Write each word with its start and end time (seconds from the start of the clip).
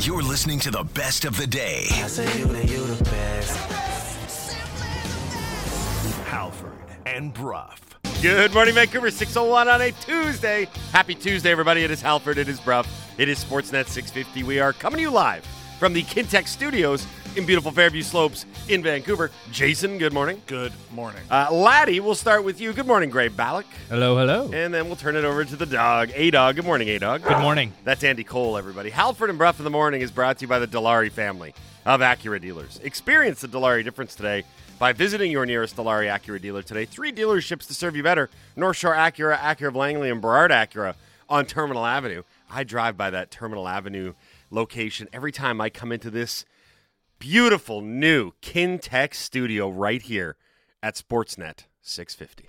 You're 0.00 0.22
listening 0.22 0.60
to 0.60 0.70
the 0.70 0.84
best 0.84 1.24
of 1.24 1.36
the 1.36 1.46
day. 1.46 1.86
Halford 6.24 6.72
and 7.04 7.34
Brough. 7.34 7.74
Good 8.22 8.54
morning, 8.54 8.74
Vancouver. 8.74 9.10
601 9.10 9.68
on 9.68 9.80
a 9.80 9.90
Tuesday. 9.90 10.68
Happy 10.92 11.16
Tuesday, 11.16 11.50
everybody. 11.50 11.82
It 11.82 11.90
is 11.90 12.00
Halford. 12.00 12.38
It 12.38 12.48
is 12.48 12.60
Brough. 12.60 12.84
It 13.18 13.28
is 13.28 13.42
Sportsnet 13.42 13.88
650. 13.88 14.44
We 14.44 14.60
are 14.60 14.72
coming 14.72 14.98
to 14.98 15.02
you 15.02 15.10
live 15.10 15.44
from 15.80 15.92
the 15.92 16.04
Kintech 16.04 16.46
Studios 16.46 17.04
in 17.38 17.46
beautiful 17.46 17.70
Fairview 17.70 18.02
Slopes 18.02 18.44
in 18.68 18.82
Vancouver. 18.82 19.30
Jason, 19.52 19.96
good 19.96 20.12
morning. 20.12 20.42
Good 20.48 20.72
morning. 20.90 21.22
Uh, 21.30 21.48
Laddie, 21.52 22.00
we'll 22.00 22.16
start 22.16 22.42
with 22.42 22.60
you. 22.60 22.72
Good 22.72 22.88
morning, 22.88 23.10
Gray 23.10 23.28
Ballack. 23.28 23.64
Hello, 23.88 24.18
hello. 24.18 24.50
And 24.52 24.74
then 24.74 24.86
we'll 24.86 24.96
turn 24.96 25.14
it 25.14 25.24
over 25.24 25.44
to 25.44 25.54
the 25.54 25.64
dog, 25.64 26.10
A 26.16 26.32
Dog. 26.32 26.56
Good 26.56 26.64
morning, 26.64 26.88
A 26.88 26.98
Dog. 26.98 27.22
Good 27.22 27.38
morning. 27.38 27.72
That's 27.84 28.02
Andy 28.02 28.24
Cole, 28.24 28.58
everybody. 28.58 28.90
Halford 28.90 29.30
and 29.30 29.38
Bruff 29.38 29.60
in 29.60 29.64
the 29.64 29.70
morning 29.70 30.00
is 30.00 30.10
brought 30.10 30.38
to 30.38 30.42
you 30.42 30.48
by 30.48 30.58
the 30.58 30.66
Dilawri 30.66 31.12
family 31.12 31.54
of 31.86 32.00
Acura 32.00 32.40
dealers. 32.40 32.80
Experience 32.82 33.40
the 33.40 33.48
Dilawri 33.48 33.84
difference 33.84 34.16
today 34.16 34.42
by 34.80 34.92
visiting 34.92 35.30
your 35.30 35.46
nearest 35.46 35.76
Dilawri 35.76 36.12
Acura 36.12 36.42
dealer 36.42 36.62
today. 36.62 36.86
Three 36.86 37.12
dealerships 37.12 37.68
to 37.68 37.74
serve 37.74 37.94
you 37.94 38.02
better 38.02 38.30
North 38.56 38.78
Shore 38.78 38.94
Acura, 38.94 39.38
Acura 39.38 39.68
of 39.68 39.76
Langley, 39.76 40.10
and 40.10 40.20
Burrard 40.20 40.50
Acura 40.50 40.96
on 41.28 41.46
Terminal 41.46 41.86
Avenue. 41.86 42.24
I 42.50 42.64
drive 42.64 42.96
by 42.96 43.10
that 43.10 43.30
Terminal 43.30 43.68
Avenue 43.68 44.14
location 44.50 45.08
every 45.12 45.30
time 45.30 45.60
I 45.60 45.70
come 45.70 45.92
into 45.92 46.10
this 46.10 46.44
beautiful 47.18 47.80
new 47.80 48.32
Kintech 48.42 49.14
studio 49.14 49.68
right 49.68 50.02
here 50.02 50.36
at 50.82 50.94
Sportsnet 50.94 51.64
650. 51.82 52.48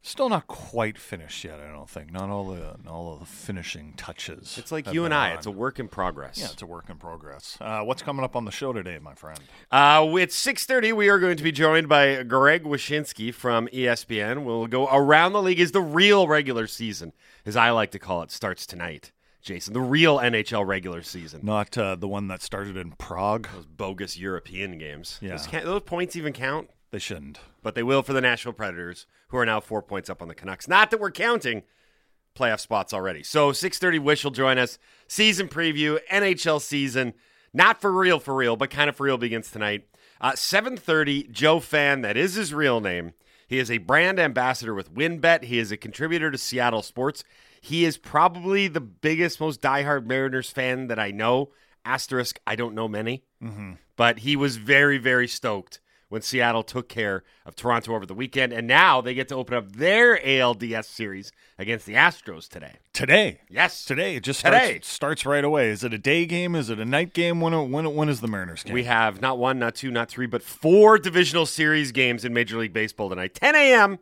Still 0.00 0.28
not 0.28 0.46
quite 0.46 0.96
finished 0.96 1.44
yet. 1.44 1.60
I 1.60 1.70
don't 1.70 1.90
think. 1.90 2.12
Not 2.12 2.30
all 2.30 2.46
the 2.46 2.76
all 2.88 3.12
of 3.12 3.20
the 3.20 3.26
finishing 3.26 3.94
touches. 3.96 4.56
It's 4.56 4.70
like 4.72 4.86
have 4.86 4.94
you 4.94 5.04
and 5.04 5.10
been 5.10 5.18
I. 5.18 5.32
on. 5.32 5.36
It's 5.36 5.46
a 5.46 5.50
work 5.50 5.78
in 5.78 5.88
progress. 5.88 6.38
yeah, 6.38 6.46
it's 6.52 6.62
a 6.62 6.66
work 6.66 6.88
in 6.88 6.96
progress. 6.96 7.58
Uh, 7.60 7.82
what's 7.82 8.00
coming 8.00 8.24
up 8.24 8.36
on 8.36 8.44
the 8.44 8.52
show 8.52 8.72
today, 8.72 8.98
my 9.00 9.14
friend? 9.14 9.40
Uh, 9.70 10.06
it's 10.16 10.42
6.30. 10.42 10.94
We 10.94 11.08
are 11.10 11.18
going 11.18 11.36
to 11.36 11.42
be 11.42 11.52
joined 11.52 11.88
by 11.88 12.22
Greg 12.22 12.62
Wyshynski 12.62 13.34
from 13.34 13.66
ESPN. 13.68 14.44
We'll 14.44 14.68
go 14.68 14.86
around 14.88 15.32
the 15.32 15.42
league 15.42 15.60
as 15.60 15.72
the 15.72 15.82
real 15.82 16.28
regular 16.28 16.68
season, 16.68 17.12
as 17.44 17.56
I 17.56 17.70
like 17.70 17.90
to 17.90 17.98
call 17.98 18.22
it, 18.22 18.30
starts 18.30 18.66
tonight. 18.66 19.10
Jason, 19.40 19.72
the 19.72 19.80
real 19.80 20.18
NHL 20.18 20.66
regular 20.66 21.02
season. 21.02 21.40
Not 21.42 21.76
uh, 21.78 21.94
the 21.96 22.08
one 22.08 22.28
that 22.28 22.42
started 22.42 22.76
in 22.76 22.92
Prague. 22.92 23.48
Those 23.54 23.66
bogus 23.66 24.18
European 24.18 24.78
games. 24.78 25.18
Yeah. 25.22 25.30
Those, 25.36 25.46
those 25.64 25.82
points 25.82 26.16
even 26.16 26.32
count, 26.32 26.68
They 26.90 26.98
shouldn't. 26.98 27.38
but 27.62 27.74
they 27.74 27.82
will 27.82 28.02
for 28.02 28.12
the 28.12 28.20
Nashville 28.20 28.52
Predators, 28.52 29.06
who 29.28 29.38
are 29.38 29.46
now 29.46 29.60
four 29.60 29.80
points 29.82 30.10
up 30.10 30.20
on 30.20 30.28
the 30.28 30.34
Canucks. 30.34 30.66
Not 30.68 30.90
that 30.90 31.00
we're 31.00 31.10
counting 31.12 31.62
playoff 32.36 32.60
spots 32.60 32.92
already. 32.92 33.22
So 33.22 33.52
6.30, 33.52 34.00
Wish 34.00 34.24
will 34.24 34.30
join 34.30 34.58
us. 34.58 34.78
Season 35.06 35.48
preview, 35.48 35.98
NHL 36.10 36.60
season. 36.60 37.14
Not 37.52 37.80
for 37.80 37.90
real, 37.92 38.20
for 38.20 38.34
real, 38.34 38.56
but 38.56 38.70
kind 38.70 38.90
of 38.90 38.96
for 38.96 39.04
real 39.04 39.18
begins 39.18 39.50
tonight. 39.50 39.86
Uh, 40.20 40.32
7.30, 40.32 41.30
Joe 41.30 41.60
Fan, 41.60 42.02
that 42.02 42.16
is 42.16 42.34
his 42.34 42.52
real 42.52 42.80
name. 42.80 43.14
He 43.46 43.58
is 43.58 43.70
a 43.70 43.78
brand 43.78 44.18
ambassador 44.20 44.74
with 44.74 44.92
WinBet. 44.92 45.44
He 45.44 45.58
is 45.58 45.72
a 45.72 45.76
contributor 45.76 46.30
to 46.30 46.36
Seattle 46.36 46.82
Sports. 46.82 47.24
He 47.60 47.84
is 47.84 47.96
probably 47.96 48.68
the 48.68 48.80
biggest, 48.80 49.40
most 49.40 49.60
diehard 49.60 50.06
Mariners 50.06 50.50
fan 50.50 50.86
that 50.88 50.98
I 50.98 51.10
know. 51.10 51.50
Asterisk, 51.84 52.38
I 52.46 52.56
don't 52.56 52.74
know 52.74 52.88
many. 52.88 53.22
But 53.96 54.20
he 54.20 54.36
was 54.36 54.56
very, 54.56 54.98
very 54.98 55.26
stoked 55.28 55.80
when 56.08 56.22
Seattle 56.22 56.62
took 56.62 56.88
care 56.88 57.22
of 57.44 57.54
Toronto 57.54 57.94
over 57.94 58.06
the 58.06 58.14
weekend. 58.14 58.52
And 58.52 58.66
now 58.66 59.00
they 59.00 59.14
get 59.14 59.28
to 59.28 59.34
open 59.34 59.54
up 59.56 59.72
their 59.72 60.18
ALDS 60.18 60.84
series 60.86 61.32
against 61.58 61.86
the 61.86 61.94
Astros 61.94 62.48
today. 62.48 62.74
Today. 62.92 63.40
Yes. 63.50 63.84
Today. 63.84 64.16
It 64.16 64.22
just 64.24 64.44
Today. 64.44 64.68
starts, 64.70 64.88
starts 64.88 65.26
right 65.26 65.44
away. 65.44 65.68
Is 65.68 65.84
it 65.84 65.92
a 65.92 65.98
day 65.98 66.26
game? 66.26 66.54
Is 66.54 66.70
it 66.70 66.78
a 66.78 66.84
night 66.84 67.12
game? 67.12 67.40
When 67.40 67.70
when 67.70 67.94
when 67.94 68.08
is 68.08 68.20
the 68.20 68.28
Mariners 68.28 68.62
game? 68.62 68.74
We 68.74 68.84
have 68.84 69.20
not 69.20 69.38
one, 69.38 69.58
not 69.58 69.74
two, 69.74 69.90
not 69.90 70.08
three, 70.08 70.26
but 70.26 70.42
four 70.42 70.98
divisional 70.98 71.46
series 71.46 71.92
games 71.92 72.24
in 72.24 72.32
Major 72.32 72.58
League 72.58 72.72
Baseball 72.72 73.08
tonight. 73.08 73.34
10 73.34 73.54
a.m. 73.54 73.98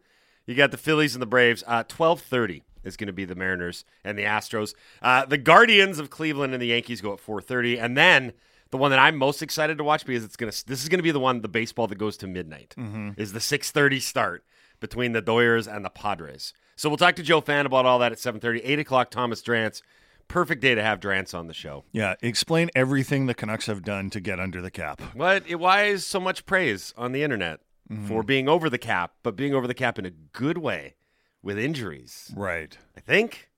You 0.47 0.54
got 0.54 0.70
the 0.70 0.78
Phillies 0.78 1.14
and 1.14 1.22
the 1.22 1.26
Braves. 1.26 1.64
Uh, 1.66 1.82
12:30 1.84 2.62
is 2.86 2.97
going 2.97 3.08
to 3.08 3.12
be 3.12 3.24
the 3.24 3.34
Mariners 3.34 3.84
and 4.04 4.16
the 4.16 4.22
Astros. 4.22 4.74
Uh, 5.02 5.26
the 5.26 5.36
Guardians 5.38 5.98
of 5.98 6.08
Cleveland 6.08 6.54
and 6.54 6.62
the 6.62 6.69
Yankees 6.69 7.00
go 7.00 7.12
at 7.12 7.19
4:30, 7.20 7.78
and 7.82 7.97
then 7.97 8.32
the 8.70 8.76
one 8.78 8.91
that 8.91 8.98
I'm 8.98 9.16
most 9.16 9.42
excited 9.42 9.78
to 9.78 9.84
watch 9.84 10.04
because 10.06 10.24
it's 10.24 10.36
gonna 10.36 10.52
this 10.66 10.82
is 10.82 10.88
going 10.88 10.98
to 10.98 11.02
be 11.02 11.10
the 11.12 11.20
one 11.20 11.41
the 11.42 11.48
baseball 11.48 11.86
that 11.88 11.98
goes 11.98 12.16
to 12.19 12.26
midnight 12.26 12.74
is 13.16 13.32
the 13.32 13.38
6:30 13.41 14.00
start 14.00 14.44
between 14.80 15.12
the 15.12 15.22
Doyers 15.22 15.72
and 15.72 15.84
the 15.84 15.91
Padres. 15.91 16.52
So 16.76 16.88
we'll 16.88 16.98
talk 16.98 17.16
to 17.16 17.22
Joe 17.22 17.41
Fan 17.41 17.64
about 17.66 17.86
all 17.86 17.98
that 18.00 18.12
at 18.12 18.19
7:30. 18.19 18.60
8 18.64 18.78
o'clock. 18.80 19.10
Thomas 19.10 19.42
Drance. 19.42 19.82
Perfect 20.28 20.60
day 20.60 20.74
to 20.74 20.82
have 20.82 20.98
Drance 20.98 21.32
on 21.38 21.47
the 21.47 21.54
show. 21.54 21.84
yeah. 21.92 22.14
Explain 22.20 22.68
everything 22.74 23.26
the 23.26 23.34
Canucks 23.34 23.66
have 23.66 23.82
done 23.84 24.10
to 24.10 24.18
get 24.20 24.41
under 24.41 24.60
the 24.60 24.72
cap. 24.72 25.00
What? 25.14 25.48
Why 25.54 25.84
is 25.84 26.04
so 26.04 26.18
much 26.18 26.44
praise 26.47 26.92
on 26.97 27.12
the 27.12 27.22
internet 27.22 27.60
for 28.08 28.24
being 28.24 28.48
over 28.48 28.68
the 28.68 28.78
cap, 28.78 29.12
but 29.22 29.36
being 29.36 29.54
over 29.54 29.68
the 29.68 29.74
cap 29.74 29.97
in 30.00 30.04
a 30.04 30.10
good 30.10 30.58
way 30.58 30.97
with 31.46 31.58
injuries? 31.58 32.32
Right. 32.36 32.76
I 32.96 33.00
think. 33.00 33.48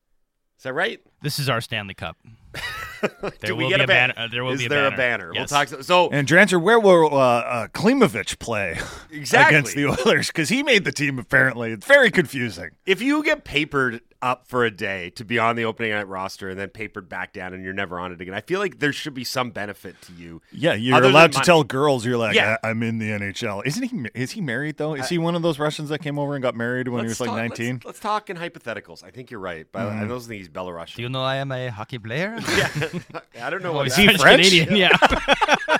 Is 0.59 0.65
that 0.65 0.73
right? 0.75 1.01
This 1.23 1.39
is 1.39 1.49
our 1.49 1.61
Stanley 1.61 1.95
Cup. 1.95 2.17
There 3.01 3.31
Do 3.51 3.55
we 3.55 3.69
get 3.69 3.77
be 3.77 3.81
a 3.83 3.85
a 3.85 3.87
banner? 3.87 4.13
banner- 4.15 4.27
uh, 4.27 4.29
there 4.29 4.43
will 4.43 4.55
is 4.55 4.59
be 4.59 4.67
a 4.67 4.69
there 4.69 4.83
banner. 4.91 4.95
a 4.95 4.97
banner? 4.97 5.31
Yes. 5.33 5.53
We'll 5.53 5.67
talk. 5.67 5.83
So 5.85 6.11
And 6.11 6.27
Drancer, 6.27 6.61
where 6.61 6.81
will 6.81 7.15
uh, 7.15 7.39
uh, 7.39 7.69
Klimovich 7.69 8.41
play 8.41 8.77
Exactly. 9.13 9.57
against 9.57 9.77
the 9.77 9.87
Oilers? 9.87 10.27
Because 10.27 10.49
he 10.49 10.65
made 10.65 10.83
the 10.85 10.91
team. 10.91 11.17
Apparently, 11.21 11.71
it's 11.71 11.87
very 11.87 12.11
confusing. 12.11 12.71
if 12.87 13.01
you 13.01 13.23
get 13.23 13.45
papered 13.45 14.01
up 14.21 14.47
for 14.47 14.65
a 14.65 14.71
day 14.71 15.11
to 15.11 15.25
be 15.25 15.39
on 15.39 15.57
the 15.57 15.65
opening 15.65 15.93
night 15.93 16.09
roster 16.09 16.49
and 16.49 16.59
then 16.59 16.69
papered 16.69 17.09
back 17.09 17.33
down 17.33 17.55
and 17.55 17.63
you're 17.63 17.73
never 17.73 17.99
on 17.99 18.13
it 18.13 18.21
again, 18.21 18.35
I 18.35 18.41
feel 18.41 18.61
like 18.61 18.79
there 18.79 18.93
should 18.93 19.15
be 19.15 19.25
some 19.25 19.51
benefit 19.51 20.01
to 20.03 20.13
you. 20.13 20.43
Yeah, 20.53 20.75
you're 20.75 21.03
allowed 21.03 21.33
to 21.33 21.41
tell 21.41 21.65
girls 21.65 22.05
you're 22.05 22.17
like, 22.17 22.35
Yeah. 22.35 22.57
I- 22.63 22.71
I'm 22.71 22.83
in 22.83 22.99
the 22.99 23.11
NHL. 23.11 23.65
Isn't 23.65 23.83
he? 23.85 24.21
Is 24.21 24.33
he 24.33 24.41
married 24.41 24.77
though? 24.77 24.95
Is 24.95 25.09
he 25.09 25.19
one 25.19 25.35
of 25.35 25.43
those 25.43 25.59
Russians 25.59 25.89
that 25.91 26.01
came 26.01 26.19
over 26.19 26.35
and 26.35 26.43
got 26.43 26.55
married 26.55 26.89
when 26.89 27.05
he 27.05 27.09
was 27.09 27.21
Let's 27.21 27.21
like 27.21 27.29
talk- 27.29 27.51
let's- 27.51 27.59
19? 27.61 27.83
Let's, 27.85 28.01
talk 28.01 28.31
in 28.31 28.37
hypotheticals. 28.37 29.05
I 29.05 29.11
think 29.11 29.31
you're 29.31 29.41
right, 29.41 29.67
but 29.71 29.83
I 29.83 29.91
mm-hmm. 29.91 30.09
don't 30.09 30.21
think 30.21 30.39
he's 30.39 30.49
Belarusian. 30.49 30.97
Do 30.97 31.03
you 31.03 31.09
know 31.09 31.23
I 31.23 31.37
am 31.37 31.53
a 31.53 31.69
hockey 31.69 31.99
player? 31.99 32.39
yeah, 32.57 32.71
I 33.43 33.51
don't 33.51 33.63
know. 33.63 33.73
what 33.79 33.87
Is 33.87 33.97
that- 33.97 34.11
he 34.11 34.17
French? 34.17 34.51
Canadian? 34.51 34.77
Yeah. 34.77 34.91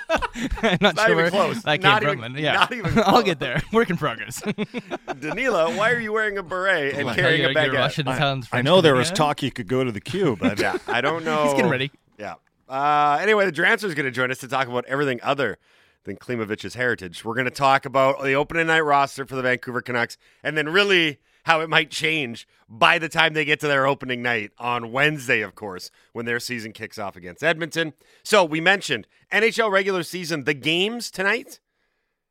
I'm 0.09 0.19
not, 0.63 0.81
Not 0.81 0.97
sure. 0.99 1.05
even 1.05 1.17
where 1.17 1.29
close. 1.31 1.63
That 1.63 1.81
Not 1.81 2.01
came 2.01 2.09
even- 2.11 2.33
from. 2.33 2.37
Yeah. 2.37 2.53
not 2.53 2.71
even 2.73 2.93
I'll 3.05 3.23
get 3.23 3.39
there. 3.39 3.61
Work 3.71 3.89
in 3.89 3.97
progress. 3.97 4.41
Danila, 5.07 5.75
why 5.77 5.91
are 5.91 5.99
you 5.99 6.11
wearing 6.13 6.37
a 6.37 6.43
beret 6.43 6.95
and 6.95 7.05
Like, 7.07 7.17
carrying 7.17 7.41
your- 7.41 7.51
a 7.51 7.53
your 7.53 7.73
baguette? 7.73 7.77
Russian 7.77 8.05
sounds 8.05 8.47
I 8.51 8.61
know 8.61 8.81
there 8.81 8.95
was 8.95 9.11
talk 9.11 9.41
you 9.43 9.51
could 9.51 9.67
go 9.67 9.83
to 9.83 9.91
the 9.91 10.01
queue, 10.01 10.37
but 10.39 10.59
Yeah, 10.59 10.77
I 10.87 11.01
don't 11.01 11.23
know. 11.25 11.43
He's 11.45 11.53
getting 11.53 11.71
ready. 11.71 11.91
Yeah. 12.17 12.35
Uh, 12.67 13.17
anyway, 13.21 13.45
the 13.45 13.51
Drancer 13.51 13.85
is 13.85 13.95
going 13.95 14.05
to 14.05 14.11
join 14.11 14.29
us 14.31 14.37
to 14.39 14.47
talk 14.47 14.67
about 14.67 14.85
everything 14.85 15.19
other 15.23 15.57
than 16.03 16.15
Klimovich's 16.17 16.75
heritage. 16.75 17.25
We're 17.25 17.33
going 17.33 17.45
to 17.45 17.51
talk 17.51 17.85
about 17.85 18.21
the 18.23 18.33
opening 18.33 18.67
night 18.67 18.81
roster 18.81 19.25
for 19.25 19.35
the 19.35 19.41
Vancouver 19.41 19.81
Canucks 19.81 20.17
and 20.43 20.57
then 20.57 20.69
really 20.69 21.19
how 21.43 21.61
it 21.61 21.69
might 21.69 21.91
change 21.91 22.47
by 22.67 22.99
the 22.99 23.09
time 23.09 23.33
they 23.33 23.45
get 23.45 23.59
to 23.61 23.67
their 23.67 23.87
opening 23.87 24.21
night 24.21 24.51
on 24.57 24.91
Wednesday, 24.91 25.41
of 25.41 25.55
course, 25.55 25.89
when 26.13 26.25
their 26.25 26.39
season 26.39 26.71
kicks 26.71 26.99
off 26.99 27.15
against 27.15 27.43
Edmonton. 27.43 27.93
So 28.23 28.43
we 28.43 28.61
mentioned 28.61 29.07
NHL 29.31 29.71
regular 29.71 30.03
season, 30.03 30.43
the 30.43 30.53
games 30.53 31.09
tonight 31.09 31.59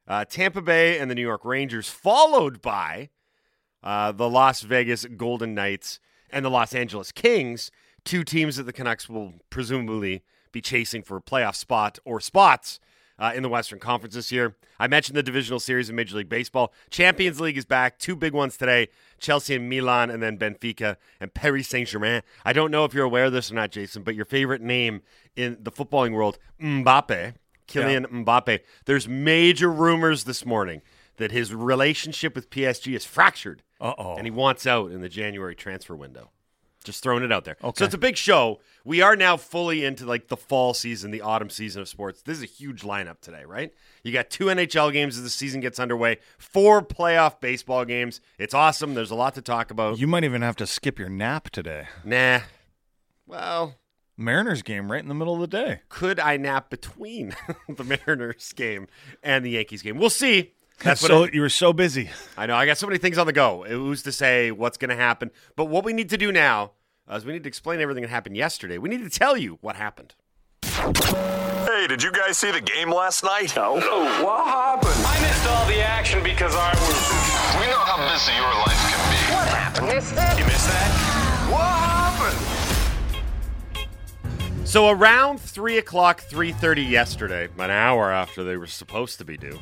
uh, 0.09 0.25
Tampa 0.25 0.63
Bay 0.63 0.99
and 0.99 1.11
the 1.11 1.15
New 1.15 1.23
York 1.23 1.45
Rangers, 1.45 1.89
followed 1.89 2.63
by 2.63 3.11
uh, 3.83 4.11
the 4.11 4.29
Las 4.29 4.63
Vegas 4.63 5.05
Golden 5.05 5.55
Knights 5.55 6.01
and 6.31 6.45
the 6.45 6.51
Los 6.51 6.75
Angeles 6.75 7.13
Kings, 7.13 7.71
two 8.05 8.25
teams 8.25 8.57
that 8.57 8.65
the 8.65 8.73
Canucks 8.73 9.09
will 9.09 9.35
presumably 9.51 10.25
be 10.51 10.63
chasing 10.63 11.03
for 11.03 11.19
a 11.19 11.23
playoff 11.23 11.55
spot 11.55 11.99
or 12.07 12.21
spots 12.21 12.81
uh, 13.19 13.33
in 13.34 13.43
the 13.43 13.49
Western 13.49 13.79
Conference 13.79 14.15
this 14.15 14.31
year. 14.31 14.55
I 14.79 14.87
mentioned 14.87 15.17
the 15.17 15.23
divisional 15.23 15.61
series 15.61 15.91
in 15.91 15.97
Major 15.97 16.17
League 16.17 16.29
Baseball. 16.29 16.73
Champions 16.91 17.41
League 17.41 17.56
is 17.59 17.65
back. 17.65 17.99
Two 17.99 18.15
big 18.17 18.33
ones 18.33 18.56
today 18.56 18.89
Chelsea 19.19 19.55
and 19.56 19.69
Milan, 19.69 20.11
and 20.11 20.23
then 20.23 20.39
Benfica 20.39 20.97
and 21.21 21.34
Paris 21.34 21.69
Saint 21.69 21.89
Germain. 21.89 22.23
I 22.45 22.53
don't 22.53 22.71
know 22.71 22.84
if 22.84 22.95
you're 22.95 23.05
aware 23.05 23.25
of 23.27 23.33
this 23.33 23.51
or 23.51 23.55
not, 23.55 23.71
Jason, 23.73 24.03
but 24.03 24.15
your 24.15 24.25
favorite 24.25 24.62
name 24.62 25.03
in 25.37 25.59
the 25.61 25.73
footballing 25.73 26.12
world, 26.12 26.38
Mbappe, 26.61 27.35
Kylian 27.67 28.06
Mbappe. 28.25 28.61
There's 28.85 29.09
major 29.09 29.70
rumors 29.70 30.25
this 30.25 30.47
morning 30.47 30.82
that 31.17 31.32
his 31.32 31.53
relationship 31.53 32.35
with 32.37 32.49
PSG 32.49 32.94
is 32.94 33.05
fractured 33.05 33.62
Uh-oh. 33.81 34.15
and 34.17 34.25
he 34.25 34.31
wants 34.31 34.67
out 34.67 34.93
in 34.93 35.00
the 35.00 35.09
January 35.09 35.55
transfer 35.56 35.97
window. 35.97 36.31
Just 36.88 37.02
throwing 37.02 37.23
it 37.23 37.31
out 37.31 37.44
there. 37.44 37.58
Okay. 37.62 37.79
So 37.81 37.85
it's 37.85 37.93
a 37.94 37.99
big 37.99 38.17
show. 38.17 38.61
We 38.82 39.02
are 39.02 39.14
now 39.14 39.37
fully 39.37 39.85
into 39.85 40.06
like 40.06 40.29
the 40.29 40.37
fall 40.38 40.73
season, 40.73 41.11
the 41.11 41.20
autumn 41.20 41.50
season 41.50 41.82
of 41.82 41.88
sports. 41.88 42.23
This 42.23 42.38
is 42.38 42.43
a 42.43 42.46
huge 42.46 42.81
lineup 42.81 43.20
today, 43.20 43.44
right? 43.44 43.75
You 44.02 44.11
got 44.12 44.31
two 44.31 44.46
NHL 44.46 44.90
games 44.90 45.19
as 45.19 45.23
the 45.23 45.29
season 45.29 45.61
gets 45.61 45.79
underway, 45.79 46.17
four 46.38 46.81
playoff 46.82 47.40
baseball 47.40 47.85
games. 47.85 48.23
It's 48.38 48.55
awesome. 48.55 48.94
There's 48.94 49.11
a 49.11 49.14
lot 49.14 49.35
to 49.35 49.43
talk 49.43 49.70
about. 49.70 49.99
you 49.99 50.06
might 50.06 50.25
even 50.25 50.40
have 50.40 50.56
to 50.56 50.67
skip 50.67 50.99
your 50.99 51.11
nap 51.11 51.50
today. 51.50 51.88
nah. 52.05 52.40
Well, 53.26 53.75
Mariners 54.17 54.62
game 54.62 54.91
right 54.91 55.02
in 55.02 55.08
the 55.08 55.14
middle 55.14 55.34
of 55.34 55.41
the 55.41 55.46
day. 55.46 55.81
could 55.91 56.19
I 56.19 56.38
nap 56.38 56.70
between 56.70 57.37
the 57.69 57.84
Mariners 57.84 58.52
game 58.55 58.88
and 59.23 59.44
the 59.44 59.50
Yankees 59.50 59.82
game? 59.82 59.99
We'll 59.99 60.11
see. 60.11 60.55
That's 60.81 61.02
what 61.02 61.08
so 61.08 61.25
it- 61.25 61.34
you 61.34 61.41
were 61.41 61.49
so 61.49 61.73
busy. 61.73 62.08
I 62.37 62.46
know. 62.46 62.55
I 62.56 62.64
got 62.64 62.79
so 62.79 62.87
many 62.87 62.99
things 62.99 63.19
on 63.19 63.26
the 63.26 63.32
go. 63.32 63.64
It 63.64 63.73
who's 63.73 64.02
to 64.05 64.12
say 64.12 64.50
what's 64.50 64.79
going 64.79 64.91
to 64.91 64.96
happen? 64.96 65.31
But 65.56 65.67
what 65.67 65.84
we 65.84 65.93
need 65.93 66.08
to 66.11 66.17
do 66.17 66.31
now 66.32 66.70
is 67.16 67.25
we 67.25 67.32
need 67.32 67.44
to 67.44 67.49
explain 67.49 67.81
everything 67.81 68.02
that 68.02 68.10
happened 68.10 68.37
yesterday. 68.37 68.78
We 68.78 68.88
need 68.88 69.02
to 69.02 69.10
tell 69.10 69.37
you 69.37 69.58
what 69.60 69.76
happened. 69.76 70.14
Hey, 70.62 71.87
did 71.87 72.02
you 72.02 72.12
guys 72.12 72.38
see 72.38 72.50
the 72.50 72.60
game 72.60 72.90
last 72.90 73.22
night? 73.25 73.55
No. 73.56 73.75
what 73.75 74.46
happened? 74.46 74.94
I 75.06 75.20
missed 75.20 75.46
all 75.46 75.66
the 75.66 75.81
action 75.81 76.22
because 76.22 76.55
I 76.55 76.72
was. 76.72 77.60
We 77.60 77.66
know 77.66 77.78
how 77.78 77.96
busy 78.12 78.32
your 78.32 78.55
life 78.66 78.78
can 78.90 79.10
be. 79.10 79.16
What 79.34 79.49
happened? 79.49 79.87
Missed 79.88 80.14
it? 80.16 80.38
You 80.38 80.44
missed 80.44 80.69
that? 80.69 80.90
What 81.50 81.66
happened? 81.88 82.38
So 84.66 84.90
around 84.90 85.40
three 85.40 85.78
o'clock, 85.78 86.20
three 86.22 86.52
thirty 86.52 86.82
yesterday, 86.82 87.49
an 87.58 87.70
hour 87.70 88.12
after 88.12 88.44
they 88.44 88.56
were 88.56 88.66
supposed 88.66 89.19
to 89.19 89.25
be 89.25 89.37
due, 89.37 89.58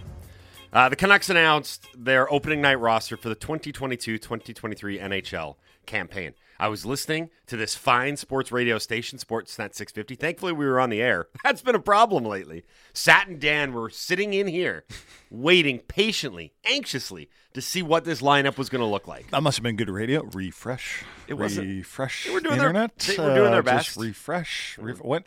uh, 0.73 0.89
the 0.89 0.97
Canucks 0.97 1.31
announced 1.31 1.87
their 1.97 2.33
opening 2.33 2.61
night 2.61 2.81
roster 2.81 3.17
for 3.17 3.29
the 3.29 3.37
2022-2023 3.37 5.01
NHL 5.01 5.57
campaign. 5.87 6.35
I 6.59 6.69
was 6.69 6.87
listening 6.87 7.31
to 7.47 7.57
this 7.57 7.75
fine 7.75 8.17
sports 8.17 8.51
radio 8.51 8.79
station, 8.79 9.19
Sportsnet 9.19 9.75
650. 9.75 10.15
Thankfully, 10.15 10.53
we 10.53 10.67
were 10.67 10.81
on 10.81 10.91
the 10.91 11.03
air. 11.03 11.29
That's 11.45 11.63
been 11.63 11.75
a 11.75 11.81
problem 11.81 12.25
lately. 12.25 12.65
Sat 12.93 13.29
and 13.29 13.41
Dan 13.41 13.73
were 13.73 13.91
sitting 13.91 14.33
in 14.33 14.47
here, 14.47 14.85
waiting 15.31 15.81
patiently, 15.81 16.55
anxiously 16.65 17.29
to 17.57 17.63
see 17.63 17.83
what 17.83 18.05
this 18.05 18.21
lineup 18.21 18.59
was 18.59 18.69
going 18.69 18.81
to 18.83 18.87
look 18.87 19.09
like. 19.09 19.31
That 19.31 19.43
must 19.43 19.57
have 19.57 19.63
been 19.63 19.77
good 19.77 19.89
radio. 19.89 20.23
Refresh. 20.35 21.03
It 21.27 21.35
wasn't- 21.35 21.69
refresh. 21.69 22.25
They 22.27 22.31
were 22.31 22.41
doing 22.41 22.59
their- 22.59 22.67
internet. 22.69 22.99
they 22.99 23.17
were 23.17 23.35
doing 23.35 23.51
their 23.51 23.61
uh, 23.61 23.63
best. 23.63 23.87
Just 23.87 23.97
refresh. 23.99 24.77
Ref- 24.79 25.03
when, 25.03 25.25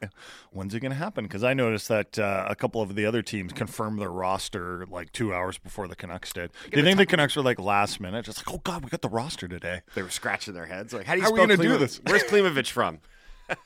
when's 0.51 0.75
it 0.75 0.79
going 0.79 0.91
to 0.91 0.97
happen? 0.97 1.25
Because 1.25 1.43
I 1.43 1.55
noticed 1.55 1.87
that 1.87 2.19
uh, 2.19 2.45
a 2.47 2.55
couple 2.55 2.83
of 2.83 2.93
the 2.93 3.03
other 3.07 3.23
teams 3.23 3.51
confirmed 3.51 3.99
their 3.99 4.11
roster 4.11 4.85
like 4.91 5.11
two 5.11 5.33
hours 5.33 5.57
before 5.57 5.87
the 5.87 5.95
Canucks 5.95 6.31
did. 6.31 6.51
Do 6.69 6.77
you 6.77 6.83
think 6.83 6.97
the 6.97 7.07
Canucks 7.07 7.35
were 7.35 7.41
like 7.41 7.59
last 7.59 7.99
minute? 7.99 8.25
Just 8.25 8.45
like, 8.45 8.55
oh 8.55 8.61
god, 8.63 8.83
we 8.83 8.89
got 8.89 9.01
the 9.01 9.09
roster 9.09 9.47
today. 9.47 9.81
They 9.95 10.03
were 10.03 10.11
scratching 10.11 10.53
their 10.53 10.67
heads 10.67 10.93
like, 10.93 11.07
"How 11.07 11.13
do 11.13 11.19
you 11.19 11.23
How 11.23 11.29
are 11.31 11.33
we 11.33 11.39
gonna 11.39 11.57
do 11.57 11.77
this? 11.79 11.99
Where's 12.05 12.23
Klimovich 12.23 12.69
from?" 12.69 12.99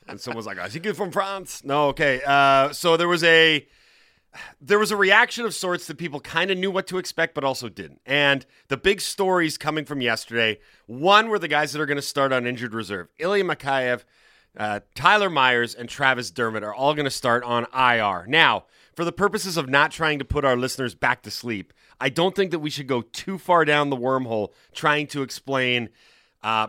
And 0.08 0.22
someone's 0.22 0.46
like, 0.48 0.58
"Is 0.66 0.74
he 0.74 0.80
good 0.80 0.96
from 0.96 1.12
France?" 1.12 1.64
No, 1.66 1.90
okay. 1.90 2.22
Uh, 2.26 2.72
so 2.72 2.96
there 2.96 3.10
was 3.10 3.24
a 3.26 3.68
there 4.62 4.80
was 4.80 4.92
a 4.92 4.98
reaction 4.98 5.46
of 5.46 5.54
sorts 5.54 5.88
that 5.88 5.98
people 5.98 6.20
kind 6.20 6.52
of 6.52 6.58
knew 6.58 6.72
what 6.72 6.88
to 6.88 6.98
expect, 6.98 7.36
but 7.36 7.44
also 7.44 7.70
didn't. 7.70 8.02
And 8.06 8.46
the 8.68 8.78
big 8.78 9.02
stories 9.02 9.58
coming 9.58 9.86
from 9.86 10.02
yesterday, 10.02 10.60
one 10.86 11.30
were 11.30 11.40
the 11.40 11.48
guys 11.48 11.74
that 11.74 11.82
are 11.82 11.86
going 11.86 11.98
to 11.98 12.02
start 12.02 12.32
on 12.32 12.48
injured 12.48 12.74
reserve. 12.74 13.10
Ilya 13.20 13.44
Mikheyev, 13.44 14.04
uh, 14.58 14.80
Tyler 14.96 15.30
Myers, 15.30 15.76
and 15.76 15.90
Travis 15.90 16.32
Dermott 16.32 16.64
are 16.64 16.74
all 16.74 16.94
going 16.94 17.06
to 17.06 17.12
start 17.12 17.44
on 17.44 17.66
IR. 17.74 18.26
Now, 18.28 18.66
for 18.96 19.06
the 19.06 19.12
purposes 19.12 19.58
of 19.58 19.70
not 19.70 19.92
trying 19.92 20.20
to 20.20 20.26
put 20.26 20.46
our 20.46 20.56
listeners 20.56 20.94
back 20.96 21.24
to 21.24 21.32
sleep, 21.32 21.74
I 22.00 22.10
don't 22.10 22.36
think 22.36 22.52
that 22.52 22.60
we 22.60 22.70
should 22.70 22.88
go 22.88 23.02
too 23.02 23.38
far 23.38 23.66
down 23.66 23.90
the 23.90 23.98
wormhole 23.98 24.50
trying 24.74 25.08
to 25.08 25.22
explain 25.22 25.90
uh, 26.44 26.68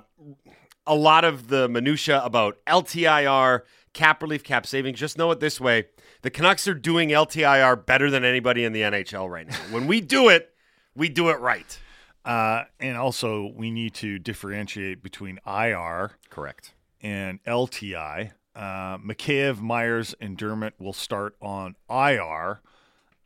a 0.87 0.95
lot 0.95 1.25
of 1.25 1.49
the 1.49 1.69
minutia 1.69 2.23
about 2.25 2.59
LTIR, 2.67 3.63
cap 3.93 4.23
relief, 4.23 4.45
cap 4.45 4.67
savings. 4.67 4.99
Just 4.99 5.19
know 5.19 5.31
it 5.31 5.41
this 5.41 5.61
way: 5.61 5.87
the 6.25 6.31
Canucks 6.31 6.67
are 6.67 6.75
doing 6.75 7.11
LTIR 7.11 7.85
better 7.85 8.11
than 8.11 8.25
anybody 8.25 8.65
in 8.65 8.73
the 8.73 8.81
NHL 8.81 9.29
right 9.29 9.47
now. 9.47 9.59
When 9.71 9.87
we 9.87 10.01
do 10.01 10.31
it, 10.31 10.55
we 10.97 11.11
do 11.11 11.29
it 11.29 11.39
right. 11.39 11.79
Uh, 12.25 12.63
and 12.81 12.97
also, 12.97 13.53
we 13.55 13.71
need 13.71 13.93
to 13.97 14.19
differentiate 14.19 15.03
between 15.03 15.39
IR 15.47 16.13
Correct. 16.31 16.73
and 17.03 17.45
LTI. 17.45 18.33
Uh, 18.57 18.97
Mikheyev, 18.97 19.61
Myers, 19.61 20.15
and 20.19 20.39
Dermott 20.39 20.73
will 20.79 20.95
start 20.95 21.37
on 21.43 21.77
IR. 21.91 22.63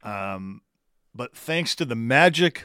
Um, 0.03 0.63
but 1.15 1.37
thanks 1.37 1.77
to 1.77 1.85
the 1.85 1.95
magic 1.95 2.65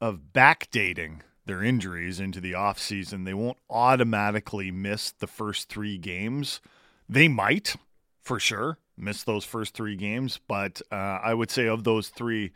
of 0.00 0.32
backdating 0.32 1.20
their 1.46 1.62
injuries 1.62 2.18
into 2.18 2.40
the 2.40 2.52
offseason, 2.52 3.24
they 3.24 3.34
won't 3.34 3.58
automatically 3.70 4.72
miss 4.72 5.12
the 5.12 5.28
first 5.28 5.68
three 5.68 5.98
games. 5.98 6.60
They 7.08 7.28
might, 7.28 7.76
for 8.20 8.40
sure, 8.40 8.78
miss 8.98 9.22
those 9.22 9.44
first 9.44 9.74
three 9.74 9.96
games. 9.96 10.40
But 10.48 10.82
uh, 10.90 10.94
I 11.22 11.34
would 11.34 11.50
say 11.50 11.66
of 11.66 11.84
those 11.84 12.08
three, 12.08 12.52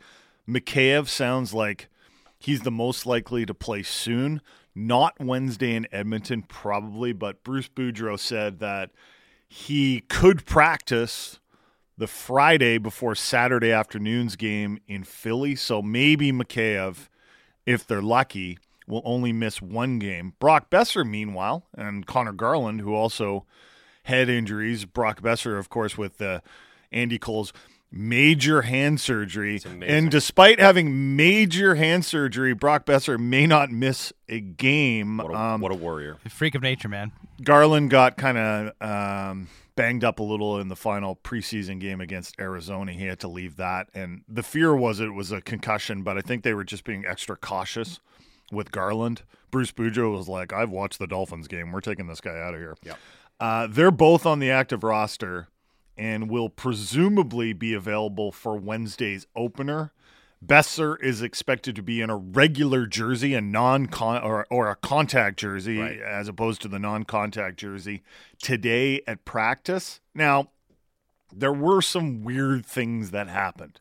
Mikheyev 0.47 1.07
sounds 1.07 1.53
like 1.53 1.89
he's 2.37 2.61
the 2.61 2.71
most 2.71 3.05
likely 3.05 3.45
to 3.45 3.53
play 3.53 3.83
soon. 3.83 4.41
Not 4.75 5.19
Wednesday 5.19 5.75
in 5.75 5.87
Edmonton, 5.91 6.41
probably, 6.41 7.13
but 7.13 7.43
Bruce 7.43 7.69
Boudreau 7.69 8.19
said 8.19 8.59
that 8.59 8.89
he 9.47 10.01
could 10.01 10.45
practice 10.45 11.39
the 11.95 12.07
Friday 12.07 12.79
before 12.79 13.13
Saturday 13.13 13.71
afternoon's 13.71 14.35
game 14.35 14.79
in 14.87 15.03
Philly. 15.03 15.55
So 15.55 15.81
maybe 15.81 16.31
Mikheyev, 16.31 17.07
if 17.67 17.85
they're 17.85 18.01
lucky, 18.01 18.57
will 18.87 19.03
only 19.05 19.31
miss 19.31 19.61
one 19.61 19.99
game. 19.99 20.33
Brock 20.39 20.71
Boeser, 20.71 21.07
meanwhile, 21.07 21.67
and 21.77 22.05
Conor 22.05 22.33
Garland, 22.33 22.81
who 22.81 22.95
also 22.95 23.45
had 24.03 24.29
injuries. 24.29 24.85
Brock 24.85 25.21
Boeser, 25.21 25.57
of 25.57 25.69
course, 25.69 25.97
with 25.97 26.21
uh, 26.21 26.39
Andy 26.91 27.17
Cole's 27.17 27.53
major 27.91 28.63
hand 28.63 28.99
surgery. 28.99 29.61
And 29.81 30.09
despite 30.09 30.59
having 30.59 31.15
major 31.15 31.75
hand 31.75 32.05
surgery, 32.05 32.53
Brock 32.53 32.85
Boeser 32.85 33.19
may 33.19 33.45
not 33.45 33.69
miss 33.71 34.11
a 34.27 34.39
game. 34.39 35.17
What 35.17 35.31
a, 35.31 35.35
Um, 35.37 35.61
what 35.61 35.71
a 35.71 35.75
warrior. 35.75 36.17
Freak 36.27 36.55
of 36.55 36.61
nature, 36.63 36.89
man. 36.89 37.11
Garland 37.43 37.89
got 37.91 38.17
kind 38.17 38.37
of 38.37 38.71
um, 38.81 39.47
banged 39.75 40.03
up 40.03 40.19
a 40.19 40.23
little 40.23 40.59
in 40.59 40.69
the 40.69 40.75
final 40.75 41.15
preseason 41.17 41.79
game 41.79 42.01
against 42.01 42.39
Arizona. 42.39 42.93
He 42.93 43.05
had 43.05 43.19
to 43.19 43.27
leave 43.27 43.57
that, 43.57 43.89
and 43.93 44.23
the 44.27 44.43
fear 44.43 44.75
was 44.75 44.99
it 44.99 45.13
was 45.13 45.31
a 45.31 45.41
concussion, 45.41 46.01
but 46.03 46.17
I 46.17 46.21
think 46.21 46.43
they 46.43 46.53
were 46.53 46.63
just 46.63 46.83
being 46.83 47.05
extra 47.05 47.35
cautious 47.35 47.99
with 48.51 48.71
Garland. 48.71 49.21
Bruce 49.51 49.71
Boudreau 49.71 50.15
was 50.17 50.27
like, 50.27 50.51
"I've 50.51 50.69
watched 50.71 50.97
the 50.99 51.07
Dolphins 51.07 51.47
game. 51.47 51.71
We're 51.71 51.81
taking 51.81 52.07
this 52.07 52.21
guy 52.21 52.39
out 52.39 52.53
of 52.55 52.59
here." 52.59 52.75
Yep. 52.83 52.97
Uh, 53.39 53.67
they're 53.69 53.91
both 53.91 54.25
on 54.25 54.39
the 54.39 54.49
active 54.51 54.83
roster 54.83 55.47
and 55.97 56.29
will 56.29 56.49
presumably 56.49 57.53
be 57.53 57.73
available 57.73 58.31
for 58.31 58.55
Wednesday's 58.57 59.27
opener. 59.35 59.91
Boeser 60.43 61.01
is 61.01 61.21
expected 61.21 61.75
to 61.75 61.81
be 61.83 62.01
in 62.01 62.09
a 62.09 62.17
regular 62.17 62.85
jersey, 62.85 63.33
a 63.33 63.41
non 63.41 63.87
or, 64.01 64.45
or 64.49 64.69
a 64.69 64.75
contact 64.75 65.39
jersey, 65.39 65.77
Right. 65.79 65.99
as 66.01 66.27
opposed 66.27 66.61
to 66.63 66.67
the 66.67 66.79
non 66.79 67.03
contact 67.03 67.57
jersey 67.59 68.03
today 68.41 69.01
at 69.07 69.23
practice. 69.23 70.01
Now, 70.13 70.49
there 71.33 71.53
were 71.53 71.81
some 71.81 72.23
weird 72.23 72.65
things 72.65 73.11
that 73.11 73.27
happened. 73.29 73.79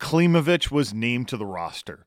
Klimovich 0.00 0.70
was 0.72 0.92
named 0.92 1.28
to 1.28 1.36
the 1.36 1.46
roster, 1.46 2.04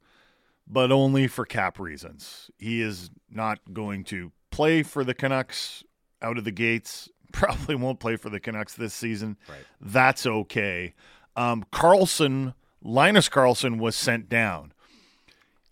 but 0.68 0.92
only 0.92 1.28
for 1.28 1.46
cap 1.46 1.80
reasons. 1.80 2.52
He 2.58 2.82
is 2.82 3.10
not 3.30 3.60
going 3.74 4.04
to 4.06 4.34
play 4.52 4.84
for 4.84 5.06
the 5.06 5.14
Canucks 5.14 5.84
out 6.26 6.38
of 6.38 6.44
the 6.44 6.52
gates. 6.52 7.10
Probably 7.32 7.76
won't 7.76 8.00
play 8.00 8.16
for 8.16 8.30
the 8.30 8.40
Canucks 8.40 8.74
this 8.74 8.94
season. 8.94 9.38
Right. 9.48 9.60
That's 9.80 10.26
okay. 10.26 10.94
Um, 11.36 11.66
Karlsson, 11.72 12.54
Linus 12.82 13.30
Karlsson 13.30 13.78
was 13.78 13.96
sent 13.96 14.30
down. 14.30 14.74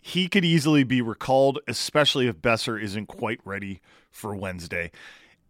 He 0.00 0.28
could 0.28 0.44
easily 0.44 0.84
be 0.84 1.00
recalled, 1.00 1.60
especially 1.66 2.26
if 2.26 2.36
Boeser 2.36 2.80
isn't 2.80 3.06
quite 3.06 3.40
ready 3.44 3.80
for 4.10 4.36
Wednesday. 4.36 4.90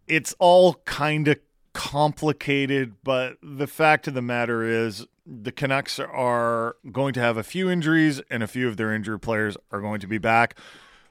It's 0.07 0.33
all 0.39 0.75
kind 0.85 1.27
of 1.27 1.39
complicated, 1.73 2.95
but 3.03 3.37
the 3.43 3.67
fact 3.67 4.07
of 4.07 4.13
the 4.13 4.21
matter 4.21 4.63
is 4.63 5.05
the 5.25 5.51
Canucks 5.51 5.99
are 5.99 6.77
going 6.91 7.13
to 7.15 7.19
have 7.19 7.35
a 7.35 7.43
few 7.43 7.69
injuries, 7.69 8.21
and 8.29 8.41
a 8.41 8.47
few 8.47 8.69
of 8.69 8.77
their 8.77 8.93
injured 8.93 9.21
players 9.21 9.57
are 9.71 9.81
going 9.81 9.99
to 9.99 10.07
be 10.07 10.17
back. 10.17 10.57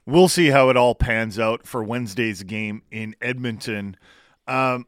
We'll 0.05 0.27
see 0.27 0.47
how 0.47 0.69
it 0.69 0.77
all 0.77 0.93
pans 0.95 1.39
out 1.39 1.65
for 1.65 1.83
Wednesday's 1.83 2.43
game 2.43 2.83
in 2.91 3.15
Edmonton. 3.21 3.97
Um, 4.47 4.85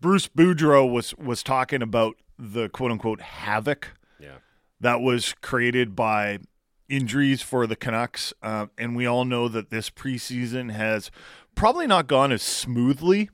Bruce 0.00 0.26
Boudreau 0.28 0.90
was 0.90 1.14
was 1.16 1.42
talking 1.42 1.82
about 1.82 2.16
the 2.38 2.68
quote 2.68 2.90
unquote 2.90 3.20
havoc 3.20 3.94
Yeah. 4.18 4.38
that 4.80 5.00
was 5.00 5.34
created 5.40 5.94
by 5.94 6.38
injuries 6.88 7.42
for 7.42 7.66
the 7.68 7.76
Canucks, 7.76 8.32
uh, 8.42 8.66
and 8.76 8.96
we 8.96 9.06
all 9.06 9.24
know 9.24 9.46
that 9.48 9.70
this 9.70 9.88
preseason 9.90 10.72
has 10.72 11.10
probably 11.54 11.86
not 11.86 12.08
gone 12.08 12.32
as 12.32 12.42
smoothly 12.42 13.30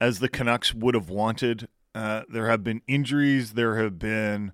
as 0.00 0.18
the 0.18 0.28
Canucks 0.28 0.74
would 0.74 0.94
have 0.94 1.08
wanted. 1.08 1.68
Uh, 1.94 2.22
there 2.28 2.48
have 2.50 2.62
been 2.62 2.82
injuries, 2.86 3.52
there 3.54 3.82
have 3.82 3.98
been 3.98 4.52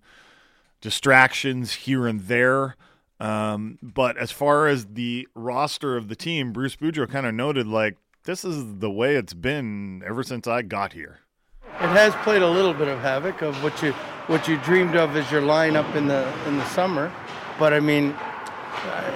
distractions 0.80 1.72
here 1.72 2.06
and 2.06 2.22
there. 2.22 2.76
Um, 3.20 3.78
but 3.82 4.16
as 4.16 4.32
far 4.32 4.66
as 4.66 4.86
the 4.86 5.28
roster 5.34 5.96
of 5.96 6.08
the 6.08 6.16
team, 6.16 6.52
Bruce 6.52 6.76
Boudreau 6.76 7.08
kind 7.08 7.26
of 7.26 7.34
noted 7.34 7.66
like 7.66 7.96
this 8.24 8.44
is 8.44 8.78
the 8.78 8.90
way 8.90 9.16
it's 9.16 9.34
been 9.34 10.02
ever 10.06 10.22
since 10.22 10.46
I 10.46 10.62
got 10.62 10.94
here. 10.94 11.20
It 11.66 11.88
has 11.88 12.14
played 12.16 12.42
a 12.42 12.48
little 12.48 12.72
bit 12.72 12.88
of 12.88 12.98
havoc 13.00 13.42
of 13.42 13.62
what 13.62 13.82
you 13.82 13.92
what 14.26 14.48
you 14.48 14.56
dreamed 14.58 14.96
of 14.96 15.16
as 15.16 15.30
your 15.30 15.42
lineup 15.42 15.94
in 15.94 16.06
the 16.06 16.32
in 16.46 16.56
the 16.56 16.64
summer, 16.68 17.12
but 17.58 17.74
I 17.74 17.80
mean, 17.80 18.14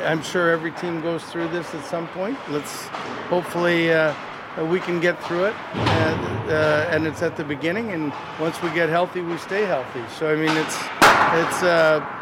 I'm 0.04 0.22
sure 0.22 0.50
every 0.50 0.72
team 0.72 1.00
goes 1.00 1.24
through 1.24 1.48
this 1.48 1.74
at 1.74 1.84
some 1.84 2.08
point. 2.08 2.38
Let's 2.50 2.86
hopefully 3.28 3.92
uh, 3.92 4.14
we 4.64 4.80
can 4.80 5.00
get 5.00 5.22
through 5.24 5.44
it, 5.44 5.54
and, 5.74 6.50
uh, 6.50 6.88
and 6.90 7.06
it's 7.06 7.22
at 7.22 7.36
the 7.36 7.44
beginning. 7.44 7.92
And 7.92 8.12
once 8.40 8.60
we 8.62 8.70
get 8.70 8.88
healthy, 8.88 9.20
we 9.20 9.38
stay 9.38 9.64
healthy. 9.64 10.02
So 10.18 10.30
I 10.30 10.36
mean, 10.36 10.54
it's 10.56 10.76
it's. 11.40 11.62
Uh, 11.62 12.20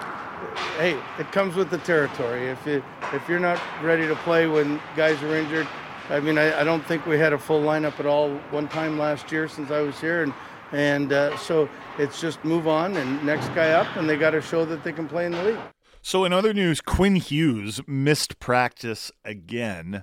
hey, 0.76 0.99
it 1.18 1.30
comes 1.32 1.54
with 1.54 1.70
the 1.70 1.78
territory. 1.78 2.49
If 2.49 2.66
you 2.66 2.82
if 3.12 3.28
you're 3.28 3.40
not 3.40 3.61
ready 3.82 4.06
to 4.06 4.14
play 4.16 4.46
when 4.46 4.80
guys 4.96 5.22
are 5.22 5.37
injured, 5.37 5.66
I 6.11 6.20
mean, 6.20 6.38
I, 6.38 6.61
I 6.61 6.64
don't 6.64 6.84
think 6.87 7.06
we 7.06 7.18
had 7.18 7.32
a 7.32 7.38
full 7.38 7.62
lineup 7.62 7.99
at 8.00 8.06
all 8.06 8.30
one 8.50 8.68
time 8.68 8.99
last 8.99 9.32
year 9.32 9.49
since 9.49 9.70
I 9.70 9.80
was 9.80 10.00
here, 10.00 10.22
and 10.22 10.32
And 10.72 11.12
uh, 11.12 11.37
so 11.37 11.68
it's 11.99 12.20
just 12.20 12.42
move 12.44 12.66
on 12.66 12.96
and 12.96 13.25
next 13.25 13.49
guy 13.49 13.72
up, 13.72 13.96
and 13.96 14.08
they 14.08 14.16
got 14.16 14.30
to 14.30 14.40
show 14.40 14.64
that 14.64 14.82
they 14.82 14.92
can 14.92 15.06
play 15.06 15.26
in 15.26 15.32
the 15.32 15.44
league. 15.44 15.58
So, 16.00 16.25
in 16.25 16.32
other 16.32 16.52
news, 16.52 16.80
Quinn 16.80 17.16
Hughes 17.16 17.80
missed 17.87 18.40
practice 18.40 19.12
again. 19.25 20.02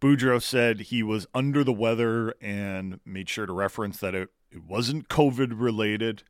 Boudreau 0.00 0.42
said 0.42 0.80
he 0.80 1.02
was 1.02 1.26
under 1.34 1.62
the 1.62 1.72
weather 1.72 2.34
and 2.40 3.00
made 3.04 3.28
sure 3.28 3.46
to 3.46 3.52
reference 3.52 3.98
that 3.98 4.14
it, 4.14 4.30
it 4.50 4.64
wasn't 4.64 5.08
COVID 5.08 5.52
related. 5.54 6.22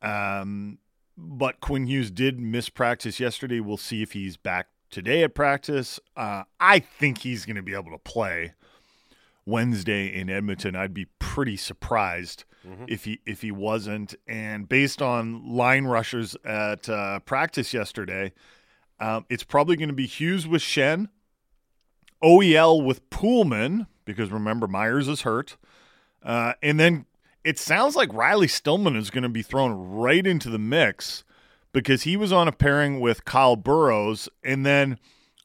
Um, 0.00 0.78
but 1.22 1.60
Quinn 1.60 1.86
Hughes 1.86 2.10
did 2.10 2.40
miss 2.40 2.68
practice 2.68 3.20
yesterday. 3.20 3.60
We'll 3.60 3.76
see 3.76 4.02
if 4.02 4.12
he's 4.12 4.36
back 4.36 4.68
today 4.90 5.22
at 5.22 5.34
practice. 5.34 6.00
Uh, 6.16 6.44
I 6.58 6.80
think 6.80 7.18
he's 7.18 7.46
going 7.46 7.56
to 7.56 7.62
be 7.62 7.74
able 7.74 7.90
to 7.92 7.98
play 7.98 8.54
Wednesday 9.46 10.06
in 10.06 10.30
Edmonton. 10.30 10.76
I'd 10.76 10.94
be 10.94 11.06
pretty 11.18 11.56
surprised 11.56 12.44
if 12.88 13.04
he 13.04 13.20
if 13.26 13.42
he 13.42 13.50
wasn't. 13.50 14.14
And 14.26 14.68
based 14.68 15.00
on 15.00 15.54
line 15.54 15.84
rushers 15.84 16.36
at 16.44 16.88
uh, 16.88 17.20
practice 17.20 17.72
yesterday, 17.72 18.32
um, 18.98 19.24
it's 19.28 19.44
probably 19.44 19.76
going 19.76 19.88
to 19.88 19.94
be 19.94 20.06
Hughes 20.06 20.46
with 20.46 20.62
Schenn, 20.62 21.08
OEL 22.22 22.84
with 22.84 23.08
Poolman 23.10 23.86
because 24.04 24.30
remember 24.30 24.66
Myers 24.66 25.08
is 25.08 25.22
hurt, 25.22 25.56
uh, 26.22 26.54
and 26.62 26.78
then 26.80 27.06
it 27.44 27.58
sounds 27.58 27.96
like 27.96 28.12
Riley 28.12 28.48
Stillman 28.48 28.96
is 28.96 29.10
going 29.10 29.22
to 29.22 29.28
be 29.28 29.42
thrown 29.42 29.72
right 29.72 30.26
into 30.26 30.50
the 30.50 30.58
mix 30.58 31.24
because 31.72 32.02
he 32.02 32.16
was 32.16 32.32
on 32.32 32.48
a 32.48 32.52
pairing 32.52 33.00
with 33.00 33.24
Kyle 33.24 33.56
Burroughs, 33.56 34.28
and 34.42 34.66
then 34.66 34.98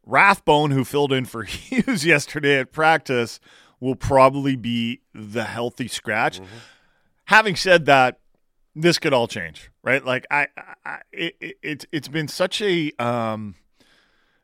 Rathbone, 0.05 0.71
who 0.71 0.83
filled 0.83 1.13
in 1.13 1.25
for 1.25 1.43
Hughes 1.43 2.05
yesterday 2.05 2.59
at 2.59 2.71
practice, 2.71 3.39
will 3.79 3.95
probably 3.95 4.55
be 4.55 5.01
the 5.13 5.45
healthy 5.45 5.87
scratch. 5.87 6.41
Having 7.25 7.55
said 7.55 7.85
that, 7.85 8.19
this 8.75 8.99
could 8.99 9.13
all 9.13 9.27
change, 9.27 9.71
right? 9.83 10.03
Like 10.03 10.25
I, 10.29 10.47
I 10.85 10.99
it, 11.11 11.35
it, 11.39 11.57
it's 11.63 11.85
it's 11.91 12.07
been 12.07 12.27
such 12.27 12.61
a 12.61 12.91
um, 12.99 13.55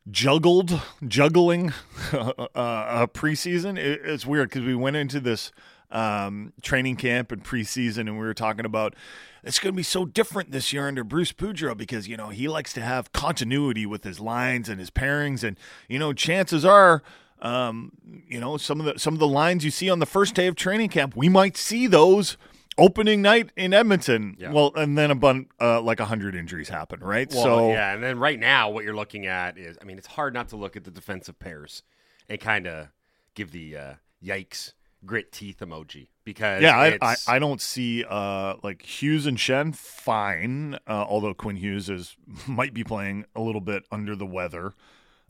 juggled 0.09 0.81
juggling 1.05 1.73
uh, 2.13 2.31
uh, 2.55 3.07
preseason. 3.07 3.77
It, 3.77 4.01
it's 4.03 4.25
weird 4.25 4.49
because 4.49 4.63
we 4.65 4.73
went 4.73 4.95
into 4.95 5.19
this 5.19 5.51
um, 5.91 6.53
training 6.61 6.95
camp 6.95 7.31
and 7.31 7.43
preseason, 7.43 8.01
and 8.01 8.13
we 8.13 8.25
were 8.25 8.33
talking 8.33 8.65
about 8.65 8.95
it's 9.43 9.59
going 9.59 9.73
to 9.73 9.77
be 9.77 9.83
so 9.83 10.05
different 10.05 10.51
this 10.51 10.71
year 10.71 10.87
under 10.87 11.03
Bruce 11.03 11.33
Boudreau 11.33 11.75
because 11.75 12.07
you 12.07 12.17
know 12.17 12.29
he 12.29 12.47
likes 12.47 12.73
to 12.73 12.81
have 12.81 13.11
continuity 13.11 13.85
with 13.85 14.03
his 14.03 14.19
lines 14.19 14.69
and 14.69 14.79
his 14.79 14.89
pairings, 14.89 15.43
and 15.43 15.57
you 15.87 15.99
know 15.99 16.13
chances 16.13 16.65
are. 16.65 17.03
Um, 17.43 17.93
you 18.27 18.39
know 18.39 18.57
some 18.57 18.79
of 18.79 18.85
the 18.85 18.99
some 18.99 19.15
of 19.15 19.19
the 19.19 19.27
lines 19.27 19.65
you 19.65 19.71
see 19.71 19.89
on 19.89 19.97
the 19.97 20.05
first 20.05 20.35
day 20.35 20.45
of 20.45 20.55
training 20.55 20.89
camp, 20.89 21.15
we 21.15 21.27
might 21.27 21.57
see 21.57 21.87
those 21.87 22.37
opening 22.77 23.21
night 23.21 23.49
in 23.55 23.73
Edmonton. 23.73 24.35
Yeah. 24.39 24.51
Well, 24.51 24.71
and 24.75 24.95
then 24.97 25.09
a 25.09 25.15
bun 25.15 25.47
uh, 25.59 25.81
like 25.81 25.99
a 25.99 26.05
hundred 26.05 26.35
injuries 26.35 26.69
happen, 26.69 26.99
right? 26.99 27.31
Well, 27.33 27.43
so 27.43 27.69
yeah, 27.69 27.93
and 27.93 28.03
then 28.03 28.19
right 28.19 28.39
now, 28.39 28.69
what 28.69 28.83
you're 28.83 28.95
looking 28.95 29.25
at 29.25 29.57
is, 29.57 29.77
I 29.81 29.85
mean, 29.85 29.97
it's 29.97 30.07
hard 30.07 30.35
not 30.35 30.49
to 30.49 30.55
look 30.55 30.75
at 30.75 30.83
the 30.83 30.91
defensive 30.91 31.39
pairs 31.39 31.81
and 32.29 32.39
kind 32.39 32.67
of 32.67 32.89
give 33.33 33.51
the 33.51 33.75
uh, 33.75 33.93
yikes 34.23 34.73
grit 35.05 35.31
teeth 35.31 35.59
emoji 35.59 36.07
because 36.23 36.61
Yeah, 36.61 36.77
I, 36.77 36.97
I, 37.01 37.15
I 37.27 37.39
don't 37.39 37.61
see 37.61 38.03
uh 38.07 38.55
like 38.63 38.81
Hughes 38.83 39.25
and 39.25 39.37
Schenn 39.37 39.75
fine, 39.75 40.75
uh, 40.87 41.05
although 41.07 41.33
Quinn 41.33 41.55
Hughes 41.55 41.89
is 41.89 42.15
might 42.47 42.73
be 42.73 42.83
playing 42.83 43.25
a 43.35 43.41
little 43.41 43.61
bit 43.61 43.83
under 43.91 44.15
the 44.15 44.25
weather. 44.25 44.73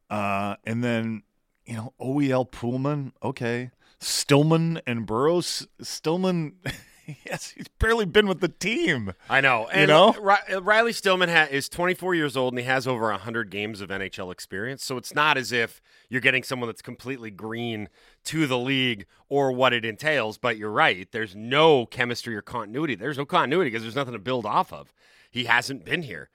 Uh, 0.09 0.55
and 0.65 0.83
then 0.83 1.23
you 1.65 1.75
know 1.75 1.93
OEL 1.99 2.49
Poolman, 2.49 3.13
okay, 3.23 3.71
Stillman 3.99 4.81
and 4.85 5.05
Burroughs. 5.05 5.67
Stillman, 5.81 6.55
yes, 7.25 7.51
he's 7.51 7.67
barely 7.79 8.05
been 8.05 8.27
with 8.27 8.39
the 8.39 8.48
team. 8.48 9.13
I 9.29 9.41
know. 9.41 9.67
And 9.72 9.81
You 9.81 9.88
know? 9.88 10.38
Uh, 10.51 10.62
Riley 10.62 10.93
Stillman 10.93 11.29
ha- 11.29 11.48
is 11.50 11.70
24 11.70 12.15
years 12.15 12.38
old 12.38 12.53
and 12.53 12.60
he 12.60 12.65
has 12.65 12.88
over 12.88 13.10
100 13.10 13.50
games 13.50 13.81
of 13.81 13.89
NHL 13.89 14.31
experience. 14.31 14.84
So 14.84 14.98
it's 14.98 15.13
not 15.13 15.38
as 15.38 15.51
if 15.51 15.81
you're 16.10 16.22
getting 16.22 16.43
someone 16.43 16.67
that's 16.67 16.81
completely 16.81 17.31
green 17.31 17.89
to 18.25 18.48
the 18.48 18.58
league 18.58 19.05
or 19.29 19.51
what 19.51 19.74
it 19.74 19.86
entails. 19.86 20.38
But 20.38 20.58
you're 20.58 20.72
right. 20.72 21.08
There's 21.12 21.36
no 21.36 21.86
chemistry 21.86 22.36
or 22.36 22.41
continuity. 22.41 22.96
There's 22.96 23.17
no 23.17 23.25
continuity 23.25 23.70
because 23.72 23.84
there's 23.84 23.96
nothing 23.96 24.13
to 24.13 24.20
build 24.20 24.46
off 24.46 24.72
of. 24.72 24.93
He 25.29 25.46
hasn't 25.46 25.86
been 25.86 26.03
here. 26.03 26.29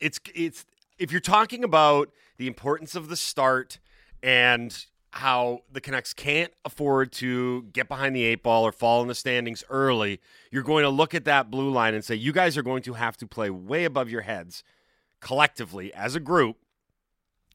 It's 0.00 0.18
it's 0.34 0.64
if 0.98 1.12
you're 1.12 1.20
talking 1.20 1.62
about 1.62 2.10
the 2.38 2.46
importance 2.46 2.94
of 2.94 3.08
the 3.08 3.16
start 3.16 3.78
and 4.22 4.86
how 5.12 5.60
the 5.70 5.80
Canucks 5.80 6.14
can't 6.14 6.52
afford 6.64 7.12
to 7.12 7.62
get 7.72 7.88
behind 7.88 8.14
the 8.14 8.22
eight 8.24 8.42
ball 8.42 8.64
or 8.64 8.72
fall 8.72 9.02
in 9.02 9.08
the 9.08 9.14
standings 9.14 9.64
early, 9.68 10.20
you're 10.50 10.62
going 10.62 10.84
to 10.84 10.90
look 10.90 11.14
at 11.14 11.24
that 11.24 11.50
blue 11.50 11.70
line 11.70 11.94
and 11.94 12.04
say, 12.04 12.14
you 12.14 12.32
guys 12.32 12.56
are 12.56 12.62
going 12.62 12.82
to 12.82 12.94
have 12.94 13.16
to 13.16 13.26
play 13.26 13.50
way 13.50 13.84
above 13.84 14.08
your 14.08 14.22
heads 14.22 14.62
collectively 15.20 15.92
as 15.94 16.14
a 16.14 16.20
group. 16.20 16.56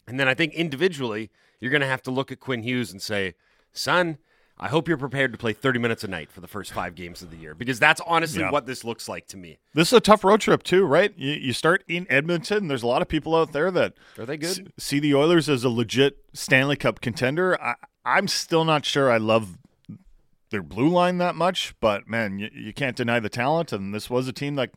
And 0.08 0.20
then 0.20 0.28
I 0.28 0.34
think 0.34 0.54
individually, 0.54 1.32
you're 1.60 1.72
going 1.72 1.82
to 1.82 1.88
have 1.88 2.04
to 2.04 2.12
look 2.12 2.32
at 2.32 2.40
Quinn 2.40 2.64
Hughes 2.64 2.92
and 2.92 3.02
say, 3.02 3.36
son, 3.72 4.18
I 4.58 4.70
hope 4.70 4.88
you're 4.88 4.98
prepared 4.98 5.34
to 5.34 5.38
play 5.38 5.52
30 5.52 5.80
minutes 5.80 6.04
a 6.06 6.08
night 6.08 6.32
for 6.32 6.40
the 6.40 6.48
first 6.48 6.72
five 6.72 6.96
games 6.96 7.22
of 7.22 7.30
the 7.30 7.36
year 7.36 7.54
because 7.54 7.78
that's 7.78 8.00
honestly 8.08 8.40
Yeah. 8.42 8.52
what 8.52 8.66
this 8.66 8.86
looks 8.86 9.10
like 9.10 9.28
to 9.28 9.38
me. 9.38 9.58
This 9.74 9.90
is 9.90 9.94
a 9.94 10.00
tough 10.00 10.24
road 10.24 10.40
trip 10.40 10.64
too, 10.64 10.86
right? 10.86 11.14
You, 11.18 11.34
you 11.34 11.52
start 11.54 11.84
in 11.90 12.08
Edmonton. 12.10 12.68
There's 12.70 12.84
a 12.84 12.88
lot 12.88 13.02
of 13.02 13.10
people 13.10 13.36
out 13.36 13.52
there 13.52 13.70
that 13.72 13.96
Are 14.18 14.26
they 14.26 14.38
good? 14.38 14.48
s- 14.50 14.60
see 14.78 15.00
the 15.00 15.14
Oilers 15.14 15.50
as 15.50 15.66
a 15.66 15.70
legit 15.70 16.18
Stanley 16.34 16.78
Cup 16.78 17.02
contender. 17.02 17.62
I, 17.62 17.74
I'm 18.06 18.30
still 18.30 18.64
not 18.64 18.86
sure 18.86 19.12
I 19.12 19.18
love 19.18 19.58
their 20.52 20.64
blue 20.64 20.88
line 20.88 21.18
that 21.18 21.36
much, 21.36 21.76
but 21.82 22.08
man, 22.08 22.40
you, 22.40 22.50
you 22.54 22.72
can't 22.74 22.96
deny 22.96 23.20
the 23.20 23.30
talent. 23.30 23.74
And 23.74 23.94
this 23.94 24.10
was 24.10 24.28
a 24.30 24.34
team 24.34 24.56
that 24.56 24.72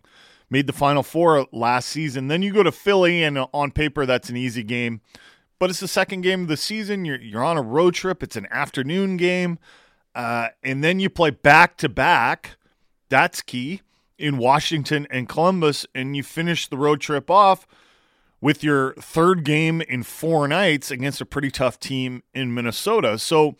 made 0.50 0.66
the 0.66 0.72
Final 0.72 1.04
Four 1.04 1.46
last 1.52 1.88
season. 1.90 2.26
Then 2.28 2.42
you 2.42 2.52
go 2.52 2.62
to 2.64 2.72
Philly, 2.72 3.22
and 3.22 3.38
on 3.52 3.70
paper, 3.70 4.06
that's 4.06 4.28
an 4.28 4.36
easy 4.36 4.64
game. 4.64 5.02
But 5.58 5.70
it's 5.70 5.80
the 5.80 5.88
second 5.88 6.20
game 6.20 6.42
of 6.42 6.48
the 6.48 6.56
season. 6.56 7.04
You're 7.04 7.20
you're 7.20 7.44
on 7.44 7.56
a 7.56 7.62
road 7.62 7.94
trip. 7.94 8.22
It's 8.22 8.36
an 8.36 8.46
afternoon 8.50 9.16
game, 9.16 9.58
uh, 10.14 10.48
and 10.62 10.84
then 10.84 11.00
you 11.00 11.10
play 11.10 11.30
back 11.30 11.76
to 11.78 11.88
back. 11.88 12.56
That's 13.08 13.42
key 13.42 13.82
in 14.18 14.38
Washington 14.38 15.06
and 15.10 15.28
Columbus, 15.28 15.86
and 15.94 16.16
you 16.16 16.22
finish 16.22 16.68
the 16.68 16.76
road 16.76 17.00
trip 17.00 17.30
off 17.30 17.66
with 18.40 18.62
your 18.62 18.94
third 18.94 19.44
game 19.44 19.80
in 19.82 20.02
four 20.02 20.46
nights 20.46 20.90
against 20.90 21.20
a 21.20 21.26
pretty 21.26 21.50
tough 21.50 21.80
team 21.80 22.22
in 22.34 22.54
Minnesota. 22.54 23.18
So 23.18 23.56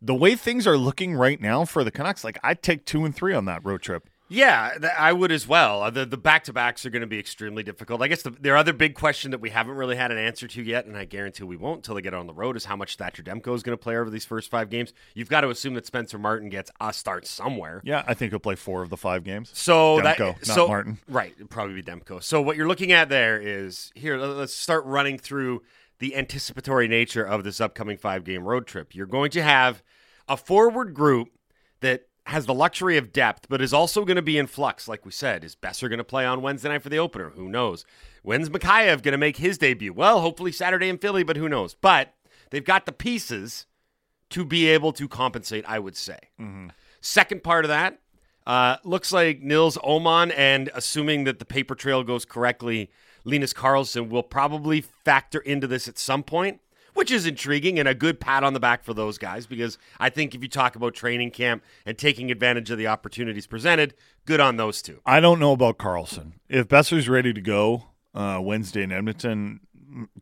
the 0.00 0.14
way 0.14 0.34
things 0.34 0.66
are 0.66 0.76
looking 0.76 1.14
right 1.14 1.40
now 1.40 1.64
for 1.64 1.82
the 1.82 1.90
Canucks, 1.90 2.24
like 2.24 2.38
I'd 2.42 2.62
take 2.62 2.84
two 2.84 3.04
and 3.04 3.14
three 3.14 3.34
on 3.34 3.46
that 3.46 3.64
road 3.64 3.82
trip. 3.82 4.08
Yeah, 4.30 4.76
I 4.98 5.12
would 5.12 5.32
as 5.32 5.48
well. 5.48 5.82
Uh, 5.82 5.90
The 5.90 6.04
the 6.04 6.16
back 6.18 6.44
to 6.44 6.52
backs 6.52 6.84
are 6.84 6.90
going 6.90 7.00
to 7.00 7.06
be 7.06 7.18
extremely 7.18 7.62
difficult. 7.62 8.02
I 8.02 8.08
guess 8.08 8.22
the, 8.22 8.30
their 8.30 8.56
other 8.56 8.72
big 8.72 8.94
question 8.94 9.30
that 9.30 9.40
we 9.40 9.50
haven't 9.50 9.74
really 9.76 9.96
had 9.96 10.10
an 10.10 10.18
answer 10.18 10.46
to 10.48 10.62
yet, 10.62 10.84
and 10.86 10.96
I 10.96 11.04
guarantee 11.06 11.44
we 11.44 11.56
won't 11.56 11.78
until 11.78 11.94
they 11.94 12.02
get 12.02 12.12
on 12.14 12.26
the 12.26 12.34
road, 12.34 12.56
is 12.56 12.66
how 12.66 12.76
much 12.76 12.96
Thatcher 12.96 13.22
Demko 13.22 13.54
is 13.54 13.62
going 13.62 13.76
to 13.76 13.82
play 13.82 13.96
over 13.96 14.10
these 14.10 14.24
first 14.26 14.50
five 14.50 14.68
games. 14.68 14.92
You've 15.14 15.30
got 15.30 15.40
to 15.42 15.48
assume 15.50 15.74
that 15.74 15.86
Spencer 15.86 16.18
Martin 16.18 16.50
gets 16.50 16.70
a 16.80 16.92
start 16.92 17.26
somewhere. 17.26 17.80
Yeah, 17.84 18.04
I 18.06 18.14
think 18.14 18.32
he'll 18.32 18.38
play 18.38 18.56
four 18.56 18.82
of 18.82 18.90
the 18.90 18.96
five 18.98 19.24
games. 19.24 19.50
So 19.54 19.98
Demko, 20.00 20.02
that 20.02 20.18
not 20.18 20.44
so 20.44 20.68
Martin. 20.68 20.98
right, 21.08 21.34
probably 21.48 21.74
be 21.74 21.82
Demko. 21.82 22.22
So 22.22 22.42
what 22.42 22.56
you're 22.56 22.68
looking 22.68 22.92
at 22.92 23.08
there 23.08 23.40
is 23.40 23.92
here. 23.94 24.18
Let's 24.18 24.54
start 24.54 24.84
running 24.84 25.16
through 25.18 25.62
the 26.00 26.14
anticipatory 26.14 26.86
nature 26.86 27.24
of 27.24 27.44
this 27.44 27.60
upcoming 27.60 27.96
five 27.96 28.24
game 28.24 28.44
road 28.44 28.66
trip. 28.66 28.94
You're 28.94 29.06
going 29.06 29.30
to 29.30 29.42
have 29.42 29.82
a 30.28 30.36
forward 30.36 30.92
group 30.92 31.28
that 31.80 32.07
has 32.28 32.44
the 32.44 32.54
luxury 32.54 32.98
of 32.98 33.12
depth, 33.12 33.46
but 33.48 33.62
is 33.62 33.72
also 33.72 34.04
going 34.04 34.16
to 34.16 34.22
be 34.22 34.36
in 34.36 34.46
flux. 34.46 34.86
Like 34.86 35.06
we 35.06 35.12
said, 35.12 35.44
is 35.44 35.56
Boeser 35.56 35.88
going 35.88 35.98
to 35.98 36.04
play 36.04 36.26
on 36.26 36.42
Wednesday 36.42 36.68
night 36.68 36.82
for 36.82 36.90
the 36.90 36.98
opener? 36.98 37.30
Who 37.30 37.48
knows? 37.48 37.86
When's 38.22 38.50
Mikheyev 38.50 39.02
going 39.02 39.12
to 39.12 39.18
make 39.18 39.38
his 39.38 39.56
debut? 39.56 39.94
Well, 39.94 40.20
hopefully 40.20 40.52
Saturday 40.52 40.90
in 40.90 40.98
Philly, 40.98 41.22
but 41.22 41.36
who 41.36 41.48
knows? 41.48 41.74
But 41.74 42.14
they've 42.50 42.64
got 42.64 42.84
the 42.84 42.92
pieces 42.92 43.66
to 44.30 44.44
be 44.44 44.68
able 44.68 44.92
to 44.92 45.08
compensate. 45.08 45.64
I 45.66 45.78
would 45.78 45.96
say. 45.96 46.18
Second 47.00 47.42
part 47.42 47.64
of 47.64 47.70
that 47.70 48.00
uh, 48.46 48.76
looks 48.84 49.12
like 49.12 49.40
Nils 49.40 49.78
Åman, 49.78 50.32
and 50.36 50.70
assuming 50.74 51.24
that 51.24 51.38
the 51.38 51.44
paper 51.44 51.74
trail 51.74 52.02
goes 52.02 52.24
correctly, 52.26 52.90
Linus 53.24 53.54
Karlsson 53.54 54.10
will 54.10 54.22
probably 54.22 54.80
factor 54.80 55.38
into 55.40 55.66
this 55.66 55.88
at 55.88 55.98
some 55.98 56.22
point, 56.22 56.60
which 56.98 57.12
is 57.12 57.26
intriguing 57.26 57.78
and 57.78 57.86
a 57.86 57.94
good 57.94 58.18
pat 58.18 58.42
on 58.42 58.54
the 58.54 58.60
back 58.60 58.82
for 58.82 58.92
those 58.92 59.18
guys 59.18 59.46
because 59.46 59.78
I 60.00 60.10
think 60.10 60.34
if 60.34 60.42
you 60.42 60.48
talk 60.48 60.74
about 60.74 60.94
training 60.94 61.30
camp 61.30 61.62
and 61.86 61.96
taking 61.96 62.30
advantage 62.32 62.70
of 62.72 62.78
the 62.78 62.88
opportunities 62.88 63.46
presented, 63.46 63.94
good 64.26 64.40
on 64.40 64.56
those 64.56 64.82
two. 64.82 65.00
I 65.06 65.20
don't 65.20 65.38
know 65.38 65.52
about 65.52 65.78
Karlsson. 65.78 66.32
If 66.48 66.66
Boeser's 66.66 67.08
ready 67.08 67.32
to 67.32 67.40
go 67.40 67.84
uh, 68.14 68.40
Wednesday 68.42 68.82
in 68.82 68.90
Edmonton, 68.90 69.60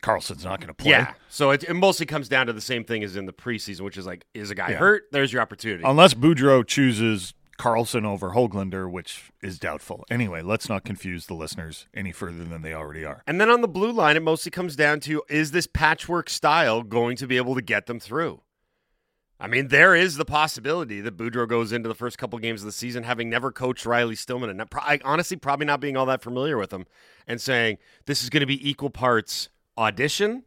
Karlsson's 0.02 0.44
not 0.44 0.60
going 0.60 0.68
to 0.68 0.74
play. 0.74 0.90
Yeah. 0.90 1.14
So 1.30 1.50
it, 1.50 1.64
it 1.64 1.72
mostly 1.74 2.04
comes 2.04 2.28
down 2.28 2.46
to 2.46 2.52
the 2.52 2.60
same 2.60 2.84
thing 2.84 3.02
as 3.02 3.16
in 3.16 3.24
the 3.24 3.32
preseason, 3.32 3.80
which 3.80 3.96
is 3.96 4.04
like, 4.06 4.26
is 4.34 4.50
a 4.50 4.54
guy 4.54 4.70
Yeah. 4.72 4.76
hurt? 4.76 5.04
There's 5.12 5.32
your 5.32 5.40
opportunity. 5.40 5.82
Unless 5.84 6.12
Boudreau 6.14 6.64
chooses 6.66 7.32
Karlsson 7.58 8.04
over 8.04 8.30
Hoglander, 8.30 8.90
which 8.90 9.30
is 9.42 9.58
doubtful. 9.58 10.04
Anyway, 10.10 10.42
let's 10.42 10.68
not 10.68 10.84
confuse 10.84 11.26
the 11.26 11.34
listeners 11.34 11.86
any 11.94 12.12
further 12.12 12.44
than 12.44 12.62
they 12.62 12.72
already 12.74 13.04
are. 13.04 13.22
And 13.26 13.40
then 13.40 13.50
on 13.50 13.60
the 13.62 13.68
blue 13.68 13.92
line, 13.92 14.16
it 14.16 14.22
mostly 14.22 14.50
comes 14.50 14.76
down 14.76 15.00
to 15.00 15.22
is 15.28 15.50
this 15.52 15.66
patchwork 15.66 16.28
style 16.28 16.82
going 16.82 17.16
to 17.16 17.26
be 17.26 17.36
able 17.36 17.54
to 17.54 17.62
get 17.62 17.86
them 17.86 17.98
through? 18.00 18.42
I 19.38 19.48
mean, 19.48 19.68
there 19.68 19.94
is 19.94 20.16
the 20.16 20.24
possibility 20.24 21.02
that 21.02 21.16
Boudreau 21.18 21.46
goes 21.46 21.70
into 21.70 21.88
the 21.90 21.94
first 21.94 22.16
couple 22.16 22.38
games 22.38 22.62
of 22.62 22.66
the 22.66 22.72
season 22.72 23.02
having 23.02 23.28
never 23.28 23.52
coached 23.52 23.84
Riley 23.84 24.14
Stillman 24.14 24.48
and 24.48 24.56
not, 24.56 24.70
pro- 24.70 24.80
I, 24.82 24.98
honestly 25.04 25.36
probably 25.36 25.66
not 25.66 25.78
being 25.80 25.94
all 25.96 26.06
that 26.06 26.22
familiar 26.22 26.56
with 26.56 26.72
him 26.72 26.86
and 27.26 27.38
saying 27.38 27.76
this 28.06 28.22
is 28.22 28.30
going 28.30 28.40
to 28.40 28.46
be 28.46 28.66
equal 28.68 28.88
parts 28.88 29.50
audition, 29.76 30.44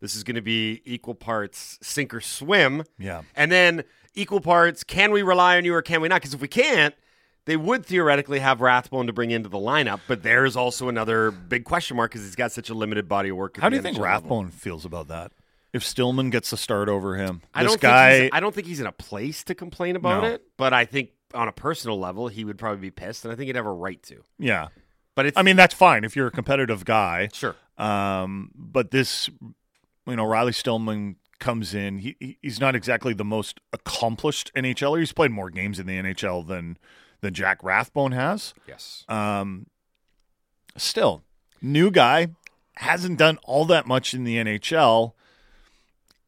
this 0.00 0.14
is 0.14 0.22
going 0.22 0.36
to 0.36 0.40
be 0.42 0.82
equal 0.84 1.14
parts 1.16 1.80
sink 1.82 2.14
or 2.14 2.20
swim, 2.20 2.84
Yeah. 2.96 3.22
and 3.34 3.50
then 3.50 3.82
equal 4.14 4.40
parts 4.40 4.84
can 4.84 5.10
we 5.12 5.22
rely 5.22 5.56
on 5.56 5.64
you 5.64 5.74
or 5.74 5.82
can 5.82 6.00
we 6.00 6.08
not? 6.08 6.20
Because 6.20 6.34
if 6.34 6.40
we 6.40 6.48
can't, 6.48 6.94
they 7.44 7.56
would 7.56 7.84
theoretically 7.84 8.38
have 8.38 8.60
Rathbone 8.60 9.06
to 9.08 9.12
bring 9.12 9.30
into 9.30 9.48
the 9.48 9.58
lineup, 9.58 10.00
but 10.06 10.22
there's 10.22 10.54
also 10.56 10.88
another 10.88 11.30
big 11.30 11.64
question 11.64 11.96
mark 11.96 12.12
because 12.12 12.24
he's 12.24 12.36
got 12.36 12.52
such 12.52 12.70
a 12.70 12.74
limited 12.74 13.08
body 13.08 13.30
of 13.30 13.36
work. 13.36 13.56
How 13.58 13.68
do 13.68 13.76
you 13.76 13.82
think 13.82 13.96
NHL 13.96 14.00
level. 14.02 14.20
Rathbone 14.20 14.48
feels 14.50 14.84
about 14.84 15.08
that? 15.08 15.32
If 15.72 15.84
Stillman 15.84 16.30
gets 16.30 16.50
the 16.50 16.56
start 16.58 16.88
over 16.90 17.16
him, 17.16 17.40
I 17.54 17.62
this 17.62 17.72
don't 17.72 17.80
guy. 17.80 18.10
think 18.12 18.22
he's, 18.24 18.30
I 18.36 18.40
don't 18.40 18.54
think 18.54 18.66
he's 18.66 18.80
in 18.80 18.86
a 18.86 18.92
place 18.92 19.42
to 19.44 19.54
complain 19.54 19.96
about 19.96 20.22
No. 20.22 20.28
it, 20.28 20.42
but 20.58 20.72
I 20.74 20.84
think 20.84 21.10
on 21.34 21.48
a 21.48 21.52
personal 21.52 21.98
level 21.98 22.28
he 22.28 22.44
would 22.44 22.58
probably 22.58 22.80
be 22.80 22.90
pissed, 22.90 23.24
and 23.24 23.32
I 23.32 23.36
think 23.36 23.46
he'd 23.46 23.56
have 23.56 23.64
a 23.66 23.72
right 23.72 24.00
to. 24.04 24.22
yeah, 24.38 24.68
But 25.14 25.26
it's 25.26 25.38
I 25.38 25.42
mean 25.42 25.56
that's 25.56 25.74
fine 25.74 26.04
if 26.04 26.14
you're 26.14 26.26
a 26.26 26.30
competitive 26.30 26.84
guy. 26.84 27.28
sure. 27.32 27.56
Um, 27.78 28.50
but 28.54 28.90
this, 28.90 29.30
you 30.06 30.14
know, 30.16 30.26
Riley 30.26 30.52
Stillman 30.52 31.16
comes 31.42 31.74
in. 31.74 31.98
He 31.98 32.16
he- 32.18 32.38
he's 32.40 32.58
not 32.60 32.74
exactly 32.74 33.12
the 33.12 33.24
most 33.24 33.60
accomplished 33.74 34.50
NHLer. 34.56 35.00
He's 35.00 35.12
played 35.12 35.30
more 35.32 35.50
games 35.50 35.78
in 35.78 35.86
the 35.86 35.98
NHL 35.98 36.46
than 36.46 36.78
than 37.20 37.34
Jack 37.34 37.62
Rathbone 37.62 38.12
has. 38.12 38.54
Yes. 38.66 39.04
Um, 39.08 39.66
still, 40.76 41.22
new 41.60 41.90
guy 41.90 42.28
hasn't 42.76 43.18
done 43.18 43.38
all 43.44 43.64
that 43.66 43.86
much 43.86 44.14
in 44.14 44.24
the 44.24 44.36
NHL, 44.36 45.12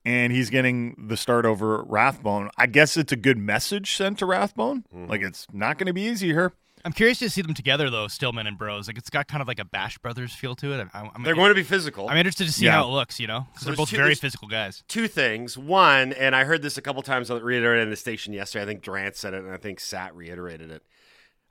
and 0.05 0.33
he's 0.33 0.51
getting 0.51 1.07
the 1.09 1.17
start 1.17 1.47
over 1.47 1.83
Rathbone. 1.85 2.51
I 2.59 2.67
guess 2.67 2.97
it's 2.97 3.13
a 3.13 3.17
good 3.17 3.39
message 3.39 3.97
sent 3.97 4.19
to 4.19 4.27
Rathbone. 4.27 4.85
Like 4.93 5.23
it's 5.23 5.47
not 5.53 5.79
going 5.79 5.87
to 5.87 5.93
be 5.95 6.03
easy 6.03 6.29
here. 6.29 6.53
I'm 6.85 6.93
curious 6.93 7.19
to 7.21 7.31
see 7.31 7.41
them 7.43 7.55
together 7.55 7.89
though, 7.91 8.09
Stillman 8.09 8.47
and 8.47 8.59
Bros. 8.59 8.87
Like 8.89 8.99
it's 8.99 9.09
got 9.11 9.27
kind 9.27 9.41
of 9.41 9.49
like 9.49 9.59
a 9.59 9.65
Bash 9.65 9.97
Brothers 9.99 10.35
feel 10.35 10.55
to 10.57 10.73
it. 10.79 10.89
I'm, 10.93 11.11
I'm, 11.15 11.23
They're 11.23 11.35
going 11.35 11.49
to 11.49 11.55
be 11.55 11.63
physical. 11.63 12.09
I'm 12.09 12.17
interested 12.19 12.47
to 12.47 12.53
see 12.53 12.67
Yeah. 12.67 12.73
how 12.73 12.89
it 12.89 12.93
looks. 12.93 13.19
You 13.19 13.27
know, 13.27 13.47
'cause 13.55 13.63
So 13.63 13.67
they're 13.71 13.77
both 13.77 13.91
two- 13.91 13.97
very 13.97 14.15
physical 14.15 14.49
guys. 14.49 14.83
Two 14.89 15.09
things. 15.09 15.57
One, 15.57 16.13
and 16.13 16.37
I 16.37 16.45
heard 16.45 16.61
this 16.63 16.77
a 16.77 16.83
couple 16.83 17.03
times 17.03 17.31
on 17.31 17.43
reiterated 17.43 17.85
in 17.85 17.91
the 17.91 17.97
station 17.97 18.33
yesterday. 18.35 18.65
I 18.65 18.67
think 18.67 18.83
Durant 18.83 19.17
said 19.17 19.33
it, 19.35 19.43
and 19.45 19.53
I 19.53 19.57
think 19.57 19.81
Sat 19.81 20.15
reiterated 20.15 20.71
it. 20.71 20.83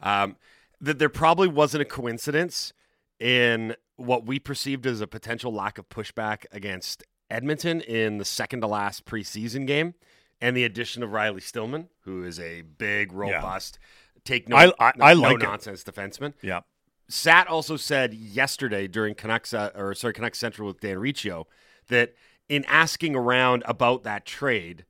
Um, 0.02 0.36
that 0.82 1.00
there 1.00 1.10
probably 1.10 1.48
wasn't 1.48 1.82
a 1.82 1.86
coincidence 1.86 2.74
in 3.20 3.76
what 3.96 4.26
we 4.26 4.38
perceived 4.40 4.86
as 4.86 5.02
a 5.02 5.08
potential 5.08 5.54
lack 5.54 5.78
of 5.78 5.88
pushback 5.90 6.46
against 6.52 7.04
Edmonton 7.30 7.82
in 7.82 8.18
the 8.18 8.26
second 8.26 8.62
to 8.62 8.68
last 8.68 9.06
preseason 9.06 9.66
game, 9.66 9.94
and 10.42 10.58
the 10.58 10.64
addition 10.66 11.02
of 11.04 11.12
Riley 11.12 11.40
Stillman, 11.42 11.88
who 12.02 12.24
is 12.26 12.40
a 12.40 12.62
big, 12.62 13.14
robust, 13.14 13.80
take 14.26 14.48
no, 14.50 14.56
I- 14.56 14.72
I- 14.80 14.94
I 15.02 15.14
like 15.14 15.36
it. 15.36 15.44
nonsense 15.44 15.84
defenseman. 15.84 16.34
Yeah. 16.42 16.62
Sat 17.10 17.48
also 17.48 17.76
said 17.78 18.14
yesterday 18.14 18.88
during 18.88 19.14
Canucks 19.16 19.54
uh, 19.54 19.72
or 19.76 19.94
sorry 19.94 20.14
Canucks 20.14 20.40
Central 20.40 20.68
with 20.68 20.80
Dan 20.80 20.98
Riccio 21.00 21.48
that 21.90 22.14
in 22.50 22.64
asking 22.66 23.16
around 23.16 23.64
about 23.66 24.04
that 24.04 24.26
trade, 24.26 24.86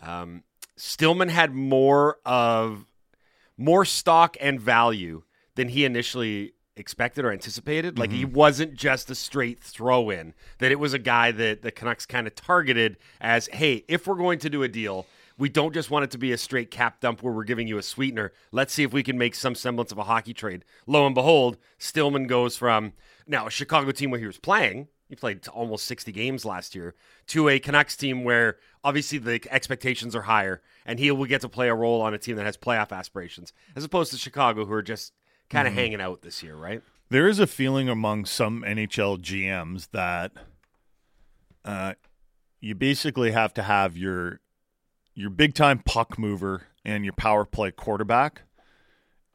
um, 0.00 0.42
Stillman 0.76 1.28
had 1.28 1.54
more 1.54 2.18
of 2.26 2.86
more 3.56 3.84
stock 3.84 4.36
and 4.40 4.60
value 4.60 5.22
than 5.54 5.68
he 5.68 5.84
initially 5.84 6.52
expected 6.76 7.24
or 7.24 7.32
anticipated. 7.32 7.98
Like 7.98 8.12
he 8.12 8.24
wasn't 8.26 8.74
just 8.74 9.08
a 9.08 9.14
straight 9.14 9.62
throw 9.62 10.10
in. 10.10 10.34
That 10.58 10.72
it 10.72 10.78
was 10.78 10.92
a 10.92 10.98
guy 10.98 11.30
that 11.32 11.62
the 11.62 11.70
Canucks 11.70 12.04
kind 12.04 12.26
of 12.26 12.34
targeted 12.34 12.98
as, 13.20 13.46
hey, 13.52 13.84
if 13.88 14.06
we're 14.06 14.16
going 14.16 14.38
to 14.40 14.50
do 14.50 14.62
a 14.62 14.68
deal. 14.68 15.06
We 15.38 15.48
don't 15.48 15.74
just 15.74 15.90
want 15.90 16.04
it 16.04 16.10
to 16.12 16.18
be 16.18 16.32
a 16.32 16.38
straight 16.38 16.70
cap 16.70 17.00
dump 17.00 17.22
where 17.22 17.32
we're 17.32 17.44
giving 17.44 17.68
you 17.68 17.76
a 17.76 17.82
sweetener. 17.82 18.32
Let's 18.52 18.72
see 18.72 18.84
if 18.84 18.92
we 18.92 19.02
can 19.02 19.18
make 19.18 19.34
some 19.34 19.54
semblance 19.54 19.92
of 19.92 19.98
a 19.98 20.04
hockey 20.04 20.32
trade. 20.32 20.64
Lo 20.86 21.04
and 21.04 21.14
behold, 21.14 21.58
Stillman 21.78 22.26
goes 22.26 22.56
from 22.56 22.94
now 23.26 23.46
a 23.46 23.50
Chicago 23.50 23.92
team 23.92 24.10
where 24.10 24.20
he 24.20 24.26
was 24.26 24.38
playing, 24.38 24.88
he 25.08 25.14
played 25.14 25.46
almost 25.48 25.84
60 25.86 26.10
games 26.12 26.44
last 26.44 26.74
year, 26.74 26.94
to 27.28 27.48
a 27.48 27.58
Canucks 27.58 27.96
team 27.96 28.24
where 28.24 28.56
obviously 28.82 29.18
the 29.18 29.40
expectations 29.50 30.16
are 30.16 30.22
higher 30.22 30.62
and 30.86 30.98
he 30.98 31.10
will 31.10 31.26
get 31.26 31.42
to 31.42 31.48
play 31.48 31.68
a 31.68 31.74
role 31.74 32.00
on 32.00 32.14
a 32.14 32.18
team 32.18 32.36
that 32.36 32.46
has 32.46 32.56
playoff 32.56 32.90
aspirations, 32.90 33.52
as 33.74 33.84
opposed 33.84 34.12
to 34.12 34.18
Chicago, 34.18 34.64
who 34.64 34.72
are 34.72 34.82
just 34.82 35.12
kind 35.50 35.68
of 35.68 35.74
hanging 35.74 36.00
out 36.00 36.22
this 36.22 36.42
year, 36.42 36.56
right? 36.56 36.82
There 37.08 37.28
is 37.28 37.38
a 37.38 37.46
feeling 37.46 37.88
among 37.88 38.24
some 38.24 38.62
NHL 38.66 39.18
GMs 39.18 39.88
that 39.92 40.32
uh, 41.64 41.94
you 42.60 42.74
basically 42.74 43.30
have 43.32 43.54
to 43.54 43.62
have 43.62 43.96
your 43.96 44.40
your 45.16 45.30
big 45.30 45.54
time 45.54 45.80
puck 45.80 46.18
mover 46.18 46.68
and 46.84 47.04
your 47.04 47.14
power 47.14 47.44
play 47.44 47.72
quarterback. 47.72 48.42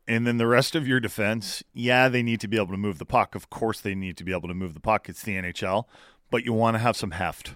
And 0.08 0.26
then 0.26 0.38
the 0.38 0.48
rest 0.48 0.76
of 0.76 0.88
your 0.88 1.00
defense, 1.00 1.64
yeah, 1.74 2.08
they 2.08 2.24
need 2.24 2.40
to 2.42 2.48
be 2.48 2.58
able 2.58 2.68
to 2.68 2.78
move 2.78 2.98
the 2.98 3.06
puck. 3.06 3.36
Of 3.36 3.50
course, 3.50 3.82
they 3.82 3.96
need 3.96 4.18
to 4.18 4.24
be 4.24 4.32
able 4.32 4.48
to 4.48 4.54
move 4.54 4.74
the 4.74 4.80
puck. 4.80 5.10
It's 5.10 5.24
the 5.24 5.36
NHL, 5.36 5.86
but 6.30 6.46
you 6.46 6.54
want 6.54 6.76
to 6.76 6.80
have 6.80 6.96
some 6.96 7.12
heft. 7.12 7.56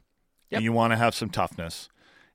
Yep. 0.49 0.57
And 0.57 0.63
you 0.63 0.71
want 0.73 0.91
to 0.91 0.97
have 0.97 1.15
some 1.15 1.29
toughness. 1.29 1.89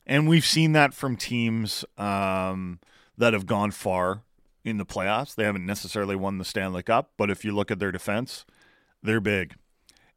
And 0.06 0.28
we've 0.28 0.44
seen 0.44 0.72
that 0.72 0.94
from 0.94 1.16
teams 1.16 1.84
um, 1.96 2.80
that 3.16 3.32
have 3.32 3.46
gone 3.46 3.70
far 3.70 4.22
in 4.64 4.78
the 4.78 4.86
playoffs. 4.86 5.34
They 5.34 5.44
haven't 5.44 5.66
necessarily 5.66 6.16
won 6.16 6.38
the 6.38 6.44
Stanley 6.44 6.82
Cup, 6.82 7.12
but 7.16 7.30
if 7.30 7.44
you 7.44 7.52
look 7.52 7.70
at 7.70 7.78
their 7.78 7.92
defense, 7.92 8.44
they're 9.02 9.20
big 9.20 9.54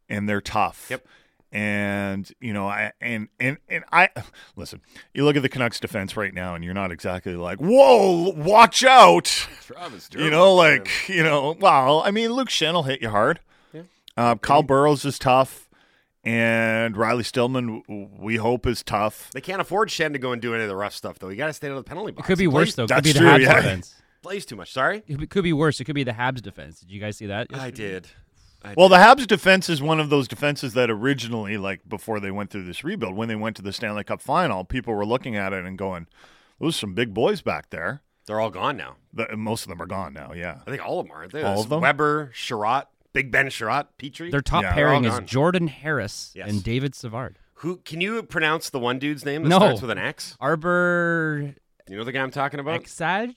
and 0.09 0.27
they're 0.27 0.41
tough. 0.41 0.87
Yep. 0.89 1.05
And 1.53 2.29
you 2.41 2.51
know, 2.51 2.67
I 2.67 2.93
and 2.99 3.27
and 3.39 3.57
and 3.69 3.83
I 3.91 4.09
listen. 4.55 4.81
You 5.13 5.23
look 5.23 5.35
at 5.35 5.43
the 5.43 5.49
Canucks 5.49 5.79
defense 5.79 6.17
right 6.17 6.33
now, 6.33 6.55
and 6.55 6.63
you're 6.63 6.73
not 6.73 6.91
exactly 6.91 7.35
like, 7.35 7.59
"Whoa, 7.59 8.31
watch 8.35 8.83
out!" 8.83 9.25
Travis, 9.61 10.09
You 10.17 10.31
know, 10.31 10.55
like 10.55 10.89
you 11.07 11.21
know. 11.21 11.55
Well, 11.59 12.01
I 12.03 12.09
mean, 12.09 12.31
Luke 12.31 12.49
Schenn 12.49 12.73
will 12.73 12.83
hit 12.83 13.03
you 13.03 13.09
hard. 13.09 13.39
Yeah. 13.71 13.83
Uh, 14.17 14.35
Kyle 14.35 14.63
Burroughs 14.63 15.05
is 15.05 15.19
tough, 15.19 15.69
and 16.23 16.97
Riley 16.97 17.23
Stillman, 17.23 17.83
we 18.19 18.37
hope, 18.37 18.65
is 18.65 18.81
tough. 18.81 19.29
they 19.33 19.41
can't 19.41 19.61
afford 19.61 19.89
Schenn 19.89 20.13
to 20.13 20.19
go 20.19 20.31
and 20.31 20.41
do 20.41 20.55
any 20.55 20.63
of 20.63 20.69
the 20.69 20.75
rough 20.75 20.95
stuff, 20.95 21.19
though. 21.19 21.29
You 21.29 21.35
got 21.37 21.47
to 21.47 21.53
stay 21.53 21.67
out 21.67 21.77
of 21.77 21.83
the 21.83 21.87
penalty 21.87 22.13
box. 22.13 22.25
It 22.25 22.27
could 22.27 22.37
be 22.39 22.45
He 22.45 22.47
worse 22.47 22.69
plays- 22.69 22.75
though. 22.75 22.83
It 22.85 22.87
That's 22.87 22.99
could 23.01 23.13
be 23.13 23.13
the 23.13 23.19
true, 23.19 23.29
Habs 23.29 23.41
yeah. 23.41 23.55
defense. 23.61 23.95
Plays 24.23 24.45
too 24.47 24.55
much. 24.55 24.71
Sorry, 24.71 25.03
It 25.07 25.29
could 25.29 25.43
be 25.43 25.53
worse. 25.53 25.79
It 25.81 25.83
could 25.83 25.95
be 25.95 26.03
the 26.03 26.13
Habs 26.13 26.41
defense. 26.41 26.79
Did 26.79 26.89
you 26.89 26.99
guys 26.99 27.17
see 27.17 27.27
that? 27.27 27.47
I 27.53 27.69
did. 27.69 28.07
I 28.63 28.73
Well, 28.77 28.89
the 28.89 28.97
Habs 28.97 29.27
defense 29.27 29.69
is 29.69 29.81
one 29.81 29.99
of 29.99 30.09
those 30.09 30.27
defenses 30.27 30.73
that 30.73 30.89
originally, 30.89 31.57
like 31.57 31.87
before 31.87 32.19
they 32.19 32.31
went 32.31 32.49
through 32.49 32.63
this 32.63 32.83
rebuild, 32.83 33.15
when 33.15 33.27
they 33.27 33.35
went 33.35 33.55
to 33.57 33.61
the 33.61 33.73
Stanley 33.73 34.03
Cup 34.03 34.21
final, 34.21 34.63
people 34.63 34.93
were 34.93 35.05
looking 35.05 35.35
at 35.35 35.51
it 35.53 35.65
and 35.65 35.77
going, 35.77 36.07
"Those 36.59 36.75
are 36.75 36.79
some 36.79 36.93
big 36.93 37.13
boys 37.13 37.41
back 37.41 37.69
there." 37.71 38.01
They're 38.25 38.39
all 38.39 38.49
gone 38.51 38.77
now. 38.77 38.95
The, 39.11 39.35
most 39.35 39.63
of 39.63 39.69
them 39.69 39.81
are 39.81 39.85
gone 39.85 40.13
now. 40.13 40.31
Yeah. 40.33 40.59
I 40.65 40.69
think 40.69 40.81
all 40.85 40.99
of 41.01 41.07
them 41.07 41.15
are. 41.15 41.23
aren't? 41.23 41.35
All 41.35 41.59
of 41.59 41.67
them? 41.67 41.81
Weber, 41.81 42.31
Chiarot, 42.33 42.85
Big 43.11 43.31
Ben 43.31 43.47
Chiarot, 43.49 43.87
Petry. 43.99 44.31
Their 44.31 44.39
top 44.41 44.63
Yeah, 44.63 44.73
they're 44.73 44.85
pairing 44.87 45.03
is. 45.05 45.19
Jordan 45.29 45.67
Harris 45.67 46.31
Yes. 46.33 46.49
and 46.49 46.63
David 46.63 46.95
Savard. 46.95 47.37
Who 47.55 47.77
can 47.77 47.99
you 48.01 48.23
pronounce 48.23 48.69
the 48.69 48.79
one 48.79 48.97
dude's 48.97 49.25
name 49.25 49.43
that 49.43 49.49
No. 49.49 49.57
starts 49.57 49.81
with 49.81 49.91
an 49.91 49.97
X? 49.97 50.37
Arber 50.39 51.53
You 51.89 51.97
know 51.97 52.03
the 52.05 52.11
guy 52.13 52.21
I'm 52.21 52.31
talking 52.31 52.59
about? 52.61 52.81
Exaj 52.81 53.35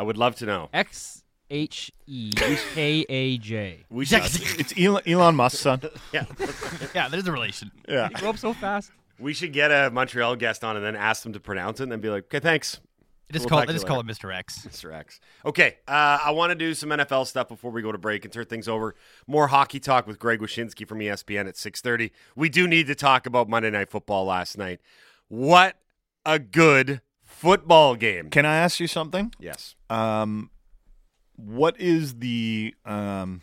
I 0.00 0.02
would 0.02 0.16
love 0.16 0.36
to 0.36 0.46
know. 0.46 0.68
X 0.72 1.24
H 1.50 1.92
E 2.06 2.30
K 2.34 3.04
A 3.08 3.38
J. 3.38 3.84
We 3.90 4.04
should. 4.04 4.20
It's 4.24 4.72
Elon, 4.78 5.02
Elon 5.06 5.34
Musk's 5.34 5.60
son. 5.60 5.80
yeah, 6.12 6.24
Yeah, 6.94 7.08
there's 7.08 7.26
a 7.26 7.32
relation. 7.32 7.70
Yeah. 7.88 8.08
He 8.08 8.14
grew 8.14 8.28
up 8.30 8.38
so 8.38 8.52
fast. 8.52 8.90
we 9.18 9.32
should 9.32 9.52
get 9.52 9.70
a 9.70 9.90
Montreal 9.90 10.36
guest 10.36 10.62
on 10.64 10.76
and 10.76 10.84
then 10.84 10.96
ask 10.96 11.22
them 11.22 11.32
to 11.32 11.40
pronounce 11.40 11.80
it 11.80 11.84
and 11.84 11.92
then 11.92 12.00
be 12.00 12.08
like, 12.10 12.24
okay, 12.24 12.40
thanks, 12.40 12.80
Just 13.32 13.44
We'll 13.44 13.50
call 13.50 13.60
talk 13.60 13.70
it. 13.70 13.72
Just 13.72 13.86
call 13.86 14.00
it. 14.00 14.06
Mr. 14.06 14.34
X. 14.34 14.66
Mr. 14.68 14.92
X. 14.94 15.20
Okay, 15.44 15.76
uh, 15.86 16.18
I 16.24 16.30
want 16.30 16.50
to 16.50 16.54
do 16.54 16.72
some 16.74 16.90
NFL 16.90 17.26
stuff 17.26 17.48
before 17.48 17.70
we 17.70 17.82
go 17.82 17.92
to 17.92 17.98
break 17.98 18.24
and 18.24 18.32
turn 18.32 18.44
things 18.46 18.68
over. 18.68 18.94
More 19.26 19.48
hockey 19.48 19.80
talk 19.80 20.06
with 20.06 20.18
Greg 20.18 20.40
Wyshynski 20.40 20.86
from 20.86 21.00
ESPN 21.00 21.46
at 21.48 21.56
6:30. 21.56 22.10
We 22.36 22.48
do 22.48 22.66
need 22.66 22.86
to 22.86 22.94
talk 22.94 23.26
about 23.26 23.48
Monday 23.48 23.70
Night 23.70 23.90
Football 23.90 24.24
last 24.26 24.56
night. 24.56 24.80
What 25.28 25.76
a 26.24 26.38
good 26.38 27.00
football 27.24 27.94
game. 27.96 28.30
Can 28.30 28.46
I 28.46 28.56
ask 28.56 28.80
you 28.80 28.86
something? 28.86 29.32
Yes. 29.38 29.74
Um, 29.90 30.50
what 31.38 31.80
is 31.80 32.16
the 32.16 32.74
um? 32.84 33.42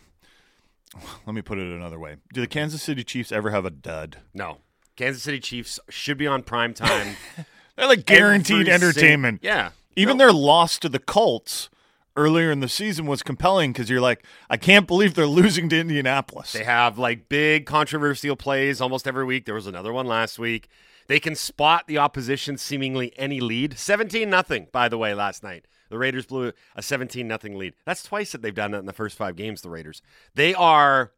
Let 1.26 1.34
me 1.36 1.42
put 1.42 1.58
it 1.58 1.68
another 1.68 2.00
way. 2.00 2.18
Do 2.34 2.40
the 2.42 2.48
Kansas 2.48 2.82
City 2.82 3.04
Chiefs 3.04 3.32
ever 3.32 3.50
have 3.50 3.66
a 3.66 3.70
dud? 3.70 4.18
No. 4.34 4.60
Kansas 4.96 5.24
City 5.24 5.40
Chiefs 5.42 5.78
should 5.90 6.18
be 6.18 6.26
on 6.28 6.42
prime 6.42 6.74
time. 6.74 7.16
They're 7.76 7.88
like 7.88 8.06
guaranteed 8.06 8.68
sing- 8.68 8.74
entertainment. 8.74 9.40
Yeah. 9.44 9.72
Even 9.98 10.18
No. 10.18 10.26
their 10.26 10.34
loss 10.34 10.80
to 10.80 10.88
the 10.88 11.00
Colts 11.00 11.70
earlier 12.16 12.50
in 12.50 12.62
the 12.62 12.70
season 12.70 13.08
was 13.08 13.22
compelling 13.24 13.74
because 13.74 13.90
you're 13.90 14.00
like, 14.00 14.24
I 14.50 14.56
can't 14.56 14.88
believe 14.88 15.16
they're 15.16 15.26
losing 15.28 15.68
to 15.70 15.78
Indianapolis. 15.80 16.54
They 16.54 16.64
have 16.64 16.98
like 16.98 17.28
big 17.28 17.66
controversial 17.66 18.38
plays 18.38 18.80
almost 18.80 19.06
every 19.06 19.26
week. 19.26 19.44
There 19.46 19.56
was 19.56 19.68
another 19.68 19.92
one 19.92 20.06
last 20.06 20.40
week. 20.40 20.70
They 21.08 21.20
can 21.20 21.36
spot 21.36 21.88
the 21.88 21.98
opposition 21.98 22.58
seemingly 22.58 23.12
any 23.18 23.42
lead. 23.42 23.78
17 23.78 24.30
nothing, 24.30 24.68
by 24.72 24.88
the 24.88 24.98
way, 24.98 25.14
last 25.14 25.44
night. 25.44 25.66
The 25.96 26.00
Raiders 26.00 26.26
blew 26.26 26.52
a 26.76 26.82
17 26.82 27.26
nothing 27.26 27.58
lead. 27.58 27.74
That's 27.86 28.04
twice 28.04 28.34
that 28.34 28.42
they've 28.42 28.54
done 28.54 28.72
that 28.72 28.80
in 28.80 28.86
the 28.86 28.92
first 28.92 29.18
5 29.18 29.38
games 29.38 29.62
the 29.62 29.70
Raiders. 29.70 30.02
They 30.34 30.54
are 30.54 31.14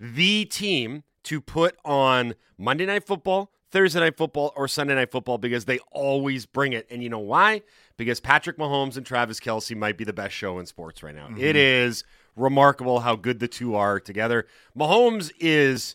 the 0.00 0.44
team 0.46 1.04
to 1.22 1.40
put 1.40 1.76
on 1.84 2.34
Monday 2.58 2.86
Night 2.86 3.06
Football, 3.06 3.52
Thursday 3.70 4.00
night 4.00 4.16
football 4.16 4.52
or 4.56 4.66
Sunday 4.66 4.96
night 4.96 5.12
football 5.12 5.38
because 5.38 5.66
they 5.66 5.78
always 5.92 6.44
bring 6.44 6.72
it. 6.72 6.88
And 6.90 7.04
you 7.04 7.08
know 7.08 7.20
why? 7.20 7.62
Because 7.96 8.18
Patrick 8.18 8.58
Mahomes 8.58 8.96
and 8.96 9.06
Travis 9.06 9.38
Kelce 9.38 9.76
might 9.76 9.96
be 9.96 10.02
the 10.04 10.12
best 10.12 10.34
show 10.34 10.58
in 10.58 10.66
sports 10.66 11.04
right 11.04 11.14
now. 11.14 11.26
It 11.26 11.54
mm-hmm. 11.54 11.56
is 11.56 12.02
remarkable 12.34 13.00
how 13.00 13.14
good 13.14 13.38
the 13.38 13.48
two 13.48 13.76
are 13.76 14.00
together. 14.00 14.46
Mahomes 14.76 15.30
is 15.38 15.94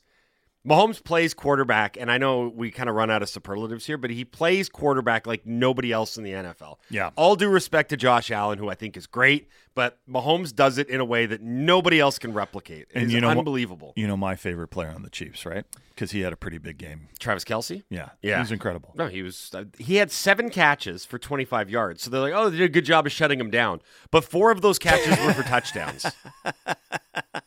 Mahomes 0.67 1.03
plays 1.03 1.33
quarterback, 1.33 1.97
and 1.97 2.11
I 2.11 2.19
know 2.19 2.47
we 2.47 2.69
kind 2.69 2.87
of 2.87 2.95
run 2.95 3.09
out 3.09 3.23
of 3.23 3.29
superlatives 3.29 3.87
here, 3.87 3.97
but 3.97 4.11
he 4.11 4.23
plays 4.23 4.69
quarterback 4.69 5.25
like 5.25 5.43
nobody 5.43 5.91
else 5.91 6.17
in 6.17 6.23
the 6.23 6.31
NFL. 6.33 6.75
Yeah. 6.91 7.09
All 7.15 7.35
due 7.35 7.49
respect 7.49 7.89
to 7.89 7.97
Josh 7.97 8.29
Allen, 8.29 8.59
who 8.59 8.69
I 8.69 8.75
think 8.75 8.95
is 8.95 9.07
great, 9.07 9.47
but 9.73 9.97
Mahomes 10.07 10.53
does 10.53 10.77
it 10.77 10.87
in 10.87 10.99
a 10.99 11.05
way 11.05 11.25
that 11.25 11.41
nobody 11.41 11.99
else 11.99 12.19
can 12.19 12.31
replicate. 12.33 12.87
And 12.93 13.05
It's 13.05 13.13
you 13.13 13.21
know 13.21 13.29
unbelievable. 13.29 13.93
You 13.95 14.05
know 14.07 14.15
my 14.17 14.35
favorite 14.35 14.67
player 14.67 14.91
on 14.93 15.01
the 15.01 15.09
Chiefs, 15.09 15.47
right? 15.47 15.65
Because 15.95 16.11
he 16.11 16.21
had 16.21 16.31
a 16.31 16.37
pretty 16.37 16.59
big 16.59 16.77
game. 16.77 17.07
Travis 17.19 17.43
Kelce? 17.43 17.81
Yeah, 17.89 18.09
Yeah. 18.21 18.39
he's 18.39 18.51
incredible. 18.51 18.93
No, 18.95 19.07
he 19.07 19.23
was. 19.23 19.49
Uh, 19.55 19.65
he 19.79 19.95
had 19.95 20.11
seven 20.11 20.51
catches 20.51 21.05
for 21.05 21.17
25 21.17 21.71
yards. 21.71 22.03
So 22.03 22.11
they're 22.11 22.21
like, 22.21 22.33
oh, 22.35 22.51
they 22.51 22.57
did 22.57 22.65
a 22.65 22.69
good 22.69 22.85
job 22.85 23.07
of 23.07 23.11
shutting 23.11 23.39
him 23.39 23.49
down. 23.49 23.81
But 24.11 24.23
four 24.25 24.51
of 24.51 24.61
those 24.61 24.77
catches 24.77 25.17
were 25.25 25.33
for 25.33 25.43
touchdowns. 25.43 26.05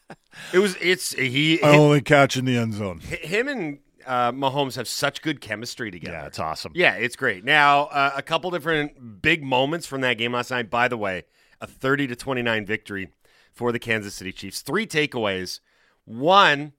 It 0.52 0.58
was. 0.58 0.76
It's 0.80 1.12
he. 1.12 1.62
I 1.62 1.72
hi- 1.72 1.76
only 1.78 2.00
catch 2.00 2.36
in 2.36 2.44
the 2.44 2.56
end 2.56 2.74
zone. 2.74 3.00
him 3.00 3.48
and 3.48 3.78
uh, 4.06 4.32
Mahomes 4.32 4.76
have 4.76 4.88
such 4.88 5.22
good 5.22 5.40
chemistry 5.40 5.90
together. 5.90 6.16
Yeah, 6.16 6.26
it's 6.26 6.38
awesome. 6.38 6.72
Yeah, 6.74 6.94
it's 6.94 7.16
great. 7.16 7.44
Now, 7.44 7.84
uh, 7.86 8.12
a 8.16 8.22
couple 8.22 8.50
different 8.50 9.22
big 9.22 9.42
moments 9.42 9.86
from 9.86 10.00
that 10.02 10.18
game 10.18 10.32
last 10.32 10.50
night. 10.50 10.70
By 10.70 10.88
the 10.88 10.96
way, 10.96 11.24
a 11.60 11.66
30 11.66 12.08
to 12.08 12.16
29 12.16 12.66
victory 12.66 13.08
for 13.52 13.72
the 13.72 13.78
Kansas 13.78 14.14
City 14.14 14.32
Chiefs. 14.32 14.60
Three 14.62 14.86
takeaways. 14.86 15.60
One, 16.04 16.72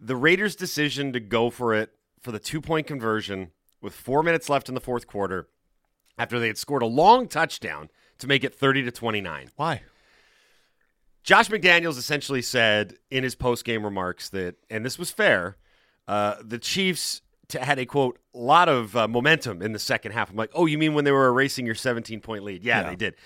the 0.00 0.16
Raiders' 0.16 0.56
decision 0.56 1.12
to 1.12 1.20
go 1.20 1.50
for 1.50 1.74
it 1.74 1.90
for 2.20 2.32
the 2.32 2.38
two 2.40 2.60
point 2.60 2.86
conversion 2.86 3.52
with 3.80 3.94
four 3.94 4.22
minutes 4.22 4.48
left 4.48 4.68
in 4.68 4.74
the 4.74 4.80
fourth 4.80 5.06
quarter 5.06 5.48
after 6.18 6.38
they 6.38 6.46
had 6.48 6.58
scored 6.58 6.82
a 6.82 6.86
long 6.86 7.28
touchdown 7.28 7.90
to 8.18 8.26
make 8.26 8.42
it 8.44 8.54
30 8.54 8.82
to 8.84 8.90
29. 8.90 9.50
Why? 9.56 9.82
Josh 11.24 11.48
McDaniels 11.48 11.96
essentially 11.98 12.42
said 12.42 12.94
in 13.10 13.24
his 13.24 13.34
post 13.34 13.64
game 13.64 13.82
remarks 13.84 14.28
that, 14.28 14.56
and 14.70 14.84
this 14.84 14.98
was 14.98 15.10
fair, 15.10 15.56
uh, 16.06 16.34
the 16.44 16.58
Chiefs 16.58 17.22
t- 17.48 17.58
had 17.58 17.78
a 17.78 17.86
quote, 17.86 18.18
lot 18.34 18.68
of 18.68 18.94
uh, 18.94 19.08
momentum 19.08 19.62
in 19.62 19.72
the 19.72 19.78
second 19.78 20.12
half. 20.12 20.30
I'm 20.30 20.36
like, 20.36 20.50
oh, 20.54 20.66
you 20.66 20.76
mean 20.78 20.92
when 20.94 21.04
they 21.04 21.12
were 21.12 21.26
erasing 21.28 21.64
your 21.66 21.74
17 21.74 22.20
point 22.20 22.44
lead? 22.44 22.62
Yeah, 22.62 22.82
Yeah. 22.82 22.90
they 22.90 22.96
did. 22.96 23.16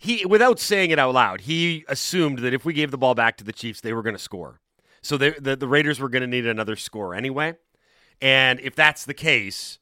He, 0.00 0.24
without 0.26 0.58
saying 0.60 0.90
it 0.90 0.98
out 0.98 1.14
loud, 1.14 1.40
he 1.42 1.84
assumed 1.88 2.40
that 2.40 2.52
if 2.54 2.64
we 2.64 2.72
gave 2.72 2.90
the 2.92 2.98
ball 2.98 3.14
back 3.14 3.36
to 3.38 3.44
the 3.44 3.52
Chiefs, 3.52 3.80
they 3.80 3.92
were 3.92 4.02
going 4.02 4.14
to 4.16 4.22
score. 4.22 4.60
So 5.00 5.16
they, 5.16 5.30
the, 5.30 5.56
the 5.56 5.66
Raiders 5.68 5.98
were 6.00 6.08
going 6.08 6.20
to 6.22 6.28
need 6.28 6.46
another 6.46 6.76
score 6.76 7.14
anyway. 7.14 7.54
And 8.20 8.58
if 8.60 8.74
that's 8.74 9.04
the 9.04 9.14
case, 9.14 9.78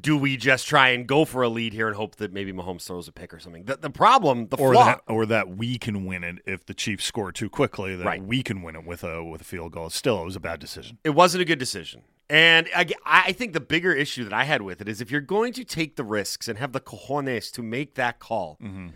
do 0.00 0.16
we 0.16 0.36
just 0.36 0.66
try 0.66 0.88
and 0.90 1.06
go 1.06 1.24
for 1.24 1.42
a 1.42 1.48
lead 1.48 1.72
here 1.72 1.86
and 1.86 1.96
hope 1.96 2.16
that 2.16 2.32
maybe 2.32 2.52
Mahomes 2.52 2.86
throws 2.86 3.08
a 3.08 3.12
pick 3.12 3.34
or 3.34 3.38
something? 3.38 3.64
The, 3.64 3.76
the 3.76 3.90
problem, 3.90 4.48
the 4.48 4.56
Or 4.56 4.72
flaw, 4.72 4.84
that, 4.86 5.00
or 5.06 5.26
that 5.26 5.56
we 5.56 5.78
can 5.78 6.06
win 6.06 6.24
it 6.24 6.36
if 6.46 6.64
the 6.64 6.74
Chiefs 6.74 7.04
score 7.04 7.30
too 7.32 7.50
quickly. 7.50 7.94
That 7.96 8.04
Right. 8.06 8.22
we 8.22 8.42
can 8.42 8.62
win 8.62 8.74
it 8.76 8.86
with 8.86 9.04
a 9.04 9.22
with 9.22 9.40
a 9.42 9.44
field 9.44 9.72
goal. 9.72 9.90
Still, 9.90 10.22
it 10.22 10.24
was 10.24 10.36
a 10.36 10.40
bad 10.40 10.60
decision. 10.60 10.98
it 11.04 11.10
wasn't 11.10 11.42
a 11.42 11.44
good 11.44 11.58
decision. 11.58 12.02
And 12.30 12.68
I, 12.74 12.86
I 13.04 13.32
think 13.32 13.52
the 13.52 13.60
bigger 13.60 13.92
issue 13.92 14.24
that 14.24 14.32
I 14.32 14.44
had 14.44 14.62
with 14.62 14.80
it 14.80 14.88
is 14.88 15.02
if 15.02 15.10
you're 15.10 15.20
going 15.20 15.52
to 15.54 15.64
take 15.64 15.96
the 15.96 16.04
risks 16.04 16.48
and 16.48 16.58
have 16.58 16.72
the 16.72 16.80
cojones 16.80 17.52
to 17.52 17.62
make 17.62 17.94
that 17.96 18.20
call, 18.20 18.56
mm-hmm. 18.62 18.88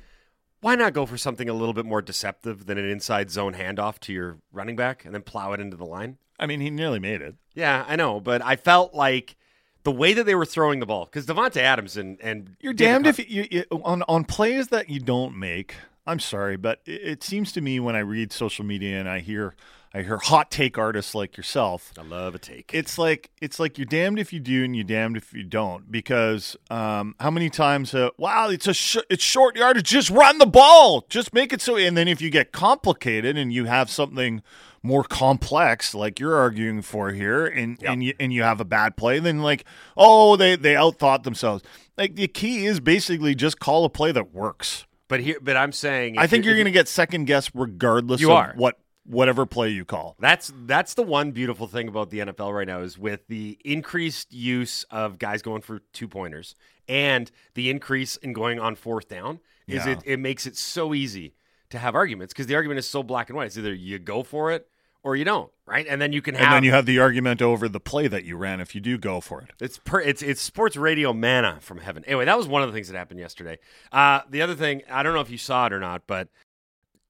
why 0.62 0.74
not 0.74 0.94
go 0.94 1.04
for 1.04 1.18
something 1.18 1.46
a 1.48 1.52
little 1.52 1.74
bit 1.74 1.84
more 1.84 2.00
deceptive 2.00 2.64
than 2.64 2.78
an 2.78 2.88
inside 2.88 3.30
zone 3.30 3.52
handoff 3.52 3.98
to 4.00 4.12
your 4.14 4.38
running 4.52 4.76
back 4.76 5.04
and 5.04 5.12
then 5.12 5.20
plow 5.20 5.52
it 5.52 5.60
into 5.60 5.76
the 5.76 5.84
line? 5.84 6.16
I 6.38 6.46
mean, 6.46 6.60
he 6.60 6.70
nearly 6.70 6.98
made 6.98 7.20
it. 7.20 7.34
Yeah, 7.54 7.84
I 7.86 7.96
know, 7.96 8.20
but 8.20 8.40
I 8.42 8.56
felt 8.56 8.94
like 8.94 9.36
the 9.86 9.92
way 9.92 10.12
that 10.12 10.26
they 10.26 10.34
were 10.34 10.44
throwing 10.44 10.80
the 10.80 10.86
ball, 10.86 11.04
because 11.04 11.26
Davante 11.26 11.58
Adams 11.58 11.96
and, 11.96 12.18
and 12.20 12.56
You're 12.60 12.72
David 12.72 13.04
damned 13.04 13.06
if 13.06 13.30
you, 13.30 13.46
you 13.48 13.64
on 13.70 14.02
on 14.08 14.24
plays 14.24 14.66
that 14.68 14.90
you 14.90 14.98
don't 14.98 15.36
make. 15.36 15.76
I'm 16.08 16.18
sorry, 16.18 16.56
but 16.56 16.80
it, 16.86 17.02
it 17.02 17.22
seems 17.22 17.52
to 17.52 17.60
me 17.60 17.78
when 17.78 17.94
I 17.94 18.00
read 18.00 18.32
social 18.32 18.64
media 18.64 18.98
and 18.98 19.08
I 19.08 19.20
hear 19.20 19.54
I 19.94 20.02
hear 20.02 20.18
hot 20.18 20.50
take 20.50 20.76
artists 20.76 21.14
like 21.14 21.36
yourself, 21.36 21.92
I 21.96 22.02
love 22.02 22.34
a 22.34 22.38
take. 22.40 22.72
it's 22.74 22.98
like 22.98 23.30
it's 23.40 23.60
like 23.60 23.78
you're 23.78 23.86
damned 23.86 24.18
if 24.18 24.32
you 24.32 24.40
do 24.40 24.64
and 24.64 24.74
you're 24.74 24.84
damned 24.84 25.16
if 25.16 25.32
you 25.32 25.44
don't. 25.44 25.88
Because 25.88 26.56
um, 26.68 27.14
how 27.20 27.30
many 27.30 27.48
times? 27.48 27.94
Uh, 27.94 28.10
wow, 28.18 28.48
it's 28.48 28.66
a 28.66 28.74
sh- 28.74 29.06
it's 29.08 29.22
short 29.22 29.54
yardage. 29.54 29.88
Just 29.88 30.10
run 30.10 30.38
the 30.38 30.46
ball. 30.46 31.06
Just 31.08 31.32
make 31.32 31.52
it 31.52 31.60
so. 31.62 31.76
And 31.76 31.96
then 31.96 32.08
if 32.08 32.20
you 32.20 32.28
get 32.28 32.50
complicated 32.50 33.38
and 33.38 33.52
you 33.52 33.66
have 33.66 33.88
something 33.88 34.42
more 34.86 35.04
complex, 35.04 35.94
like 35.94 36.18
you're 36.20 36.36
arguing 36.36 36.82
for 36.82 37.10
here, 37.10 37.46
and 37.46 37.82
and 37.82 38.02
you 38.04 38.14
and 38.20 38.32
you 38.32 38.42
have 38.42 38.60
a 38.60 38.64
bad 38.64 38.96
play, 38.96 39.18
then 39.18 39.40
like 39.42 39.64
oh 39.96 40.36
they 40.36 40.56
they 40.56 40.74
outthought 40.74 41.24
themselves. 41.24 41.62
Like 41.98 42.14
the 42.16 42.28
key 42.28 42.66
is 42.66 42.80
basically 42.80 43.34
just 43.34 43.58
call 43.58 43.84
a 43.84 43.88
play 43.90 44.12
that 44.12 44.32
works. 44.32 44.86
but 45.08 45.20
here, 45.20 45.38
but 45.40 45.56
I'm 45.56 45.72
saying, 45.72 46.18
I 46.18 46.26
think 46.26 46.44
you're 46.44 46.54
if 46.54 46.58
going 46.58 46.64
to 46.66 46.70
get 46.72 46.88
second 46.88 47.24
guess 47.26 47.50
regardless 47.54 48.20
You 48.20 48.30
of 48.30 48.36
are. 48.36 48.52
what 48.56 48.78
whatever 49.04 49.46
play 49.46 49.68
you 49.70 49.84
call. 49.84 50.16
That's 50.18 50.52
that's 50.66 50.94
the 50.94 51.02
one 51.02 51.30
beautiful 51.30 51.66
thing 51.68 51.86
about 51.88 52.10
the 52.10 52.18
NFL 52.20 52.52
right 52.54 52.66
now 52.66 52.80
is 52.80 52.98
with 52.98 53.26
the 53.28 53.56
increased 53.64 54.32
use 54.32 54.84
of 54.90 55.18
guys 55.18 55.42
going 55.42 55.62
for 55.62 55.80
two 55.92 56.08
pointers 56.08 56.54
and 56.88 57.30
the 57.54 57.70
increase 57.70 58.16
in 58.16 58.32
going 58.32 58.58
on 58.58 58.74
fourth 58.74 59.08
down 59.08 59.38
is 59.68 59.86
Yeah. 59.86 59.92
it 59.92 59.98
it 60.04 60.20
makes 60.20 60.44
it 60.46 60.56
so 60.56 60.92
easy 60.92 61.34
to 61.70 61.78
have 61.78 61.94
arguments 61.94 62.32
because 62.34 62.46
the 62.46 62.54
argument 62.56 62.78
is 62.78 62.88
so 62.88 63.02
black 63.02 63.28
and 63.28 63.36
white. 63.36 63.46
It's 63.46 63.56
either 63.58 63.72
you 63.74 63.98
go 64.00 64.22
for 64.24 64.50
it 64.52 64.68
or 65.06 65.14
you 65.14 65.24
don't, 65.24 65.52
right? 65.66 65.86
And 65.88 66.02
then 66.02 66.12
you 66.12 66.20
can 66.20 66.34
have 66.34 66.42
And 66.42 66.52
then 66.52 66.64
you 66.64 66.72
have 66.72 66.84
the 66.84 66.98
argument 66.98 67.40
over 67.40 67.68
the 67.68 67.78
play 67.78 68.08
that 68.08 68.24
you 68.24 68.36
ran 68.36 68.60
if 68.60 68.74
you 68.74 68.80
do 68.80 68.98
go 68.98 69.20
for 69.20 69.40
it. 69.40 69.50
it's 69.60 69.78
per, 69.78 70.00
it's 70.00 70.20
it's 70.20 70.40
sports 70.40 70.76
radio 70.76 71.12
manna 71.12 71.58
from 71.60 71.78
heaven. 71.78 72.04
Anyway, 72.06 72.24
that 72.24 72.36
was 72.36 72.48
one 72.48 72.62
of 72.62 72.68
the 72.68 72.74
things 72.74 72.88
that 72.88 72.98
happened 72.98 73.20
yesterday. 73.20 73.56
Uh, 73.92 74.22
the 74.28 74.42
other 74.42 74.56
thing, 74.56 74.82
I 74.90 75.04
don't 75.04 75.14
know 75.14 75.20
if 75.20 75.30
you 75.30 75.38
saw 75.38 75.66
it 75.66 75.72
or 75.72 75.78
not, 75.78 76.08
but 76.08 76.28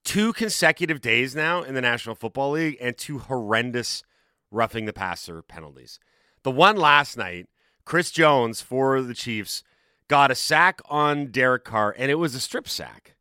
two 0.04 0.34
consecutive 0.34 1.00
days 1.00 1.34
now 1.34 1.62
in 1.62 1.72
the 1.72 1.80
National 1.80 2.14
Football 2.14 2.50
League 2.50 2.76
and 2.82 2.98
two 2.98 3.18
horrendous 3.18 4.02
roughing 4.50 4.84
the 4.84 4.92
passer 4.92 5.40
penalties. 5.40 5.98
The 6.42 6.50
one 6.50 6.76
last 6.76 7.16
night, 7.16 7.46
Chris 7.86 8.10
Jones 8.10 8.60
for 8.60 9.00
the 9.00 9.14
Chiefs 9.14 9.62
got 10.06 10.30
a 10.30 10.34
sack 10.34 10.82
on 10.90 11.28
Derek 11.28 11.64
Carr, 11.64 11.94
and 11.96 12.10
it 12.10 12.16
was 12.16 12.34
a 12.34 12.40
strip 12.40 12.68
sack. 12.68 13.16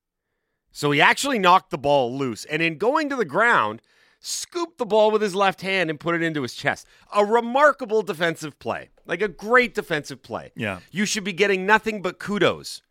So 0.73 0.91
he 0.91 0.99
actually 0.99 1.39
knocked 1.39 1.69
the 1.71 1.77
ball 1.77 2.13
loose, 2.13 2.43
and 2.43 2.61
in 2.61 2.77
going 2.77 3.07
to 3.07 3.15
the 3.15 3.23
ground, 3.23 3.81
scooped 4.19 4.78
the 4.78 4.86
ball 4.86 5.12
with 5.12 5.21
his 5.21 5.36
left 5.36 5.62
hand 5.62 5.89
and 5.89 5.99
put 5.99 6.15
it 6.15 6.21
into 6.21 6.41
his 6.41 6.54
chest. 6.54 6.88
A 7.13 7.23
remarkable 7.25 8.01
defensive 8.01 8.58
play, 8.60 8.89
like 9.06 9.21
a 9.21 9.28
great 9.28 9.73
defensive 9.75 10.21
play. 10.23 10.51
Yeah. 10.56 10.80
You 10.91 11.06
should 11.06 11.23
be 11.23 11.34
getting 11.34 11.65
nothing 11.65 12.01
but 12.01 12.19
kudos. 12.19 12.82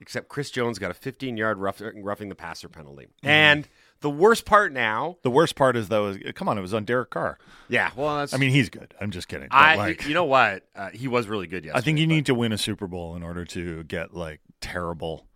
Except 0.00 0.28
Chris 0.28 0.50
Jones 0.52 0.78
got 0.78 0.92
a 0.92 0.94
15 0.94 1.36
yard 1.36 1.58
rough, 1.58 1.82
roughing 1.96 2.28
the 2.28 2.36
passer 2.36 2.68
penalty. 2.68 3.06
Mm-hmm. 3.06 3.28
And 3.28 3.68
the 4.00 4.10
worst 4.10 4.44
part 4.44 4.72
now, 4.72 5.16
The 5.22 5.30
worst 5.30 5.56
part 5.56 5.76
is 5.76 5.88
though, 5.88 6.10
is, 6.10 6.18
come 6.36 6.48
on, 6.48 6.56
it 6.56 6.60
was 6.60 6.72
on 6.72 6.84
Derek 6.84 7.10
Carr. 7.10 7.36
yeah, 7.68 7.90
well, 7.96 8.18
that's, 8.18 8.32
I 8.32 8.36
mean, 8.36 8.50
he's 8.50 8.70
good. 8.70 8.94
I'm 9.00 9.10
just 9.10 9.26
kidding. 9.26 9.48
I, 9.50 9.74
like, 9.74 10.06
you 10.06 10.14
know 10.14 10.24
what? 10.24 10.62
Uh, 10.76 10.90
he 10.90 11.08
was 11.08 11.26
really 11.26 11.48
good 11.48 11.64
yesterday. 11.64 11.78
I 11.78 11.82
think 11.82 11.98
you 11.98 12.06
but- 12.06 12.14
need 12.14 12.26
to 12.26 12.34
win 12.34 12.52
a 12.52 12.58
Super 12.58 12.86
Bowl 12.86 13.16
in 13.16 13.24
order 13.24 13.44
to 13.46 13.82
get 13.84 14.14
like 14.14 14.38
terrible 14.60 15.26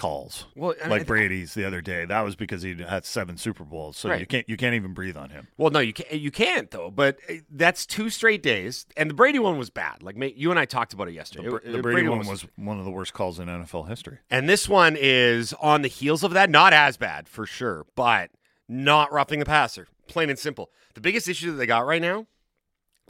calls. 0.00 0.46
Well, 0.56 0.74
I 0.80 0.84
mean, 0.84 0.90
like 0.90 1.06
Brady's 1.06 1.52
the 1.52 1.64
other 1.64 1.80
day. 1.80 2.06
That 2.06 2.22
was 2.22 2.34
because 2.34 2.62
he 2.62 2.74
had 2.74 3.04
seven 3.04 3.36
Super 3.36 3.64
Bowls, 3.64 3.96
so 3.98 4.12
you 4.14 4.26
can't 4.26 4.48
you 4.48 4.56
can't 4.56 4.74
even 4.74 4.94
breathe 4.94 5.16
on 5.16 5.30
him. 5.30 5.48
Well, 5.58 5.70
no, 5.70 5.78
you 5.78 5.92
can't. 5.92 6.12
You 6.12 6.30
can't 6.30 6.70
though. 6.70 6.90
But 6.90 7.18
uh, 7.28 7.34
that's 7.50 7.84
two 7.84 8.08
straight 8.08 8.42
days, 8.42 8.86
and 8.96 9.10
the 9.10 9.14
Brady 9.14 9.38
one 9.38 9.58
was 9.58 9.68
bad. 9.68 10.02
Like 10.02 10.16
you 10.36 10.50
and 10.50 10.58
I 10.58 10.64
talked 10.64 10.94
about 10.94 11.08
it 11.08 11.12
yesterday. 11.12 11.44
The, 11.44 11.50
Br- 11.50 11.70
the 11.70 11.82
Brady, 11.82 12.08
one 12.08 12.26
was 12.26 12.46
one 12.56 12.78
of 12.78 12.84
the 12.84 12.90
worst 12.90 13.12
calls 13.12 13.38
in 13.38 13.48
NFL 13.48 13.88
history. 13.88 14.18
and 14.30 14.48
this 14.48 14.68
one 14.68 14.96
is 14.98 15.52
on 15.60 15.82
the 15.82 15.88
heels 15.88 16.24
of 16.24 16.32
that. 16.32 16.48
Not 16.48 16.72
as 16.72 16.96
bad 16.96 17.28
for 17.28 17.44
sure, 17.44 17.86
but 17.94 18.30
not 18.68 19.12
roughing 19.12 19.38
the 19.38 19.44
passer. 19.44 19.86
Plain 20.08 20.30
and 20.30 20.38
simple. 20.38 20.70
The 20.94 21.00
biggest 21.00 21.28
issue 21.28 21.50
that 21.52 21.56
they 21.56 21.66
got 21.66 21.86
right 21.86 22.02
now, 22.02 22.26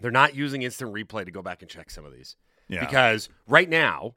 they're 0.01 0.11
not 0.11 0.35
using 0.35 0.63
instant 0.63 0.93
replay 0.93 1.25
to 1.25 1.31
go 1.31 1.41
back 1.41 1.63
and 1.63 1.71
check 1.71 1.91
some 1.91 2.05
of 2.05 2.13
these. 2.13 2.37
Yeah. 2.69 2.81
Because 2.81 3.29
right 3.47 3.69
now, 3.69 4.15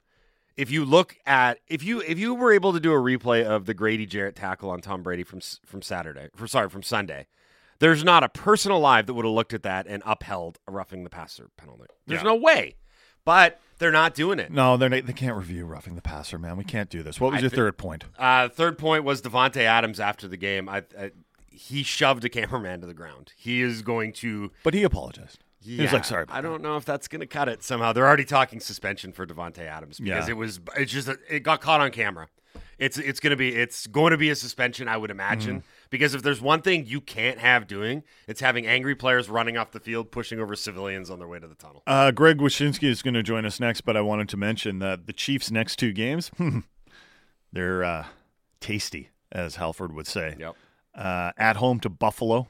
if 0.57 0.69
you 0.71 0.85
look 0.85 1.15
at 1.25 1.59
if 1.67 1.83
you 1.83 2.01
if 2.01 2.19
you 2.19 2.33
were 2.35 2.51
able 2.53 2.73
to 2.73 2.79
do 2.79 2.91
a 2.93 2.97
replay 2.97 3.43
of 3.43 3.65
the 3.65 3.73
Grady 3.73 4.05
Jarrett 4.05 4.35
tackle 4.35 4.69
on 4.69 4.81
Tom 4.81 5.03
Brady 5.03 5.23
from 5.23 5.39
from 5.65 5.81
Saturday, 5.81 6.29
for 6.35 6.47
sorry 6.47 6.69
from 6.69 6.83
Sunday, 6.83 7.27
there's 7.79 8.03
not 8.03 8.23
a 8.23 8.29
person 8.29 8.71
alive 8.71 9.05
that 9.07 9.13
would 9.13 9.25
have 9.25 9.33
looked 9.33 9.53
at 9.53 9.63
that 9.63 9.87
and 9.87 10.03
upheld 10.05 10.59
a 10.67 10.71
roughing 10.71 11.03
the 11.03 11.09
passer 11.09 11.49
penalty. 11.57 11.85
There's 12.07 12.21
Yeah. 12.21 12.29
no 12.29 12.35
way, 12.35 12.75
but 13.25 13.59
they're 13.79 13.91
not 13.91 14.13
doing 14.13 14.39
it. 14.39 14.51
No, 14.51 14.77
they're 14.77 14.89
not, 14.89 15.05
they 15.05 15.13
can't 15.13 15.35
review 15.35 15.65
roughing 15.65 15.95
the 15.95 16.01
passer, 16.01 16.37
man. 16.37 16.55
We 16.57 16.63
can't 16.63 16.89
do 16.89 17.03
this. 17.03 17.19
What 17.19 17.31
was 17.31 17.39
I 17.39 17.41
your 17.41 17.49
thi- 17.49 17.55
third 17.57 17.77
point? 17.77 18.05
Uh, 18.17 18.47
third 18.49 18.77
point 18.77 19.03
was 19.03 19.21
Davante 19.21 19.57
Adams 19.61 19.99
after 19.99 20.27
the 20.27 20.37
game. 20.37 20.69
I, 20.69 20.83
I 20.97 21.11
he 21.49 21.83
shoved 21.83 22.23
a 22.25 22.29
cameraman 22.29 22.81
to 22.81 22.87
the 22.87 22.93
ground. 22.95 23.31
He 23.37 23.61
is 23.61 23.81
going 23.83 24.13
to. 24.13 24.51
But 24.63 24.73
he 24.73 24.83
apologized. 24.83 25.43
He 25.63 25.81
was 25.81 25.93
like, 25.93 26.05
"Sorry." 26.05 26.25
I 26.29 26.41
don't 26.41 26.61
know 26.61 26.77
if 26.77 26.85
that's 26.85 27.07
going 27.07 27.21
to 27.21 27.27
cut 27.27 27.47
it 27.49 27.63
somehow. 27.63 27.93
They're 27.93 28.07
already 28.07 28.25
talking 28.25 28.59
suspension 28.59 29.11
for 29.13 29.25
Davante 29.25 29.59
Adams 29.59 29.99
because 29.99 30.27
Yeah. 30.27 30.31
it 30.31 30.37
was 30.37 30.59
it's 30.77 30.91
just 30.91 31.07
a, 31.07 31.17
it 31.29 31.39
got 31.41 31.61
caught 31.61 31.81
on 31.81 31.91
camera. 31.91 32.27
It's 32.79 32.97
it's 32.97 33.19
gonna 33.19 33.35
be 33.35 33.49
it's 33.55 33.87
going 33.87 34.11
to 34.11 34.17
be 34.17 34.29
a 34.29 34.35
suspension, 34.35 34.87
I 34.87 34.97
would 34.97 35.11
imagine. 35.11 35.57
Mm-hmm. 35.59 35.67
Because 35.89 36.15
if 36.15 36.23
there's 36.23 36.41
one 36.41 36.61
thing 36.63 36.85
you 36.87 36.99
can't 37.01 37.37
have 37.37 37.67
doing, 37.67 38.03
it's 38.27 38.41
having 38.41 38.65
angry 38.65 38.95
players 38.95 39.29
running 39.29 39.57
off 39.57 39.71
the 39.71 39.79
field, 39.79 40.11
pushing 40.11 40.39
over 40.39 40.55
civilians 40.55 41.09
on 41.11 41.19
their 41.19 41.27
way 41.27 41.39
to 41.39 41.47
the 41.47 41.53
tunnel. 41.55 41.83
Uh, 41.85 42.09
Greg 42.09 42.39
Wyshynski 42.39 42.87
is 42.89 43.03
going 43.03 43.13
to 43.13 43.21
join 43.21 43.45
us 43.45 43.59
next, 43.59 43.81
but 43.81 43.95
I 43.95 44.01
wanted 44.01 44.27
to 44.29 44.37
mention 44.37 44.79
that 44.79 45.05
the 45.05 45.13
Chiefs' 45.13 45.51
next 45.51 45.75
two 45.77 45.91
games, 45.93 46.31
they're 47.53 47.83
uh, 47.83 48.05
tasty, 48.59 49.09
as 49.31 49.55
Halford 49.57 49.93
would 49.93 50.07
say. 50.07 50.35
Yep. 50.39 50.55
Uh, 50.95 51.31
at 51.37 51.57
home 51.57 51.79
to 51.81 51.89
Buffalo 51.89 52.47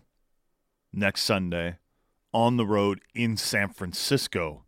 next 0.93 1.23
Sunday, 1.23 1.78
on 2.33 2.57
the 2.57 2.65
road 2.65 3.01
in 3.13 3.37
San 3.37 3.69
Francisco 3.69 4.63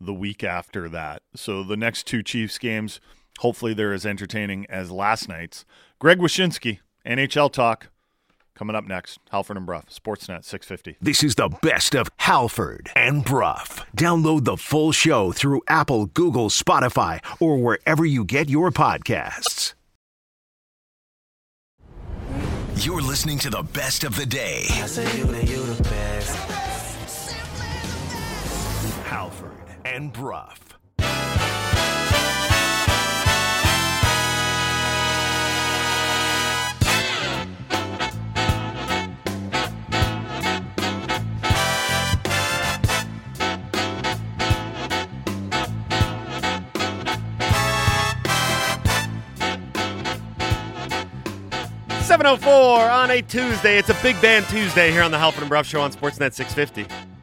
the 0.00 0.14
week 0.14 0.44
after 0.44 0.88
that. 0.88 1.22
So 1.34 1.62
the 1.62 1.76
next 1.76 2.06
two 2.06 2.22
Chiefs 2.22 2.58
games, 2.58 3.00
hopefully 3.38 3.74
they're 3.74 3.92
as 3.92 4.06
entertaining 4.06 4.66
as 4.68 4.90
last 4.90 5.28
night's. 5.28 5.64
Greg 5.98 6.18
Wyshynski, 6.18 6.80
NHL 7.06 7.52
Talk, 7.52 7.88
coming 8.54 8.76
up 8.76 8.84
next. 8.84 9.18
Halford 9.30 9.56
and 9.56 9.66
Brough, 9.66 9.84
Sportsnet 9.90 10.44
650. 10.44 10.96
This 11.00 11.22
is 11.22 11.36
the 11.36 11.48
best 11.62 11.94
of 11.94 12.08
Halford 12.18 12.90
and 12.96 13.24
Brough. 13.24 13.84
Download 13.96 14.44
the 14.44 14.56
full 14.56 14.92
show 14.92 15.32
through 15.32 15.62
Apple, 15.68 16.06
Google, 16.06 16.48
Spotify, 16.48 17.20
or 17.40 17.58
wherever 17.58 18.04
you 18.04 18.24
get 18.24 18.48
your 18.48 18.70
podcasts. 18.70 19.74
You're 22.76 23.02
listening 23.02 23.38
to 23.40 23.50
the 23.50 23.62
best 23.62 24.04
of 24.04 24.16
the 24.16 24.26
day. 24.26 24.66
And 29.94 30.12
Brough. 30.12 30.52
Seven 52.02 52.26
oh 52.26 52.36
four 52.36 52.80
on 52.90 53.12
a 53.12 53.22
Tuesday. 53.22 53.78
It's 53.78 53.88
a 53.88 53.94
big 54.02 54.20
band 54.20 54.46
Tuesday 54.46 54.90
here 54.90 55.02
on 55.02 55.12
the 55.12 55.18
Halford 55.18 55.42
and 55.42 55.48
Brough 55.48 55.62
Show 55.62 55.80
on 55.80 55.92
Sportsnet 55.92 56.32
650. 56.34 57.15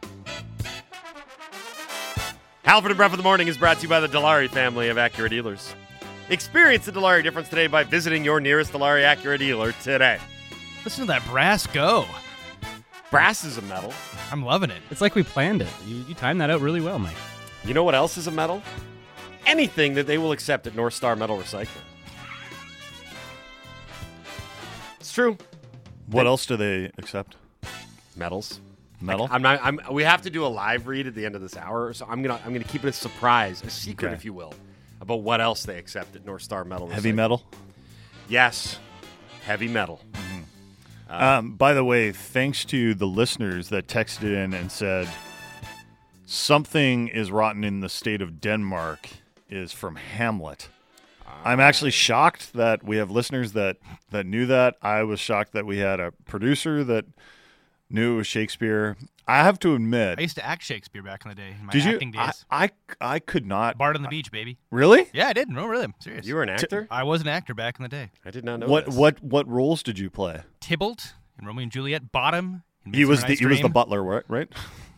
Halford 2.63 2.91
and 2.91 2.97
Brough 2.97 3.07
of 3.07 3.17
the 3.17 3.23
Morning 3.23 3.49
is 3.49 3.57
brought 3.57 3.77
to 3.77 3.83
you 3.83 3.89
by 3.89 3.99
the 3.99 4.07
Dilawri 4.07 4.49
family 4.49 4.87
of 4.87 4.95
Acura 4.95 5.29
dealers. 5.29 5.75
Experience 6.29 6.85
the 6.85 6.93
Dilawri 6.93 7.21
difference 7.21 7.49
today 7.49 7.67
by 7.67 7.83
visiting 7.83 8.23
your 8.23 8.39
nearest 8.39 8.71
Dilawri 8.71 9.03
Acura 9.03 9.37
dealer 9.37 9.73
today. 9.83 10.17
Listen 10.85 11.01
to 11.01 11.07
that 11.07 11.25
brass 11.25 11.67
go. 11.67 12.05
Brass 13.11 13.43
is 13.43 13.57
a 13.57 13.61
metal. 13.63 13.93
I'm 14.31 14.45
loving 14.45 14.69
it. 14.71 14.81
It's 14.89 15.01
like 15.01 15.13
we 15.13 15.23
planned 15.23 15.61
it. 15.61 15.67
You, 15.85 16.05
you 16.07 16.15
timed 16.15 16.39
that 16.39 16.49
out 16.49 16.61
really 16.61 16.79
well, 16.79 16.99
Mike. 16.99 17.17
You 17.65 17.73
know 17.73 17.83
what 17.83 17.95
else 17.95 18.17
is 18.17 18.27
a 18.27 18.31
metal? 18.31 18.63
Anything 19.45 19.95
that 19.95 20.07
they 20.07 20.17
will 20.17 20.31
accept 20.31 20.65
at 20.65 20.73
North 20.73 20.93
Star 20.93 21.17
Metal 21.17 21.37
Recycling. 21.37 21.67
It's 25.01 25.11
true. 25.11 25.37
What 26.07 26.27
else 26.27 26.45
do 26.45 26.55
they 26.55 26.91
accept? 26.97 27.35
Metals. 28.15 28.61
Metal? 29.03 29.27
I'm 29.31 29.41
not. 29.41 29.59
I'm. 29.63 29.79
We 29.91 30.03
have 30.03 30.21
to 30.23 30.29
do 30.29 30.45
a 30.45 30.47
live 30.47 30.87
read 30.87 31.07
at 31.07 31.15
the 31.15 31.25
end 31.25 31.35
of 31.35 31.41
this 31.41 31.55
hour, 31.57 31.93
so 31.93 32.05
I'm 32.09 32.21
gonna. 32.21 32.39
I'm 32.45 32.53
gonna 32.53 32.63
keep 32.65 32.83
it 32.83 32.89
a 32.89 32.93
surprise, 32.93 33.61
a 33.63 33.69
secret, 33.69 34.07
Okay. 34.09 34.15
if 34.15 34.25
you 34.25 34.33
will, 34.33 34.53
about 35.01 35.21
what 35.21 35.41
else 35.41 35.63
they 35.63 35.77
accept 35.77 36.15
at 36.15 36.25
North 36.25 36.41
Star 36.41 36.63
Metal. 36.63 36.87
Heavy 36.89 37.11
metal? 37.11 37.43
Yes, 38.29 38.79
heavy 39.45 39.67
metal. 39.67 40.01
Um, 41.09 41.53
by 41.55 41.73
the 41.75 41.83
way, 41.83 42.11
thanks 42.11 42.65
to 42.65 42.95
the 42.95 43.05
listeners 43.05 43.69
that 43.69 43.85
texted 43.87 44.23
in 44.23 44.53
and 44.53 44.71
said 44.71 45.07
something 46.25 47.07
is 47.07 47.31
rotten 47.31 47.63
in 47.63 47.81
the 47.81 47.89
state 47.89 48.21
of 48.21 48.39
Denmark 48.41 49.09
is 49.49 49.71
from 49.71 49.95
Hamlet. 49.95 50.69
I'm 51.45 51.59
actually 51.59 51.91
shocked 51.91 52.53
that 52.53 52.83
we 52.83 52.97
have 52.97 53.11
listeners 53.11 53.51
that 53.53 53.77
that 54.11 54.25
knew 54.25 54.45
that. 54.45 54.75
I 54.81 55.03
was 55.03 55.19
shocked 55.19 55.51
that 55.53 55.65
we 55.65 55.79
had 55.79 55.99
a 55.99 56.11
producer 56.25 56.83
that 56.85 57.05
knew 57.93 58.15
it 58.15 58.17
was 58.17 58.27
Shakespeare. 58.27 58.97
I 59.27 59.37
have 59.43 59.57
to 59.59 59.73
admit, 59.75 60.19
I 60.19 60.23
used 60.23 60.35
to 60.35 60.45
act 60.45 60.63
Shakespeare 60.63 61.01
back 61.01 61.23
in 61.23 61.29
the 61.29 61.35
day, 61.35 61.55
in 61.57 61.65
my 61.65 61.71
did 61.71 61.85
you? 61.85 61.93
acting 61.93 62.13
I, 62.17 62.25
days. 62.25 62.45
I 62.51 62.69
I 62.99 63.19
could 63.19 63.45
not. 63.45 63.77
Bart 63.77 63.95
on 63.95 64.01
the 64.01 64.09
beach, 64.09 64.31
baby. 64.31 64.57
Really? 64.69 65.07
Yeah, 65.13 65.29
I 65.29 65.33
did. 65.33 65.47
No, 65.47 65.65
really, 65.65 65.85
I'm 65.85 65.93
serious. 65.99 66.25
You 66.25 66.35
were 66.35 66.43
an 66.43 66.49
actor. 66.49 66.87
I 66.91 67.03
was 67.03 67.21
an 67.21 67.27
actor 67.27 67.53
back 67.53 67.79
in 67.79 67.83
the 67.83 67.89
day. 67.89 68.11
I 68.25 68.31
did 68.31 68.43
not 68.43 68.59
know 68.59 68.67
What 68.67 68.87
this. 68.87 68.95
what 68.95 69.23
what 69.23 69.47
roles 69.47 69.81
did 69.83 69.97
you 69.97 70.09
play? 70.09 70.41
Tybalt 70.59 71.13
in 71.39 71.45
Romeo 71.45 71.63
and 71.63 71.71
Juliet. 71.71 72.11
Bottom. 72.11 72.63
In 72.85 72.93
He 72.93 73.05
was 73.05 73.21
the 73.21 73.29
Night's 73.29 73.39
he 73.39 73.45
was 73.45 73.61
the 73.61 73.69
butler, 73.69 74.03
right? 74.03 74.23
Right? 74.27 74.49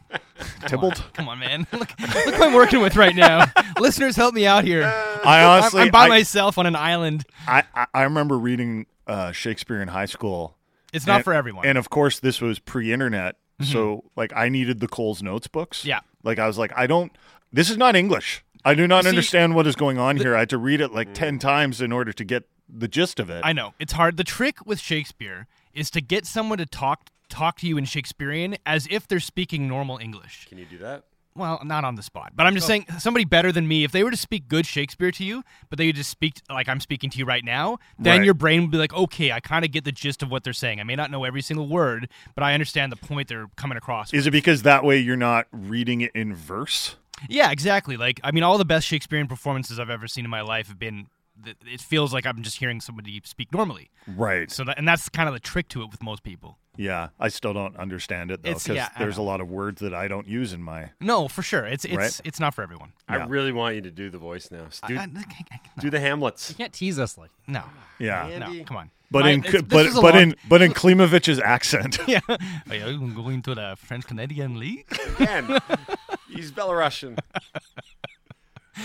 Tybalt. 0.68 1.04
Come 1.14 1.30
on, 1.30 1.40
man. 1.40 1.68
look, 1.74 1.90
look 2.00 2.36
who 2.36 2.44
I'm 2.44 2.54
working 2.54 2.82
with 2.82 2.96
right 2.96 3.16
now. 3.16 3.46
Listeners, 3.80 4.16
help 4.16 4.34
me 4.34 4.48
out 4.48 4.64
here. 4.64 4.84
I 4.84 5.44
honestly, 5.44 5.82
I'm, 5.82 5.88
I'm 5.88 5.92
by 5.92 6.06
I, 6.06 6.10
myself 6.10 6.58
on 6.58 6.66
an 6.66 6.76
island. 6.76 7.26
I, 7.48 7.64
I 7.76 7.86
I 7.94 8.04
remember 8.04 8.38
reading 8.40 8.88
uh, 9.08 9.32
Shakespeare 9.32 9.82
in 9.82 9.90
high 9.90 10.06
school. 10.06 10.58
It's 10.96 11.06
not 11.08 11.18
And- 11.18 11.24
for 11.26 11.34
everyone. 11.34 11.64
Mm-hmm. 11.64 11.70
And 11.70 11.78
of 11.78 11.90
course, 11.90 12.20
this 12.20 12.42
was 12.42 12.60
pre-internet, 12.60 13.36
so 13.62 14.04
like 14.16 14.34
I 14.36 14.50
needed 14.50 14.80
the 14.80 14.88
Cole's 14.88 15.22
Notes 15.24 15.48
books. 15.48 15.86
Yeah. 15.86 16.00
Like 16.24 16.40
I 16.40 16.48
was 16.48 16.58
like, 16.58 16.72
I 16.76 16.88
don't. 16.88 17.12
This 17.54 17.70
is 17.70 17.78
not 17.78 17.96
English. 17.96 18.44
I 18.66 18.74
do 18.74 18.88
not 18.88 19.04
See, 19.04 19.10
understand 19.10 19.54
what 19.56 19.68
is 19.68 19.76
going 19.76 19.98
on 20.00 20.18
here. 20.18 20.36
I 20.36 20.40
had 20.40 20.50
to 20.50 20.58
read 20.58 20.82
it 20.82 20.92
like 20.92 21.14
ten 21.14 21.38
times 21.40 21.82
in 21.82 21.92
order 21.92 22.12
to 22.14 22.24
get 22.24 22.44
the 22.68 22.88
gist 22.88 23.20
of 23.20 23.30
it. 23.30 23.42
I 23.46 23.54
know 23.54 23.74
it's 23.80 23.94
hard. 23.94 24.18
The 24.18 24.24
trick 24.24 24.66
with 24.66 24.80
Shakespeare 24.80 25.48
is 25.74 25.90
to 25.92 26.02
get 26.02 26.26
someone 26.26 26.58
to 26.58 26.66
talk 26.66 27.10
talk 27.30 27.58
to 27.60 27.68
you 27.68 27.78
in 27.78 27.86
Shakespearean 27.86 28.58
as 28.66 28.88
if 28.90 29.08
they're 29.08 29.20
speaking 29.20 29.68
normal 29.68 29.98
English. 30.00 30.48
Can 30.50 30.58
you 30.58 30.66
do 30.66 30.78
that? 30.80 31.04
Well, 31.36 31.60
not 31.66 31.84
on 31.84 31.96
the 31.96 32.04
spot, 32.04 32.32
but 32.36 32.46
I'm 32.48 32.56
just 32.56 32.66
oh. 32.66 32.70
saying 32.70 32.86
somebody 32.98 33.26
better 33.26 33.52
than 33.52 33.68
me. 33.68 33.84
If 33.84 33.92
they 33.92 34.04
were 34.04 34.12
to 34.12 34.18
speak 34.18 34.48
good 34.48 34.66
Shakespeare 34.66 35.12
to 35.12 35.24
you, 35.24 35.44
but 35.70 35.78
they 35.78 35.88
would 35.88 35.98
just 35.98 36.10
speak 36.10 36.42
like 36.50 36.70
I'm 36.70 36.80
speaking 36.80 37.10
to 37.10 37.18
you 37.18 37.26
right 37.26 37.44
now, 37.44 37.78
then 38.00 38.20
Right. 38.20 38.26
your 38.26 38.34
brain 38.34 38.62
would 38.62 38.72
be 38.72 38.78
like, 38.78 38.94
okay, 38.94 39.34
I 39.34 39.42
kind 39.42 39.66
of 39.66 39.72
get 39.72 39.84
the 39.84 39.92
gist 39.92 40.24
of 40.24 40.32
what 40.32 40.46
they're 40.46 40.54
saying. 40.54 40.80
I 40.80 40.84
may 40.84 40.96
not 40.96 41.12
know 41.12 41.26
every 41.26 41.42
single 41.42 41.68
word, 41.68 42.10
but 42.36 42.44
I 42.44 42.54
understand 42.54 42.92
the 42.92 42.96
point 42.96 43.28
they're 43.28 43.48
coming 43.58 43.78
across. 43.78 44.14
Is 44.14 44.26
it 44.26 44.32
because 44.32 44.62
that 44.62 44.84
way 44.86 44.98
you're 44.98 45.18
not 45.18 45.48
reading 45.52 46.02
it 46.02 46.12
in 46.16 46.34
verse? 46.34 46.96
Yeah, 47.30 47.52
exactly. 47.52 47.98
Like, 47.98 48.20
I 48.24 48.32
mean, 48.32 48.44
all 48.44 48.58
the 48.58 48.66
best 48.66 48.88
Shakespearean 48.88 49.28
performances 49.28 49.80
I've 49.80 49.90
ever 49.90 50.08
seen 50.08 50.26
in 50.26 50.32
my 50.32 50.42
life 50.42 50.68
have 50.68 50.80
been. 50.80 51.08
It 51.46 51.82
feels 51.82 52.14
like 52.14 52.26
I'm 52.26 52.44
just 52.44 52.60
hearing 52.60 52.80
somebody 52.80 53.22
speak 53.26 53.52
normally. 53.52 53.90
Right. 54.08 54.50
So, 54.50 54.64
that, 54.64 54.78
and 54.78 54.88
that's 54.88 55.10
kind 55.10 55.28
of 55.28 55.34
the 55.34 55.42
trick 55.42 55.68
to 55.70 55.82
it 55.82 55.92
with 55.92 56.02
most 56.02 56.24
people. 56.24 56.60
Yeah, 56.78 57.10
I 57.20 57.28
still 57.30 57.54
don't 57.54 57.76
understand 57.78 58.32
it 58.32 58.44
though 58.44 58.50
It's- 58.50 58.64
because 58.64 58.76
yeah, 58.78 58.90
I 58.96 59.00
there's 59.00 59.18
a 59.18 59.22
know. 59.22 59.26
lot 59.26 59.42
of 59.42 59.50
words 59.50 59.82
that 59.82 59.94
I 59.94 60.08
don't 60.08 60.28
use 60.28 60.54
in 60.54 60.62
my. 60.62 60.92
No, 61.00 61.28
for 61.28 61.42
sure. 61.42 61.66
It's 61.66 61.86
it's 61.86 61.96
Right. 61.96 62.22
it's 62.24 62.40
not 62.40 62.54
for 62.54 62.62
everyone. 62.62 62.94
I 63.08 63.18
Yeah. 63.18 63.26
really 63.30 63.52
want 63.52 63.76
you 63.76 63.82
to 63.82 63.92
do 63.92 64.10
the 64.10 64.18
voice 64.18 64.50
now. 64.52 64.68
Do, 64.88 64.96
I- 64.98 65.02
I- 65.02 65.08
I- 65.52 65.60
do 65.82 65.90
the 65.90 66.00
Hamlets. 66.00 66.50
You 66.50 66.56
can't 66.56 66.74
tease 66.74 67.00
us 67.00 67.18
like 67.18 67.32
no, 67.48 67.64
Yeah. 68.00 68.26
Andy. 68.26 68.60
no, 68.60 68.64
come 68.66 68.78
on. 68.78 68.92
But 69.12 69.24
My- 69.24 69.30
in 69.32 69.40
it's- 69.40 69.54
this 69.54 69.62
but 69.64 69.86
is 69.86 69.98
a 69.98 70.02
but 70.02 70.14
long- 70.16 70.24
in 70.24 70.36
but 70.50 70.62
in 70.62 70.74
Klimovich's 70.74 71.40
accent. 71.40 72.00
yeah, 72.08 72.20
Are 72.70 72.76
you 72.76 73.12
going 73.14 73.42
to 73.44 73.56
the 73.56 73.76
French 73.78 74.06
Canadian 74.08 74.60
League? 74.60 74.86
Again, 75.20 75.60
he's 76.30 76.52
Belarusian. 76.52 77.18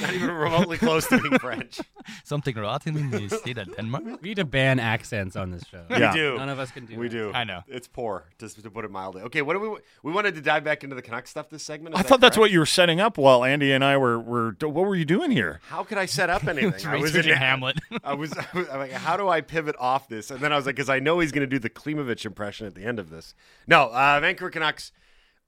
Not 0.00 0.14
even 0.14 0.30
remotely 0.30 0.78
close 0.78 1.06
to 1.08 1.18
being 1.20 1.38
French. 1.38 1.80
Something 2.24 2.56
rotten 2.56 2.96
in 2.96 3.10
the 3.10 3.28
state 3.28 3.58
of 3.58 3.74
Denmark. 3.76 4.04
we 4.22 4.30
need 4.30 4.36
to 4.36 4.44
ban 4.44 4.78
accents 4.78 5.36
on 5.36 5.50
this 5.50 5.64
show. 5.64 5.82
Yeah. 5.90 6.10
We 6.10 6.18
do. 6.18 6.36
None 6.38 6.48
of 6.48 6.58
us 6.58 6.70
can 6.70 6.86
do. 6.86 6.98
We 6.98 7.08
that. 7.08 7.12
do. 7.14 7.32
I 7.34 7.44
know. 7.44 7.62
It's 7.68 7.86
poor, 7.86 8.24
just 8.38 8.62
to 8.62 8.70
put 8.70 8.84
it 8.84 8.90
mildly. 8.90 9.22
Okay, 9.22 9.42
what 9.42 9.54
do 9.54 9.60
we 9.60 9.78
we 10.02 10.12
wanted 10.12 10.34
to 10.34 10.40
dive 10.40 10.64
back 10.64 10.82
into 10.82 10.96
the 10.96 11.02
Canuck 11.02 11.26
stuff 11.26 11.50
this 11.50 11.62
segment? 11.62 11.96
I 11.96 12.02
thought 12.02 12.20
that's 12.20 12.36
what 12.38 12.50
you 12.50 12.58
were 12.58 12.66
setting 12.66 13.00
up 13.00 13.18
while 13.18 13.44
Andy 13.44 13.72
and 13.72 13.84
I 13.84 13.96
were 13.96 14.18
were. 14.18 14.56
What 14.60 14.74
were 14.86 14.96
you 14.96 15.04
doing 15.04 15.30
here? 15.30 15.60
How 15.68 15.84
could 15.84 15.98
I 15.98 16.06
set 16.06 16.30
up 16.30 16.44
anything? 16.48 16.86
I 16.86 16.96
was 16.96 17.12
researching 17.12 17.32
in 17.32 17.38
Hamlet. 17.38 17.78
I 18.04 18.14
was, 18.14 18.32
I 18.32 18.46
was 18.54 18.68
I'm 18.68 18.78
like, 18.78 18.92
how 18.92 19.16
do 19.16 19.28
I 19.28 19.40
pivot 19.40 19.76
off 19.78 20.08
this? 20.08 20.30
And 20.30 20.40
then 20.40 20.52
I 20.52 20.56
was 20.56 20.66
like, 20.66 20.76
because 20.76 20.88
I 20.88 20.98
know 21.00 21.18
he's 21.20 21.32
going 21.32 21.42
to 21.42 21.46
do 21.46 21.58
the 21.58 21.70
Klimovich 21.70 22.24
impression 22.24 22.66
at 22.66 22.74
the 22.74 22.84
end 22.84 22.98
of 22.98 23.10
this. 23.10 23.34
No, 23.66 23.90
uh, 23.92 24.18
Vancouver 24.20 24.50
Canucks 24.50 24.92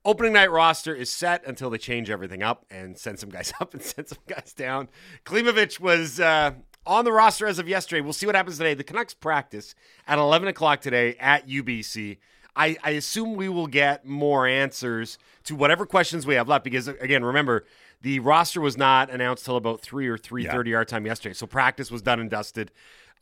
opening 0.05 0.33
night 0.33 0.51
roster 0.51 0.93
is 0.93 1.09
set 1.09 1.45
until 1.45 1.69
they 1.69 1.77
change 1.77 2.09
everything 2.09 2.43
up 2.43 2.65
and 2.69 2.97
send 2.97 3.19
some 3.19 3.29
guys 3.29 3.53
up 3.59 3.73
and 3.73 3.81
send 3.81 4.07
some 4.07 4.19
guys 4.27 4.53
down. 4.53 4.89
Klimovich 5.25 5.79
was 5.79 6.19
uh, 6.19 6.51
on 6.85 7.05
the 7.05 7.11
roster 7.11 7.47
as 7.47 7.59
of 7.59 7.67
yesterday. 7.67 8.01
We'll 8.01 8.13
see 8.13 8.25
what 8.25 8.35
happens 8.35 8.57
today. 8.57 8.73
The 8.73 8.83
Canucks 8.83 9.13
practice 9.13 9.75
at 10.07 10.19
11 10.19 10.47
o'clock 10.47 10.81
today 10.81 11.15
at 11.19 11.47
UBC. 11.47 12.17
I, 12.55 12.77
I 12.83 12.91
assume 12.91 13.35
we 13.35 13.49
will 13.49 13.67
get 13.67 14.05
more 14.05 14.45
answers 14.45 15.17
to 15.45 15.55
whatever 15.55 15.85
questions 15.85 16.27
we 16.27 16.35
have 16.35 16.47
left 16.47 16.63
because 16.63 16.87
again, 16.87 17.23
remember 17.23 17.65
the 18.01 18.19
roster 18.19 18.61
was 18.61 18.77
not 18.77 19.09
announced 19.09 19.45
till 19.45 19.55
about 19.55 19.81
three 19.81 20.07
or 20.07 20.17
three 20.17 20.45
thirty 20.45 20.75
our 20.75 20.85
time 20.85 21.05
yesterday. 21.05 21.33
So 21.33 21.47
practice 21.47 21.89
was 21.89 22.01
done 22.01 22.19
and 22.19 22.29
dusted. 22.29 22.69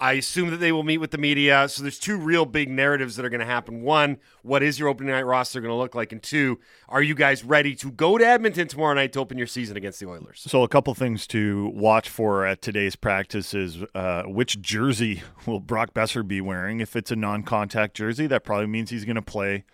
I 0.01 0.13
assume 0.13 0.49
that 0.49 0.57
they 0.57 0.71
will 0.71 0.81
meet 0.81 0.97
with 0.97 1.11
the 1.11 1.19
media. 1.19 1.69
So 1.69 1.83
there's 1.83 1.99
two 1.99 2.17
real 2.17 2.43
big 2.45 2.69
narratives 2.69 3.15
that 3.15 3.25
are 3.25 3.29
going 3.29 3.39
to 3.39 3.45
happen. 3.45 3.83
One, 3.83 4.17
what 4.41 4.63
is 4.63 4.79
your 4.79 4.89
opening 4.89 5.13
night 5.13 5.27
roster 5.27 5.61
going 5.61 5.69
to 5.69 5.75
look 5.75 5.93
like? 5.93 6.11
And 6.11 6.21
two, 6.21 6.59
are 6.89 7.03
you 7.03 7.13
guys 7.13 7.43
ready 7.43 7.75
to 7.75 7.91
go 7.91 8.17
to 8.17 8.25
Edmonton 8.25 8.67
tomorrow 8.67 8.95
night 8.95 9.13
to 9.13 9.19
open 9.19 9.37
your 9.37 9.45
season 9.45 9.77
against 9.77 9.99
the 9.99 10.07
Oilers? 10.07 10.43
So, 10.47 10.63
a 10.63 10.67
couple 10.67 10.95
things 10.95 11.27
to 11.27 11.71
watch 11.75 12.09
for 12.09 12.47
at 12.47 12.63
today's 12.63 12.95
practice 12.95 13.53
is 13.53 13.77
uh, 13.93 14.23
which 14.23 14.59
jersey 14.59 15.21
will 15.45 15.59
Brock 15.59 15.93
Boeser 15.93 16.27
be 16.27 16.41
wearing? 16.41 16.79
If 16.79 16.95
it's 16.95 17.11
a 17.11 17.15
non 17.15 17.43
contact 17.43 17.95
jersey, 17.95 18.25
that 18.25 18.43
probably 18.43 18.67
means 18.67 18.89
he's 18.89 19.05
going 19.05 19.15
to 19.17 19.21
play 19.21 19.65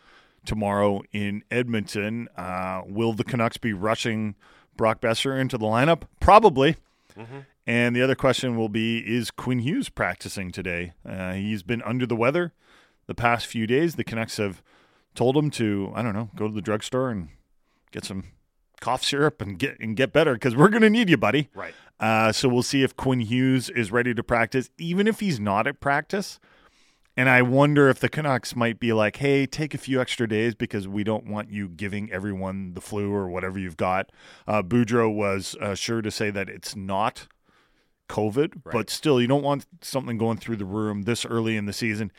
tomorrow 0.46 1.04
in 1.14 1.42
Edmonton. 1.50 2.28
Uh, 2.36 2.82
will 2.86 3.14
the 3.14 3.24
Canucks 3.24 3.58
be 3.58 3.72
rushing 3.72 4.36
Brock 4.76 5.00
Boeser 5.00 5.40
into 5.40 5.58
the 5.58 5.66
lineup? 5.66 6.02
Probably. 6.20 6.76
And 7.68 7.94
the 7.94 8.02
other 8.02 8.16
question 8.16 8.56
will 8.56 8.70
be 8.70 9.00
Is 9.00 9.30
Quinn 9.30 9.60
Hughes 9.60 9.90
practicing 9.90 10.52
today? 10.52 10.94
Uh, 11.06 11.34
he's 11.34 11.64
been 11.64 11.82
under 11.82 12.06
the 12.06 12.16
weather 12.16 12.54
the 13.08 13.14
past 13.14 13.46
few 13.46 13.68
days. 13.68 13.96
The 13.96 14.06
Canucks 14.06 14.38
have 14.38 14.64
told 15.16 15.36
him 15.36 15.52
to, 15.52 15.92
I 15.94 16.02
don't 16.02 16.14
know, 16.14 16.30
go 16.34 16.48
to 16.48 16.54
the 16.54 16.62
drugstore 16.62 17.10
and 17.10 17.28
get 17.92 18.06
some 18.06 18.24
cough 18.80 19.04
syrup 19.04 19.42
and 19.42 19.60
get 19.60 19.78
and 19.80 19.98
get 19.98 20.14
better 20.14 20.34
because 20.34 20.56
we're 20.56 20.70
going 20.70 20.82
to 20.84 20.90
need 20.90 21.10
you, 21.10 21.18
buddy. 21.18 21.50
Right. 21.54 21.74
Uh, 22.00 22.32
so 22.32 22.48
we'll 22.48 22.64
see 22.64 22.84
if 22.84 22.96
Quinn 22.96 23.20
Hughes 23.20 23.70
is 23.70 23.92
ready 23.92 24.14
to 24.14 24.24
practice, 24.24 24.70
even 24.78 25.06
if 25.06 25.20
he's 25.20 25.40
not 25.40 25.68
at 25.68 25.82
practice. 25.82 26.40
And 27.18 27.28
I 27.28 27.42
wonder 27.42 27.90
if 27.90 28.00
the 28.00 28.10
Canucks 28.10 28.56
might 28.56 28.80
be 28.80 28.94
like, 28.94 29.16
hey, 29.18 29.48
take 29.48 29.74
a 29.74 29.80
few 29.80 30.00
extra 30.00 30.30
days 30.30 30.54
because 30.54 30.88
we 30.88 31.04
don't 31.04 31.26
want 31.26 31.50
you 31.50 31.68
giving 31.68 32.12
everyone 32.12 32.76
the 32.76 32.82
flu 32.82 33.12
or 33.12 33.28
whatever 33.28 33.58
you've 33.58 33.76
got. 33.76 34.12
Uh, 34.48 34.62
Boudreau 34.62 35.12
was 35.12 35.56
uh, 35.60 35.74
sure 35.74 36.04
to 36.04 36.12
say 36.12 36.30
that 36.30 36.48
it's 36.48 36.76
not 36.76 37.28
COVID, 38.08 38.62
but 38.72 38.90
still, 38.90 39.22
you 39.22 39.28
don't 39.28 39.44
want 39.44 39.66
something 39.82 40.18
going 40.18 40.38
through 40.38 40.58
the 40.58 40.66
room 40.66 41.04
this 41.04 41.26
early 41.26 41.58
in 41.58 41.66
the 41.66 41.74
season. 41.74 42.12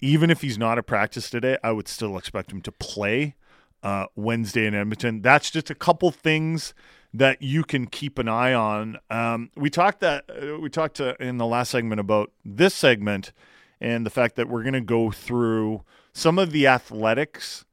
Even 0.00 0.30
if 0.30 0.40
he's 0.40 0.58
not 0.58 0.78
at 0.78 0.86
practice 0.86 1.28
today, 1.28 1.58
I 1.62 1.72
would 1.72 1.88
still 1.88 2.16
expect 2.16 2.52
him 2.52 2.62
to 2.62 2.72
play 2.72 3.34
uh, 3.82 4.06
Wednesday 4.16 4.66
in 4.66 4.74
Edmonton. 4.74 5.22
That's 5.22 5.50
just 5.50 5.70
a 5.70 5.74
couple 5.74 6.10
things 6.10 6.74
that 7.12 7.42
you 7.42 7.64
can 7.64 7.86
keep 7.86 8.18
an 8.18 8.28
eye 8.28 8.54
on. 8.54 8.98
Um, 9.10 9.50
we 9.56 9.68
talked 9.68 10.00
that 10.00 10.24
uh, 10.30 10.58
we 10.58 10.70
talked 10.70 11.00
uh, 11.00 11.14
in 11.18 11.38
the 11.38 11.46
last 11.46 11.70
segment 11.70 12.00
about 12.00 12.30
this 12.44 12.74
segment 12.74 13.32
and 13.80 14.06
the 14.06 14.10
fact 14.10 14.36
that 14.36 14.48
we're 14.48 14.62
going 14.62 14.74
to 14.74 14.80
go 14.80 15.10
through 15.10 15.82
some 16.12 16.38
of 16.38 16.52
the 16.52 16.66
athletics 16.66 17.64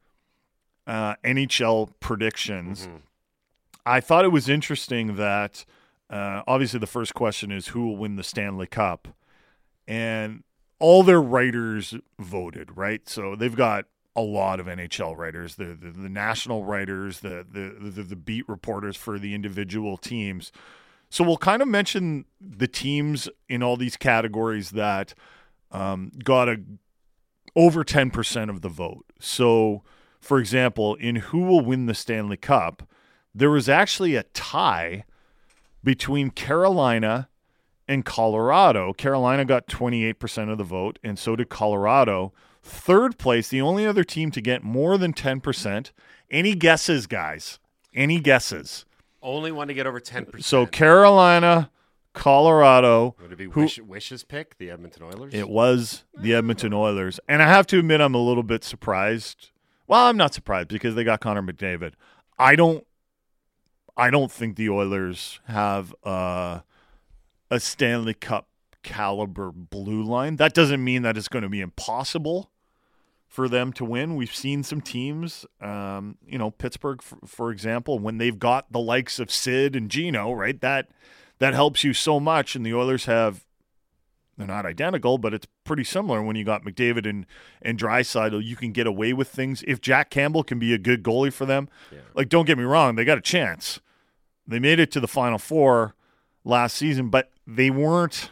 uh, 0.87 1.15
NHL 1.23 1.91
predictions. 1.99 2.87
I 3.85 3.99
thought 3.99 4.25
it 4.25 4.31
was 4.31 4.49
interesting 4.49 5.15
that 5.17 5.65
uh, 6.09 6.41
obviously 6.47 6.79
the 6.79 6.87
first 6.87 7.13
question 7.13 7.51
is 7.51 7.67
who 7.67 7.85
will 7.85 7.97
win 7.97 8.15
the 8.15 8.23
Stanley 8.23 8.67
Cup, 8.67 9.09
and 9.87 10.43
all 10.79 11.03
their 11.03 11.21
writers 11.21 11.95
voted 12.19 12.77
right. 12.77 13.07
So 13.09 13.35
they've 13.35 13.55
got 13.55 13.85
a 14.15 14.21
lot 14.21 14.59
of 14.59 14.67
NHL 14.67 15.17
writers, 15.17 15.55
the 15.55 15.77
the, 15.79 15.91
the 15.91 16.09
national 16.09 16.63
writers, 16.63 17.19
the, 17.19 17.45
the 17.49 17.89
the 17.89 18.03
the 18.03 18.15
beat 18.15 18.47
reporters 18.47 18.95
for 18.95 19.19
the 19.19 19.35
individual 19.35 19.97
teams. 19.97 20.51
So 21.09 21.23
we'll 21.23 21.37
kind 21.37 21.61
of 21.61 21.67
mention 21.67 22.25
the 22.41 22.67
teams 22.67 23.29
in 23.47 23.63
all 23.63 23.77
these 23.77 23.95
categories 23.95 24.71
that 24.71 25.13
um, 25.71 26.11
got 26.23 26.49
a 26.49 26.61
over 27.55 27.83
ten 27.83 28.11
percent 28.11 28.49
of 28.49 28.61
the 28.61 28.69
vote. 28.69 29.05
So, 29.19 29.83
for 30.21 30.39
example, 30.39 30.95
in 30.95 31.17
who 31.17 31.39
will 31.43 31.61
win 31.61 31.85
the 31.85 31.93
Stanley 31.93 32.37
Cup, 32.37 32.89
there 33.35 33.51
was 33.51 33.67
actually 33.67 34.15
a 34.15 34.23
tie 34.23 35.03
between 35.87 36.29
Carolina 36.31 37.29
and 37.87 38.03
Colorado. 38.03 38.91
Carolina 38.91 39.45
got 39.45 39.67
28% 39.67 40.51
of 40.51 40.57
the 40.57 40.65
vote, 40.65 40.99
and 41.01 41.17
so 41.17 41.33
did 41.37 41.47
Colorado. 41.47 42.33
Third 42.61 43.17
place, 43.17 43.47
the 43.47 43.61
only 43.61 43.85
other 43.87 44.03
team 44.03 44.29
to 44.31 44.41
get 44.41 44.65
more 44.65 44.97
than 44.97 45.13
10%. 45.13 45.91
Any 46.29 46.55
guesses, 46.55 47.07
guys? 47.07 47.59
Any 47.95 48.19
guesses? 48.19 48.83
Only 49.21 49.49
one 49.53 49.69
to 49.69 49.73
get 49.73 49.87
over 49.87 50.01
10%. 50.01 50.43
So 50.43 50.65
Carolina, 50.65 51.71
Colorado. 52.11 53.15
Would 53.21 53.31
it 53.31 53.37
be 53.37 53.45
who- 53.45 53.61
Wish, 53.61 53.79
Wish's 53.79 54.25
pick, 54.25 54.57
the 54.57 54.69
Edmonton 54.69 55.03
Oilers? 55.03 55.33
It 55.33 55.47
was 55.47 56.03
the 56.19 56.33
Edmonton 56.33 56.73
Oilers. 56.73 57.17
And 57.29 57.41
I 57.41 57.47
have 57.47 57.65
to 57.67 57.79
admit, 57.79 58.01
I'm 58.01 58.13
a 58.13 58.17
little 58.21 58.43
bit 58.43 58.65
surprised. 58.65 59.51
Well, 59.87 60.07
I'm 60.07 60.17
not 60.17 60.33
surprised 60.33 60.67
because 60.67 60.95
they 60.95 61.05
got 61.05 61.21
Connor 61.21 61.43
McDavid. 61.43 61.93
I 62.37 62.57
don't. 62.57 62.85
I 63.97 64.11
don't 64.11 64.31
think 64.31 64.55
the 64.55 64.69
Oilers 64.69 65.39
have 65.45 65.93
uh, 66.03 66.59
a 67.49 67.59
Stanley 67.59 68.13
Cup 68.13 68.47
caliber 68.83 69.51
blue 69.51 70.03
line. 70.03 70.35
That 70.35 70.53
doesn't 70.53 70.83
mean 70.83 71.01
that 71.01 71.17
it's 71.17 71.27
going 71.27 71.43
to 71.43 71.49
be 71.49 71.61
impossible 71.61 72.51
for 73.27 73.49
them 73.49 73.73
to 73.73 73.83
win. 73.83 74.15
We've 74.15 74.33
seen 74.33 74.63
some 74.63 74.81
teams, 74.81 75.45
um, 75.59 76.17
you 76.25 76.37
know, 76.37 76.51
Pittsburgh, 76.51 77.01
for, 77.01 77.17
for 77.25 77.51
example, 77.51 77.99
when 77.99 78.19
they've 78.19 78.37
got 78.37 78.71
the 78.71 78.79
likes 78.79 79.19
of 79.19 79.31
Sid 79.31 79.75
and 79.75 79.89
Gino, 79.89 80.31
right? 80.31 80.61
That 80.61 80.89
that 81.39 81.53
helps 81.53 81.83
you 81.83 81.93
so 81.93 82.19
much. 82.19 82.55
And 82.55 82.65
the 82.65 82.73
Oilers 82.73 83.05
have 83.05 83.45
they're 84.37 84.47
not 84.47 84.67
identical, 84.67 85.17
but 85.17 85.33
it's 85.33 85.47
pretty 85.63 85.83
similar. 85.83 86.21
When 86.21 86.35
you 86.35 86.43
got 86.43 86.63
McDavid 86.63 87.09
and 87.09 87.25
and 87.61 87.79
Draisaitl, 87.79 88.43
you 88.43 88.55
can 88.55 88.71
get 88.71 88.85
away 88.85 89.11
with 89.11 89.27
things. 89.27 89.63
If 89.67 89.81
Jack 89.81 90.11
Campbell 90.11 90.43
can 90.43 90.59
be 90.59 90.73
a 90.73 90.77
good 90.77 91.03
goalie 91.03 91.33
for 91.33 91.45
them, 91.45 91.67
like 92.13 92.29
don't 92.29 92.45
get 92.45 92.57
me 92.57 92.63
wrong, 92.63 92.95
they 92.95 93.03
got 93.03 93.17
a 93.17 93.21
chance. 93.21 93.81
They 94.47 94.59
made 94.59 94.79
it 94.79 94.91
to 94.91 94.99
the 94.99 95.07
Final 95.07 95.37
Four 95.37 95.95
last 96.43 96.75
season, 96.77 97.09
but 97.09 97.31
they 97.45 97.69
weren't 97.69 98.31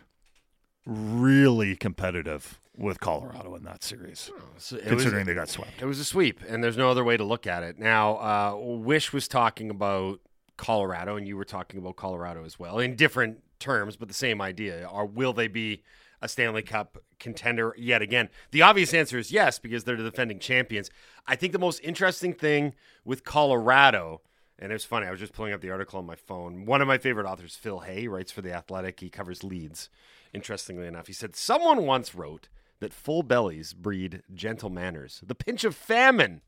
really 0.86 1.76
competitive 1.76 2.60
with 2.78 3.00
Colorado 3.00 3.56
in 3.56 3.64
that 3.64 3.84
series, 3.84 4.30
So 4.58 4.76
it 4.76 4.84
was- 4.84 4.90
considering 4.90 5.26
they 5.26 5.34
got 5.34 5.50
swept. 5.50 5.82
It 5.82 5.86
was 5.86 6.00
a 6.00 6.06
sweep, 6.06 6.42
and 6.48 6.64
there's 6.64 6.78
no 6.78 6.90
other 6.90 7.04
way 7.04 7.16
to 7.18 7.24
look 7.24 7.48
at 7.48 7.64
it. 7.64 7.80
Now, 7.80 8.18
uh, 8.18 8.56
Wish 8.58 9.14
was 9.14 9.28
talking 9.28 9.70
about 9.70 10.20
Colorado, 10.58 11.16
and 11.16 11.28
you 11.28 11.38
were 11.38 11.46
talking 11.46 11.80
about 11.80 11.96
Colorado 11.96 12.44
as 12.46 12.60
well, 12.60 12.80
in 12.80 12.96
different 12.96 13.40
terms, 13.60 13.96
but 13.96 14.08
the 14.10 14.14
same 14.14 14.42
idea. 14.42 14.88
Or 14.92 15.06
will 15.06 15.32
they 15.34 15.48
be 15.48 15.84
a 16.22 16.28
Stanley 16.28 16.64
Cup 16.64 16.98
contender 17.18 17.74
yet 17.78 18.02
again? 18.02 18.30
The 18.52 18.62
obvious 18.62 18.94
answer 18.94 19.18
is 19.18 19.32
yes, 19.32 19.58
because 19.58 19.86
they're 19.86 19.96
the 19.98 20.04
defending 20.10 20.40
champions. 20.40 20.90
I 21.26 21.38
think 21.38 21.54
the 21.54 21.60
most 21.60 21.80
interesting 21.80 22.34
thing 22.34 22.74
with 23.06 23.24
Colorado, 23.24 24.22
and 24.58 24.72
it 24.72 24.76
was 24.76 24.86
funny, 24.86 25.08
I 25.08 25.12
was 25.12 25.20
just 25.20 25.34
pulling 25.34 25.54
up 25.54 25.62
the 25.62 25.72
article 25.72 26.00
on 26.00 26.06
my 26.06 26.16
phone. 26.16 26.66
One 26.66 26.82
of 26.82 26.88
my 26.88 26.98
favorite 26.98 27.26
authors, 27.26 27.56
Phil 27.56 27.80
Hay, 27.82 28.08
writes 28.08 28.32
for 28.32 28.42
The 28.42 28.54
Athletic. 28.54 29.00
He 29.00 29.10
covers 29.10 29.44
Leeds, 29.44 29.90
interestingly 30.34 30.88
enough. 30.88 31.08
He 31.08 31.14
said, 31.14 31.36
Someone 31.36 31.86
once 31.86 32.16
wrote 32.16 32.48
that 32.80 32.94
full 32.94 33.24
bellies 33.24 33.74
breed 33.74 34.22
gentle 34.34 34.70
manners. 34.70 35.22
The 35.26 35.36
pinch 35.36 35.64
of 35.64 35.76
famine 35.76 36.42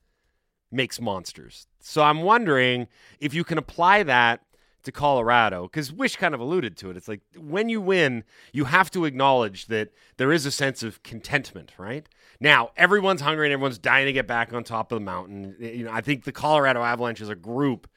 makes 0.71 1.01
monsters. 1.01 1.67
So 1.79 2.03
I'm 2.03 2.21
wondering 2.21 2.87
if 3.19 3.33
you 3.33 3.43
can 3.43 3.57
apply 3.57 4.03
that 4.03 4.41
to 4.83 4.91
Colorado, 4.91 5.63
because 5.63 5.91
Wish 5.91 6.15
kind 6.15 6.33
of 6.33 6.39
alluded 6.39 6.77
to 6.77 6.89
it. 6.89 6.95
It's 6.95 7.09
like 7.09 7.19
when 7.37 7.67
you 7.67 7.81
win, 7.81 8.23
you 8.53 8.65
have 8.65 8.89
to 8.91 9.03
acknowledge 9.03 9.65
that 9.65 9.89
there 10.15 10.31
is 10.31 10.45
a 10.45 10.51
sense 10.51 10.81
of 10.81 11.03
contentment, 11.03 11.73
right? 11.77 12.07
Now, 12.39 12.71
everyone's 12.77 13.19
hungry 13.19 13.47
and 13.47 13.53
everyone's 13.53 13.79
dying 13.79 14.05
to 14.05 14.13
get 14.13 14.27
back 14.27 14.53
on 14.53 14.63
top 14.63 14.93
of 14.93 14.97
the 14.97 15.03
mountain. 15.03 15.55
You 15.59 15.85
know, 15.85 15.91
I 15.91 15.99
think 15.99 16.23
the 16.23 16.31
Colorado 16.31 16.83
Avalanche 16.83 17.19
as 17.19 17.27
a 17.27 17.35
group 17.35 17.89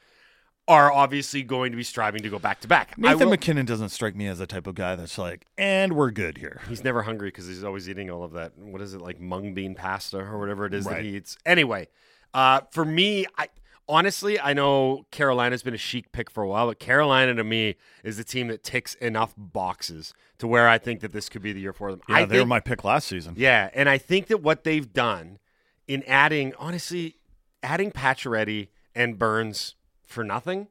are 0.71 0.93
obviously 0.93 1.43
going 1.43 1.73
to 1.73 1.77
be 1.77 1.83
striving 1.83 2.23
to 2.23 2.29
go 2.29 2.39
back 2.39 2.61
to 2.61 2.69
back. 2.69 2.97
Nathan 2.97 3.19
will- 3.19 3.31
MacKinnon 3.31 3.67
doesn't 3.67 3.89
strike 3.89 4.15
me 4.15 4.29
as 4.29 4.39
the 4.39 4.47
type 4.47 4.69
of 4.69 4.77
guy 4.77 4.95
that's 4.95 5.19
like, 5.19 5.45
and 5.59 5.95
we're 5.95 6.13
good 6.13 6.39
here. 6.39 6.61
He's 6.69 6.85
never 6.85 7.03
hungry 7.03 7.29
because 7.29 7.49
he's 7.49 7.65
always 7.65 7.89
eating 7.89 8.09
all 8.09 8.23
of 8.23 8.33
that. 8.35 8.57
What 8.57 8.81
is 8.81 8.95
it 8.95 9.01
like 9.01 9.21
mung 9.21 9.53
bean 9.53 9.75
pasta 9.75 10.19
or 10.19 10.39
whatever 10.39 10.67
it 10.67 10.73
is 10.73 10.85
that 10.85 11.03
he 11.03 11.17
eats? 11.17 11.37
Anyway, 11.45 11.89
uh, 12.33 12.61
for 12.71 12.85
me, 12.85 13.27
I 13.37 13.49
honestly 13.89 14.39
I 14.39 14.53
know 14.53 15.07
Carolina's 15.11 15.65
been 15.65 15.75
a 15.75 15.79
chic 15.79 16.13
pick 16.13 16.31
for 16.31 16.45
a 16.45 16.49
while, 16.49 16.69
but 16.69 16.79
Carolina 16.79 17.35
to 17.35 17.43
me 17.43 17.75
is 18.05 18.17
the 18.17 18.23
team 18.25 18.47
that 18.47 18.63
ticks 18.63 18.95
enough 18.95 19.35
boxes 19.37 20.15
to 20.39 20.47
where 20.47 20.69
I 20.69 20.79
think 20.79 21.01
that 21.01 21.13
this 21.13 21.29
could 21.29 21.43
be 21.43 21.53
the 21.53 21.61
year 21.61 21.73
for 21.73 21.91
them. 21.91 22.01
Yeah, 22.09 22.15
I 22.19 22.25
they 22.27 22.39
were 22.39 22.47
my 22.47 22.61
pick 22.61 22.85
last 22.85 23.09
season. 23.09 23.35
yeah, 23.37 23.71
and 23.75 23.89
I 23.89 23.99
think 23.99 24.29
that 24.29 24.41
what 24.41 24.63
they've 24.63 24.93
done 24.93 25.41
in 25.89 26.05
adding, 26.05 26.55
honestly, 26.61 27.17
adding 27.65 27.91
Pacioretty 27.91 28.69
and 28.95 29.19
Burns 29.19 29.75
for 30.11 30.25
nothing 30.25 30.69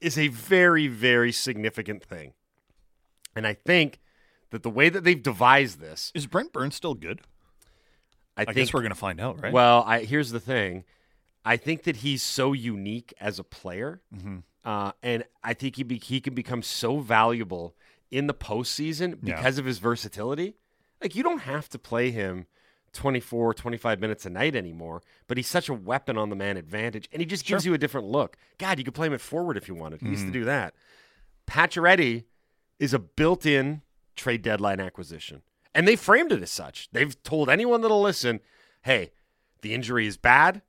is 0.00 0.18
a 0.18 0.28
very, 0.28 0.88
very 0.88 1.32
significant 1.32 2.02
thing. 2.02 2.32
And 3.34 3.46
I 3.46 3.54
think 3.54 4.00
that 4.50 4.62
the 4.62 4.70
way 4.70 4.88
that 4.88 5.04
they've 5.04 5.22
devised 5.22 5.80
this, 5.80 6.10
Is 6.14 6.26
Brent 6.26 6.52
Burns 6.52 6.74
still 6.74 6.94
good? 6.94 7.20
I, 8.36 8.42
I, 8.42 8.44
think 8.46 8.56
guess 8.56 8.74
we're 8.74 8.80
going 8.82 8.90
to 8.92 8.94
find 8.98 9.20
out, 9.20 9.42
right? 9.42 9.52
Well, 9.52 9.82
I, 9.86 10.00
here's 10.00 10.30
the 10.30 10.40
thing. 10.40 10.84
I 11.44 11.56
think 11.56 11.84
that 11.84 11.96
he's 11.96 12.22
so 12.22 12.52
unique 12.52 13.14
as 13.20 13.38
a 13.38 13.44
player, 13.44 14.00
Mm-hmm. 14.14 14.38
uh, 14.64 14.92
and 15.02 15.24
I 15.42 15.54
think 15.54 15.76
he 15.76 15.82
be, 15.82 15.98
he 15.98 16.20
can 16.20 16.34
become 16.34 16.62
so 16.62 16.98
valuable 16.98 17.74
in 18.10 18.26
the 18.26 18.34
postseason 18.34 19.18
Yeah. 19.22 19.36
because 19.36 19.58
of 19.58 19.64
his 19.64 19.78
versatility. 19.78 20.54
Like 21.02 21.14
you 21.14 21.22
don't 21.22 21.40
have 21.40 21.68
to 21.70 21.78
play 21.78 22.10
him 22.10 22.46
24, 22.96 23.54
25 23.54 24.00
minutes 24.00 24.26
a 24.26 24.30
night 24.30 24.56
anymore, 24.56 25.02
but 25.28 25.36
he's 25.36 25.46
such 25.46 25.68
a 25.68 25.74
weapon 25.74 26.18
on 26.18 26.30
the 26.30 26.36
man 26.36 26.56
advantage, 26.56 27.08
and 27.12 27.20
he 27.20 27.26
just 27.26 27.46
gives 27.46 27.64
you 27.64 27.74
a 27.74 27.78
different 27.78 28.06
look. 28.06 28.36
God, 28.58 28.78
you 28.78 28.84
could 28.84 28.94
play 28.94 29.06
him 29.06 29.14
at 29.14 29.20
forward 29.20 29.56
if 29.56 29.68
you 29.68 29.74
wanted. 29.74 30.00
He 30.00 30.08
used 30.08 30.22
to 30.22 30.26
hmm. 30.26 30.32
do 30.32 30.44
that. 30.44 30.74
Pacioretty 31.46 32.24
is 32.78 32.92
a 32.92 32.98
built-in 32.98 33.82
trade 34.16 34.42
deadline 34.42 34.80
acquisition. 34.80 35.42
And 35.74 35.86
they 35.86 35.96
framed 35.96 36.32
it 36.32 36.42
as 36.42 36.50
such. 36.50 36.88
They've 36.92 37.22
told 37.22 37.50
anyone 37.50 37.82
that'll 37.82 38.00
listen, 38.00 38.40
hey, 38.82 39.12
the 39.60 39.74
injury 39.74 40.06
is 40.06 40.16
bad. 40.16 40.62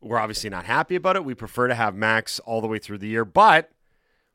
We're 0.00 0.18
obviously 0.18 0.50
not 0.50 0.66
happy 0.66 0.94
about 0.94 1.16
it. 1.16 1.24
We 1.24 1.34
prefer 1.34 1.68
to 1.68 1.74
have 1.74 1.94
Max 1.94 2.38
all 2.40 2.60
the 2.60 2.66
way 2.66 2.78
through 2.78 2.98
the 2.98 3.08
year. 3.08 3.24
But 3.24 3.70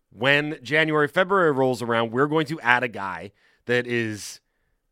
when 0.10 0.58
January, 0.64 1.08
February 1.08 1.52
rolls 1.52 1.82
around, 1.82 2.12
we're 2.12 2.28
going 2.28 2.48
to 2.48 2.60
add 2.62 2.84
a 2.84 2.88
guy 2.88 3.32
that 3.66 3.86
is 3.86 4.40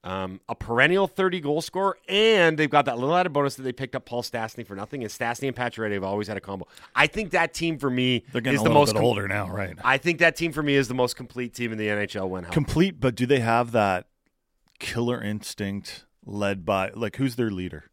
um, 0.06 0.40
a 0.48 0.54
perennial 0.54 1.08
30 1.08 1.42
goal 1.42 1.62
scorer, 1.62 1.98
and 2.08 2.58
they've 2.58 2.70
got 2.70 2.86
that 2.86 3.00
little 3.00 3.16
added 3.16 3.34
bonus 3.34 3.56
that 3.56 3.64
they 3.64 3.74
picked 3.74 3.96
up 3.96 4.06
Paul 4.06 4.22
Stastny 4.22 4.66
for 4.66 4.76
nothing. 4.76 5.02
And 5.04 5.12
Stastny 5.12 5.48
and 5.48 5.56
Pacioretty 5.56 5.94
have 5.94 6.04
always 6.04 6.28
had 6.28 6.38
a 6.38 6.42
combo. 6.42 6.68
I 6.96 7.08
think 7.08 7.32
that 7.32 7.56
team 7.56 7.80
for 7.80 7.90
me 7.90 8.24
They're 8.32 8.40
getting 8.40 8.60
is 8.60 8.64
the 8.64 8.70
most 8.70 8.94
com- 8.94 9.04
older 9.04 9.28
now, 9.28 9.50
right? 9.50 9.76
I 9.84 9.98
think 9.98 10.20
that 10.20 10.36
team 10.36 10.52
for 10.52 10.62
me 10.62 10.76
is 10.76 10.88
the 10.88 10.94
most 10.94 11.16
complete 11.16 11.56
team 11.56 11.72
in 11.72 11.80
the 11.80 11.88
NHL 11.88 12.30
when. 12.30 12.46
Complete, 12.46 13.00
but 13.00 13.16
do 13.16 13.26
they 13.26 13.40
have 13.40 13.72
that 13.72 14.08
killer 14.78 15.22
instinct 15.22 16.06
led 16.24 16.66
by 16.66 16.92
like 16.92 17.16
who's 17.16 17.36
their 17.36 17.50
leader? 17.50 17.86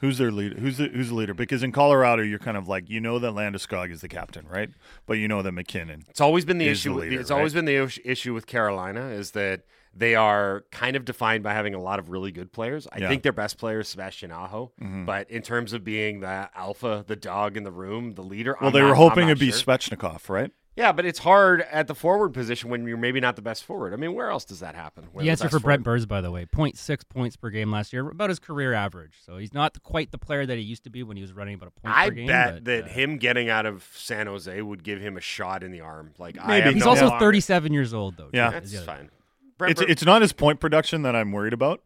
Who's 0.00 0.18
their 0.18 0.30
leader? 0.30 0.60
Who's 0.60 0.78
the 0.78 0.86
who's 0.86 1.08
the 1.08 1.16
leader? 1.16 1.34
Because 1.34 1.64
in 1.64 1.72
Colorado, 1.72 2.22
you're 2.22 2.38
kind 2.38 2.56
of 2.56 2.68
like 2.68 2.88
you 2.88 3.00
know 3.00 3.18
that 3.18 3.32
Landeskog 3.32 3.90
is 3.90 4.00
the 4.00 4.08
captain, 4.08 4.46
right? 4.46 4.70
But 5.06 5.14
you 5.14 5.26
know 5.26 5.42
that 5.42 5.50
MacKinnon. 5.50 6.04
It's 6.08 6.20
always 6.20 6.44
been 6.44 6.58
the 6.58 6.68
is 6.68 6.78
issue. 6.78 6.94
the 6.94 7.00
leader, 7.00 7.20
it's 7.20 7.32
always 7.32 7.52
been 7.52 7.64
the 7.64 8.00
issue 8.04 8.32
with 8.32 8.46
Carolina 8.46 9.08
is 9.08 9.32
that 9.32 9.62
they 9.98 10.14
are 10.14 10.64
kind 10.70 10.94
of 10.96 11.04
defined 11.04 11.42
by 11.42 11.52
having 11.52 11.74
a 11.74 11.80
lot 11.80 11.98
of 11.98 12.08
really 12.08 12.30
good 12.30 12.52
players. 12.52 12.86
I 12.92 12.98
Yeah. 12.98 13.08
think 13.08 13.22
their 13.24 13.32
best 13.32 13.58
player 13.58 13.80
is 13.80 13.88
Sebastian 13.88 14.30
Aho, 14.30 14.72
Mhm. 14.80 15.04
but 15.06 15.28
in 15.30 15.42
terms 15.42 15.72
of 15.72 15.82
being 15.82 16.20
the 16.20 16.48
alpha, 16.54 17.04
the 17.06 17.16
dog 17.16 17.56
in 17.56 17.64
the 17.64 17.72
room, 17.72 18.12
the 18.14 18.22
leader, 18.22 18.56
Well, 18.60 18.68
I'm 18.68 18.72
they 18.72 18.80
not- 18.80 18.88
were 18.90 18.94
hoping 18.94 19.24
it'd 19.28 19.38
be 19.40 19.50
sure. 19.50 19.60
Svechnikov, 19.76 20.28
right? 20.28 20.52
Yeah, 20.76 20.92
but 20.92 21.04
it's 21.04 21.18
hard 21.18 21.62
at 21.72 21.88
the 21.88 21.94
forward 21.96 22.32
position 22.32 22.70
when 22.70 22.86
you're 22.86 22.96
maybe 22.96 23.18
not 23.18 23.34
the 23.34 23.42
best 23.42 23.64
forward. 23.64 23.92
I 23.92 23.96
mean, 23.96 24.14
where 24.14 24.30
else 24.30 24.44
does 24.44 24.60
that 24.60 24.76
happen? 24.76 25.08
When 25.10 25.24
The 25.24 25.30
answer 25.32 25.46
best 25.46 25.54
for 25.54 25.58
Brent 25.58 25.82
forward- 25.82 25.96
Burns, 25.96 26.06
by 26.06 26.20
the 26.20 26.30
way, 26.30 26.44
0.6 26.44 27.02
points 27.02 27.34
per 27.34 27.50
game 27.50 27.72
last 27.72 27.92
year, 27.92 28.08
about 28.08 28.28
his 28.28 28.38
career 28.38 28.72
average. 28.74 29.14
So 29.26 29.38
he's 29.38 29.52
not 29.52 29.82
quite 29.82 30.12
the 30.12 30.18
player 30.18 30.46
that 30.46 30.56
he 30.56 30.62
used 30.62 30.84
to 30.84 30.90
be 30.90 31.02
when 31.02 31.16
he 31.16 31.22
was 31.22 31.32
running 31.32 31.54
about 31.54 31.72
a 31.76 31.80
point 31.80 31.96
I 31.96 32.08
per 32.10 32.14
game. 32.14 32.28
I 32.28 32.32
bet 32.32 32.54
but, 32.54 32.64
that 32.66 32.84
uh, 32.84 32.88
him 32.90 33.16
getting 33.18 33.48
out 33.48 33.66
of 33.66 33.88
San 33.92 34.28
Jose 34.28 34.62
would 34.62 34.84
give 34.84 35.00
him 35.00 35.16
a 35.16 35.20
shot 35.20 35.64
in 35.64 35.72
the 35.72 35.80
arm. 35.80 36.12
Like 36.16 36.36
Maybe. 36.46 36.62
have 36.66 36.74
he's 36.74 36.84
no 36.84 36.90
also 36.90 37.06
longer- 37.08 37.24
37 37.24 37.72
years 37.72 37.92
old, 37.92 38.16
though. 38.16 38.30
Yeah. 38.32 38.50
That's 38.50 38.78
fine. 38.84 39.10
Thing. 39.58 39.66
Brent 39.66 39.70
It's 39.72 39.80
Bur- 39.82 39.90
it's 39.92 40.04
not 40.04 40.22
his 40.22 40.32
point 40.32 40.60
production 40.60 41.02
that 41.02 41.14
I'm 41.16 41.32
worried 41.32 41.52
about. 41.52 41.82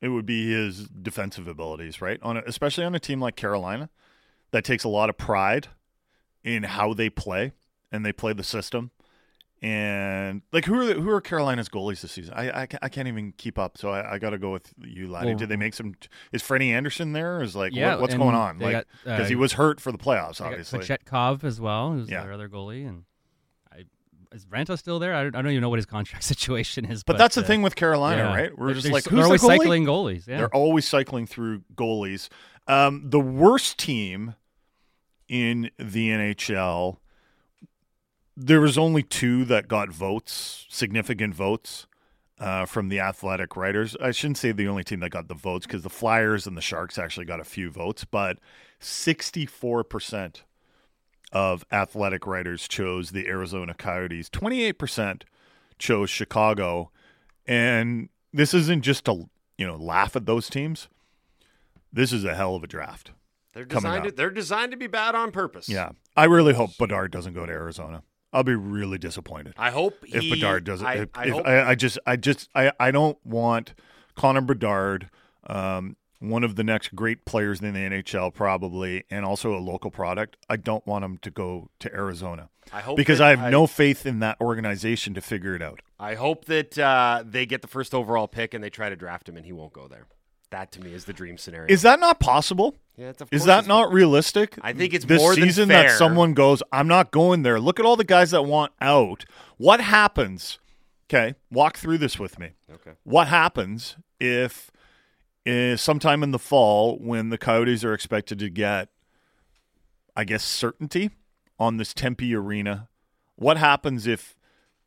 It 0.00 0.08
would 0.08 0.26
be 0.26 0.50
his 0.52 0.88
defensive 0.88 1.48
abilities, 1.48 2.00
right? 2.02 2.18
On 2.22 2.36
a, 2.36 2.42
especially 2.46 2.84
on 2.84 2.94
a 2.94 3.00
team 3.00 3.20
like 3.20 3.34
Carolina 3.36 3.88
that 4.50 4.64
takes 4.64 4.84
a 4.84 4.88
lot 4.88 5.08
of 5.08 5.16
pride 5.16 5.68
in 6.44 6.64
how 6.64 6.92
they 6.94 7.08
play 7.08 7.52
and 7.90 8.04
they 8.04 8.12
play 8.12 8.32
the 8.32 8.44
system. 8.44 8.90
And 9.62 10.42
like, 10.52 10.66
who 10.66 10.78
are 10.78 10.84
the, 10.84 10.94
who 10.94 11.08
are 11.10 11.20
Carolina's 11.22 11.70
goalies 11.70 12.02
this 12.02 12.12
season? 12.12 12.34
I 12.36 12.50
I, 12.64 12.68
I 12.82 12.88
can't 12.90 13.08
even 13.08 13.32
keep 13.38 13.58
up, 13.58 13.78
so 13.78 13.88
I, 13.90 14.14
I 14.14 14.18
got 14.18 14.30
to 14.30 14.38
go 14.38 14.52
with 14.52 14.70
you, 14.76 15.08
Laddie. 15.10 15.28
Well- 15.30 15.38
Did 15.38 15.48
they 15.48 15.56
make 15.56 15.72
some? 15.72 15.94
Is 16.30 16.42
Freddie 16.42 16.72
Andersen 16.72 17.12
there? 17.14 17.40
Is 17.42 17.56
like 17.56 17.74
Yeah, 17.74 17.92
what, 17.92 18.02
what's 18.02 18.14
going 18.14 18.34
on? 18.34 18.58
Like 18.58 18.72
got, 18.72 18.84
uh, 19.06 19.16
because 19.16 19.28
he 19.30 19.34
was 19.34 19.54
hurt 19.54 19.80
for 19.80 19.92
the 19.92 19.98
playoffs, 19.98 20.42
obviously. 20.42 20.80
Kochetkov 20.80 21.42
as 21.42 21.58
well, 21.58 21.92
who's 21.92 22.10
Yeah. 22.10 22.22
their 22.22 22.32
other 22.32 22.50
goalie, 22.50 22.86
and 22.86 22.98
I, 22.98 23.15
is 24.36 24.46
Raanta 24.46 24.78
still 24.78 24.98
there? 24.98 25.14
I 25.14 25.24
don't, 25.24 25.34
I 25.34 25.42
don't 25.42 25.50
even 25.50 25.62
know 25.62 25.68
what 25.68 25.78
his 25.78 25.86
contract 25.86 26.24
situation 26.32 26.84
is. 26.84 27.02
But, 27.02 27.18
that's 27.18 27.34
the 27.34 27.40
uh, 27.40 27.44
thing 27.44 27.62
with 27.62 27.74
Carolina, 27.74 28.22
yeah. 28.22 28.34
right? 28.34 28.58
We're 28.58 28.66
They're- 28.66 28.74
just 28.74 28.84
they're 28.84 28.92
like, 28.92 29.04
who's 29.04 29.16
they're 29.16 29.24
always 29.24 29.42
goalie? 29.42 29.58
cycling 29.58 29.84
goalies. 29.84 30.26
Yeah. 30.26 30.36
They're 30.38 30.54
always 30.54 30.86
cycling 30.86 31.26
through 31.26 31.62
goalies. 31.74 32.28
Um, 32.68 33.02
the 33.04 33.20
worst 33.20 33.78
team 33.78 34.34
in 35.28 35.70
the 35.78 36.10
NHL, 36.10 36.98
there 38.36 38.60
was 38.60 38.76
only 38.76 39.02
two 39.02 39.44
that 39.46 39.66
got 39.68 39.88
votes, 39.90 40.66
significant 40.68 41.34
votes 41.34 41.86
uh, 42.38 42.66
from 42.66 42.88
the 42.88 43.00
athletic 43.00 43.56
writers. 43.56 43.96
I 44.00 44.10
shouldn't 44.10 44.38
say 44.38 44.52
the 44.52 44.68
only 44.68 44.84
team 44.84 45.00
that 45.00 45.10
got 45.10 45.28
the 45.28 45.34
votes 45.34 45.66
because 45.66 45.82
the 45.82 45.90
Flyers 45.90 46.46
and 46.46 46.56
the 46.56 46.60
Sharks 46.60 46.98
actually 46.98 47.26
got 47.26 47.40
a 47.40 47.44
few 47.44 47.70
votes, 47.70 48.04
but 48.04 48.38
64% 48.80 50.42
of 51.36 51.66
athletic 51.70 52.26
writers 52.26 52.66
chose 52.66 53.10
the 53.10 53.26
Arizona 53.26 53.74
Coyotes. 53.74 54.30
28% 54.30 55.24
chose 55.78 56.08
Chicago. 56.08 56.90
And 57.46 58.08
this 58.32 58.54
isn't 58.54 58.80
just 58.80 59.04
to, 59.04 59.28
you 59.58 59.66
know, 59.66 59.76
laugh 59.76 60.16
at 60.16 60.24
those 60.24 60.48
teams. 60.48 60.88
This 61.92 62.10
is 62.10 62.24
a 62.24 62.34
hell 62.34 62.54
of 62.54 62.64
a 62.64 62.66
draft. 62.66 63.10
They're 63.52 63.66
designed. 63.66 64.04
To, 64.04 64.12
they're 64.12 64.30
designed 64.30 64.70
to 64.72 64.78
be 64.78 64.86
bad 64.86 65.14
on 65.14 65.30
purpose. 65.30 65.68
Yeah. 65.68 65.90
I 66.16 66.24
really 66.24 66.54
hope 66.54 66.70
Bedard 66.78 67.10
doesn't 67.10 67.34
go 67.34 67.44
to 67.44 67.52
Arizona. 67.52 68.02
I'll 68.32 68.42
be 68.42 68.54
really 68.54 68.98
disappointed 68.98 69.52
I 69.58 69.70
hope 69.70 69.94
if 70.04 70.22
he- 70.22 70.30
Bedard 70.30 70.64
doesn't. 70.64 70.86
I, 70.86 70.94
if, 70.94 71.08
I 71.14 71.24
if- 71.26 71.32
hope 71.34 71.46
I, 71.46 71.70
I 71.70 71.74
just, 71.74 71.98
I 72.06 72.16
just, 72.16 72.48
I, 72.54 72.72
I 72.80 72.90
don't 72.90 73.18
want 73.26 73.74
Connor 74.14 74.40
Bedard, 74.40 75.10
um, 75.46 75.96
one 76.18 76.44
of 76.44 76.56
the 76.56 76.64
next 76.64 76.94
great 76.94 77.24
players 77.24 77.60
in 77.60 77.74
the 77.74 77.80
NHL, 77.80 78.32
probably, 78.32 79.04
and 79.10 79.24
also 79.24 79.54
a 79.54 79.60
local 79.60 79.90
product. 79.90 80.36
I 80.48 80.56
don't 80.56 80.86
want 80.86 81.04
him 81.04 81.18
to 81.18 81.30
go 81.30 81.70
to 81.80 81.92
Arizona 81.94 82.48
I 82.72 82.80
hope 82.80 82.96
because 82.96 83.20
I 83.20 83.34
have 83.34 83.50
no 83.50 83.66
faith 83.66 84.06
in 84.06 84.20
that 84.20 84.40
organization 84.40 85.14
to 85.14 85.20
figure 85.20 85.54
it 85.54 85.62
out. 85.62 85.80
I 85.98 86.14
hope 86.14 86.46
that 86.46 86.78
uh, 86.78 87.22
they 87.24 87.46
get 87.46 87.62
the 87.62 87.68
first 87.68 87.94
overall 87.94 88.28
pick 88.28 88.54
and 88.54 88.62
they 88.62 88.70
try 88.70 88.88
to 88.88 88.96
draft 88.96 89.28
him 89.28 89.36
and 89.36 89.46
he 89.46 89.52
won't 89.52 89.72
go 89.72 89.88
there. 89.88 90.06
That 90.50 90.70
to 90.72 90.80
me 90.80 90.92
is 90.92 91.04
the 91.04 91.12
dream 91.12 91.38
scenario. 91.38 91.72
Is 91.72 91.82
that 91.82 91.98
not 91.98 92.20
possible? 92.20 92.76
Yeah, 92.96 93.12
Is 93.30 93.44
that 93.44 93.66
not 93.66 93.92
realistic? 93.92 94.56
I 94.62 94.72
think 94.72 94.94
it's 94.94 95.04
this 95.04 95.20
more 95.20 95.34
than 95.34 95.44
season 95.44 95.68
that 95.68 95.98
someone 95.98 96.32
goes, 96.32 96.62
I'm 96.72 96.88
not 96.88 97.10
going 97.10 97.42
there. 97.42 97.60
Look 97.60 97.78
at 97.78 97.84
all 97.84 97.96
the 97.96 98.04
guys 98.04 98.30
that 98.30 98.42
want 98.42 98.72
out. 98.80 99.24
What 99.58 99.80
happens? 99.80 100.58
Okay, 101.08 101.34
walk 101.50 101.76
through 101.76 101.98
this 101.98 102.18
with 102.18 102.38
me. 102.38 102.52
Okay. 102.72 102.92
What 103.04 103.28
happens 103.28 103.96
if, 104.18 104.70
eh, 105.46 105.76
sometime 105.76 106.22
in 106.22 106.32
the 106.32 106.38
fall, 106.38 106.98
when 106.98 107.30
the 107.30 107.38
Coyotes 107.38 107.84
are 107.84 107.94
expected 107.94 108.38
to 108.40 108.50
get, 108.50 108.88
I 110.16 110.24
guess, 110.24 110.44
certainty 110.44 111.10
on 111.58 111.76
this 111.76 111.94
Tempe 111.94 112.34
arena, 112.34 112.88
what 113.36 113.56
happens 113.56 114.06
if 114.06 114.36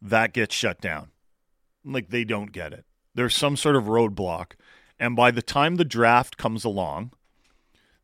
that 0.02 0.34
gets 0.34 0.54
shut 0.54 0.82
down? 0.82 1.10
Like 1.84 2.10
they 2.10 2.24
don't 2.24 2.52
get 2.52 2.74
it. 2.74 2.86
There's 3.16 3.36
some 3.36 3.58
sort 3.58 3.76
of 3.76 3.86
roadblock. 3.86 4.52
And 5.00 5.16
by 5.16 5.32
the 5.32 5.42
time 5.42 5.76
the 5.76 5.86
draft 5.86 6.38
comes 6.38 6.66
along, 6.66 7.14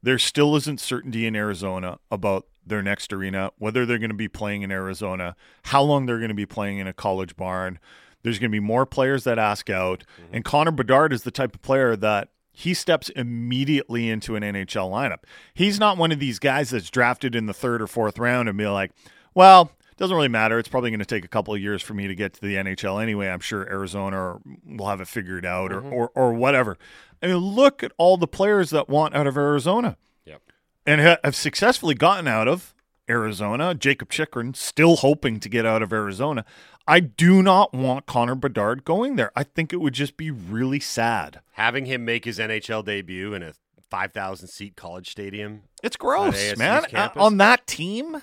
there 0.01 0.19
still 0.19 0.55
isn't 0.55 0.79
certainty 0.79 1.25
in 1.25 1.35
Arizona 1.35 1.99
about 2.09 2.45
their 2.65 2.81
next 2.81 3.11
arena, 3.11 3.51
whether 3.57 3.85
they're 3.85 3.99
going 3.99 4.09
to 4.09 4.15
be 4.15 4.27
playing 4.27 4.61
in 4.61 4.71
Arizona, 4.71 5.35
how 5.63 5.81
long 5.81 6.05
they're 6.05 6.19
going 6.19 6.29
to 6.29 6.35
be 6.35 6.45
playing 6.45 6.77
in 6.77 6.87
a 6.87 6.93
college 6.93 7.35
barn. 7.35 7.79
There's 8.23 8.39
going 8.39 8.49
to 8.49 8.55
be 8.55 8.59
more 8.59 8.85
players 8.85 9.23
that 9.25 9.37
ask 9.37 9.69
out. 9.69 10.03
And 10.31 10.43
Connor 10.43 10.71
Bedard 10.71 11.13
is 11.13 11.23
the 11.23 11.31
type 11.31 11.53
of 11.53 11.61
player 11.61 11.95
that 11.95 12.29
he 12.55 12.73
steps 12.73 13.09
immediately 13.09 14.09
into 14.09 14.35
an 14.35 14.43
NHL 14.43 14.89
lineup. 14.89 15.19
He's 15.53 15.79
not 15.79 15.97
one 15.97 16.11
of 16.11 16.19
these 16.19 16.39
guys 16.39 16.69
that's 16.69 16.89
drafted 16.89 17.35
in 17.35 17.45
the 17.45 17.53
third 17.53 17.81
or 17.81 17.87
fourth 17.87 18.17
round 18.17 18.47
and 18.47 18.57
be 18.57 18.65
like, 18.65 18.91
well, 19.33 19.71
doesn't 19.97 20.15
really 20.15 20.29
matter. 20.29 20.57
It's 20.57 20.67
probably 20.69 20.89
going 20.89 20.99
to 20.99 21.05
take 21.05 21.25
a 21.25 21.29
couple 21.29 21.53
of 21.53 21.61
years 21.61 21.81
for 21.81 21.93
me 21.93 22.07
to 22.07 22.15
get 22.15 22.33
to 22.33 22.41
the 22.41 22.55
NHL 22.55 23.01
anyway. 23.01 23.27
I'm 23.27 23.39
sure 23.39 23.69
Arizona 23.69 24.39
will 24.65 24.87
have 24.87 25.01
it 25.01 25.07
figured 25.07 25.45
out 25.45 25.71
or, 25.71 25.81
mm-hmm. 25.81 25.93
or, 25.93 26.11
or 26.15 26.33
whatever. 26.33 26.77
I 27.21 27.27
mean, 27.27 27.37
look 27.37 27.83
at 27.83 27.91
all 27.97 28.17
the 28.17 28.27
players 28.27 28.69
that 28.71 28.89
want 28.89 29.15
out 29.15 29.27
of 29.27 29.37
Arizona 29.37 29.97
Yep. 30.25 30.41
and 30.85 31.01
ha- 31.01 31.17
have 31.23 31.35
successfully 31.35 31.95
gotten 31.95 32.27
out 32.27 32.47
of 32.47 32.73
Arizona. 33.09 33.73
Jacob 33.73 34.09
Chychrun 34.09 34.53
still 34.53 34.97
hoping 34.97 35.39
to 35.39 35.49
get 35.49 35.65
out 35.65 35.81
of 35.81 35.93
Arizona. 35.93 36.45
I 36.87 36.99
do 36.99 37.41
not 37.41 37.73
want 37.73 38.05
Connor 38.05 38.35
Bedard 38.35 38.85
going 38.85 39.15
there. 39.15 39.31
I 39.35 39.43
think 39.43 39.73
it 39.73 39.77
would 39.77 39.93
just 39.93 40.17
be 40.17 40.29
really 40.29 40.79
sad. 40.79 41.39
Having 41.53 41.85
him 41.85 42.05
make 42.05 42.25
his 42.25 42.37
NHL 42.37 42.85
debut 42.85 43.33
in 43.33 43.41
a 43.41 43.53
5,000 43.89 44.47
seat 44.47 44.75
college 44.75 45.09
stadium. 45.09 45.63
It's 45.81 45.97
gross, 45.97 46.55
man. 46.57 46.83
Uh, 46.85 46.87
campus? 46.87 47.21
on 47.21 47.37
that 47.37 47.65
team, 47.67 48.21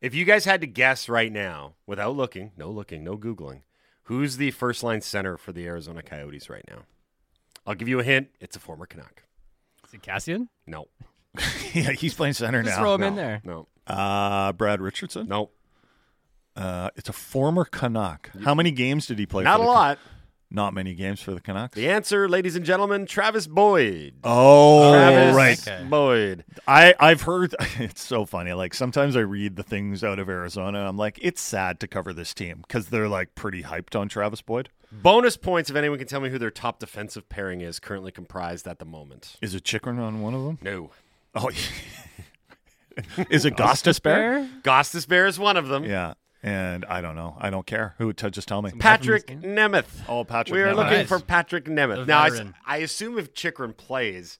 If 0.00 0.14
you 0.14 0.24
guys 0.24 0.44
had 0.44 0.60
to 0.60 0.66
guess 0.66 1.08
right 1.08 1.30
now, 1.30 1.74
without 1.86 2.16
looking, 2.16 2.52
no 2.56 2.70
looking, 2.70 3.04
no 3.04 3.16
Googling, 3.16 3.62
who's 4.04 4.36
the 4.36 4.50
first 4.50 4.82
line 4.82 5.00
center 5.00 5.36
for 5.36 5.52
the 5.52 5.66
Arizona 5.66 6.02
Coyotes 6.02 6.50
right 6.50 6.64
now? 6.68 6.82
I'll 7.66 7.74
give 7.76 7.88
you 7.88 8.00
a 8.00 8.04
hint. 8.04 8.28
It's 8.40 8.56
a 8.56 8.60
former 8.60 8.86
Canuck. 8.86 9.22
Is 9.86 9.94
it 9.94 10.02
Kassian? 10.02 10.48
No. 10.66 10.86
yeah, 11.72 11.92
he's 11.92 12.14
playing 12.14 12.34
center 12.34 12.62
Just 12.62 12.76
now. 12.76 12.82
throw 12.82 12.94
him 12.94 13.00
no, 13.02 13.06
in 13.06 13.14
there. 13.16 13.40
No. 13.44 13.68
Uh, 13.86 14.52
Brad 14.52 14.80
Richardson. 14.80 15.28
No. 15.28 15.50
Uh, 16.56 16.90
it's 16.96 17.08
a 17.08 17.12
former 17.12 17.64
Canuck. 17.64 18.30
How 18.44 18.54
many 18.54 18.70
games 18.70 19.06
did 19.06 19.18
he 19.18 19.26
play? 19.26 19.44
Not 19.44 19.56
for 19.56 19.62
a 19.62 19.66
the 19.66 19.72
Can- 19.72 19.74
lot. 19.74 19.98
Not 20.54 20.74
many 20.74 20.92
games 20.94 21.22
for 21.22 21.32
the 21.32 21.40
Canucks. 21.40 21.74
The 21.74 21.88
answer, 21.88 22.28
ladies 22.28 22.56
and 22.56 22.64
gentlemen, 22.66 23.06
Travis 23.06 23.46
Boyd. 23.46 24.16
Oh, 24.22 24.92
Travis 24.92 25.34
right. 25.34 25.66
Okay. 25.66 25.84
Boyd. 25.88 26.44
I 26.68 26.94
I've 27.00 27.22
heard 27.22 27.54
it's 27.78 28.02
so 28.02 28.26
funny. 28.26 28.52
Like 28.52 28.74
sometimes 28.74 29.16
I 29.16 29.20
read 29.20 29.56
the 29.56 29.62
things 29.62 30.04
out 30.04 30.18
of 30.18 30.28
Arizona. 30.28 30.86
I'm 30.86 30.98
like, 30.98 31.18
it's 31.22 31.40
sad 31.40 31.80
to 31.80 31.86
cover 31.88 32.12
this 32.12 32.34
team 32.34 32.58
because 32.68 32.88
they're 32.90 33.08
like 33.08 33.34
pretty 33.34 33.62
hyped 33.62 33.98
on 33.98 34.10
Travis 34.10 34.42
Boyd. 34.42 34.68
Bonus 34.92 35.38
points 35.38 35.70
if 35.70 35.76
anyone 35.76 35.96
can 35.96 36.06
tell 36.06 36.20
me 36.20 36.28
who 36.28 36.38
their 36.38 36.50
top 36.50 36.78
defensive 36.80 37.30
pairing 37.30 37.62
is 37.62 37.80
currently 37.80 38.12
comprised 38.12 38.68
at 38.68 38.78
the 38.78 38.84
moment. 38.84 39.36
Is 39.40 39.54
it 39.54 39.64
Chychrun 39.64 39.98
on 39.98 40.20
one 40.20 40.34
of 40.34 40.44
them? 40.44 40.58
No. 40.60 40.90
Oh, 41.34 41.48
is 43.30 43.46
it 43.46 43.56
Gostisbehere? 43.56 44.60
Gostis 44.60 45.08
Bear 45.08 45.26
is 45.26 45.38
one 45.38 45.56
of 45.56 45.68
them. 45.68 45.84
Yeah. 45.84 46.12
And 46.42 46.84
I 46.86 47.00
don't 47.00 47.14
know. 47.14 47.36
I 47.38 47.50
don't 47.50 47.66
care. 47.66 47.94
Who 47.98 48.12
t- 48.12 48.28
just 48.30 48.48
tell 48.48 48.62
me? 48.62 48.70
Patrik 48.72 49.26
Nemeth. 49.42 49.86
Oh, 50.08 50.24
Patrick. 50.24 50.54
We 50.54 50.62
are 50.62 50.72
Nemeth. 50.72 50.76
looking 50.76 50.92
Nice. 50.98 51.08
for 51.08 51.18
Patrik 51.20 51.64
Nemeth. 51.68 51.96
The 51.98 52.06
now, 52.06 52.20
I, 52.22 52.26
s- 52.26 52.32
veteran. 52.32 52.54
I 52.66 52.76
assume 52.78 53.18
if 53.18 53.32
Chychrun 53.32 53.74
plays, 53.74 54.38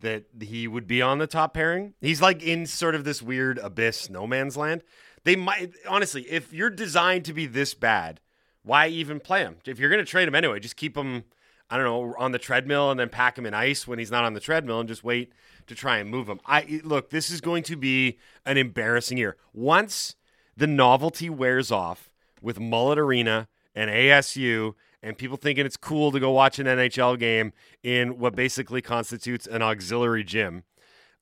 that 0.00 0.24
he 0.40 0.66
would 0.68 0.86
be 0.86 1.00
on 1.00 1.18
the 1.18 1.26
top 1.26 1.54
pairing. 1.54 1.94
He's 2.00 2.20
like 2.20 2.42
in 2.42 2.66
sort 2.66 2.94
of 2.94 3.04
this 3.04 3.22
weird 3.22 3.58
abyss, 3.58 4.10
no 4.10 4.26
man's 4.26 4.56
land. 4.56 4.82
They 5.24 5.36
might 5.36 5.72
honestly, 5.88 6.22
if 6.28 6.52
you're 6.52 6.70
designed 6.70 7.24
to 7.26 7.32
be 7.32 7.46
this 7.46 7.72
bad, 7.74 8.20
why 8.64 8.88
even 8.88 9.20
play 9.20 9.40
him? 9.40 9.56
If 9.64 9.78
you're 9.78 9.88
going 9.90 10.04
to 10.04 10.10
trade 10.10 10.26
him 10.28 10.34
anyway, 10.34 10.58
just 10.60 10.76
keep 10.76 10.96
him. 10.96 11.24
I 11.70 11.76
don't 11.76 11.86
know 11.86 12.14
on 12.18 12.32
the 12.32 12.38
treadmill 12.38 12.90
and 12.90 13.00
then 13.00 13.08
pack 13.08 13.38
him 13.38 13.46
in 13.46 13.54
ice 13.54 13.86
when 13.86 13.98
he's 13.98 14.10
not 14.10 14.24
on 14.24 14.34
the 14.34 14.40
treadmill 14.40 14.80
and 14.80 14.88
just 14.88 15.02
wait 15.04 15.32
to 15.68 15.74
try 15.74 15.98
and 15.98 16.10
move 16.10 16.28
him. 16.28 16.40
I 16.44 16.80
look, 16.84 17.08
this 17.10 17.30
is 17.30 17.40
going 17.40 17.62
to 17.62 17.76
be 17.76 18.18
an 18.44 18.58
embarrassing 18.58 19.16
year. 19.16 19.36
Once 19.54 20.16
the 20.62 20.68
novelty 20.68 21.28
wears 21.28 21.72
off 21.72 22.12
with 22.40 22.60
Mullet 22.60 22.96
Arena 22.96 23.48
and 23.74 23.90
ASU 23.90 24.74
and 25.02 25.18
people 25.18 25.36
thinking 25.36 25.66
it's 25.66 25.76
cool 25.76 26.12
to 26.12 26.20
go 26.20 26.30
watch 26.30 26.60
an 26.60 26.66
NHL 26.68 27.18
game 27.18 27.52
in 27.82 28.20
what 28.20 28.36
basically 28.36 28.80
constitutes 28.80 29.48
an 29.48 29.60
auxiliary 29.60 30.22
gym. 30.22 30.62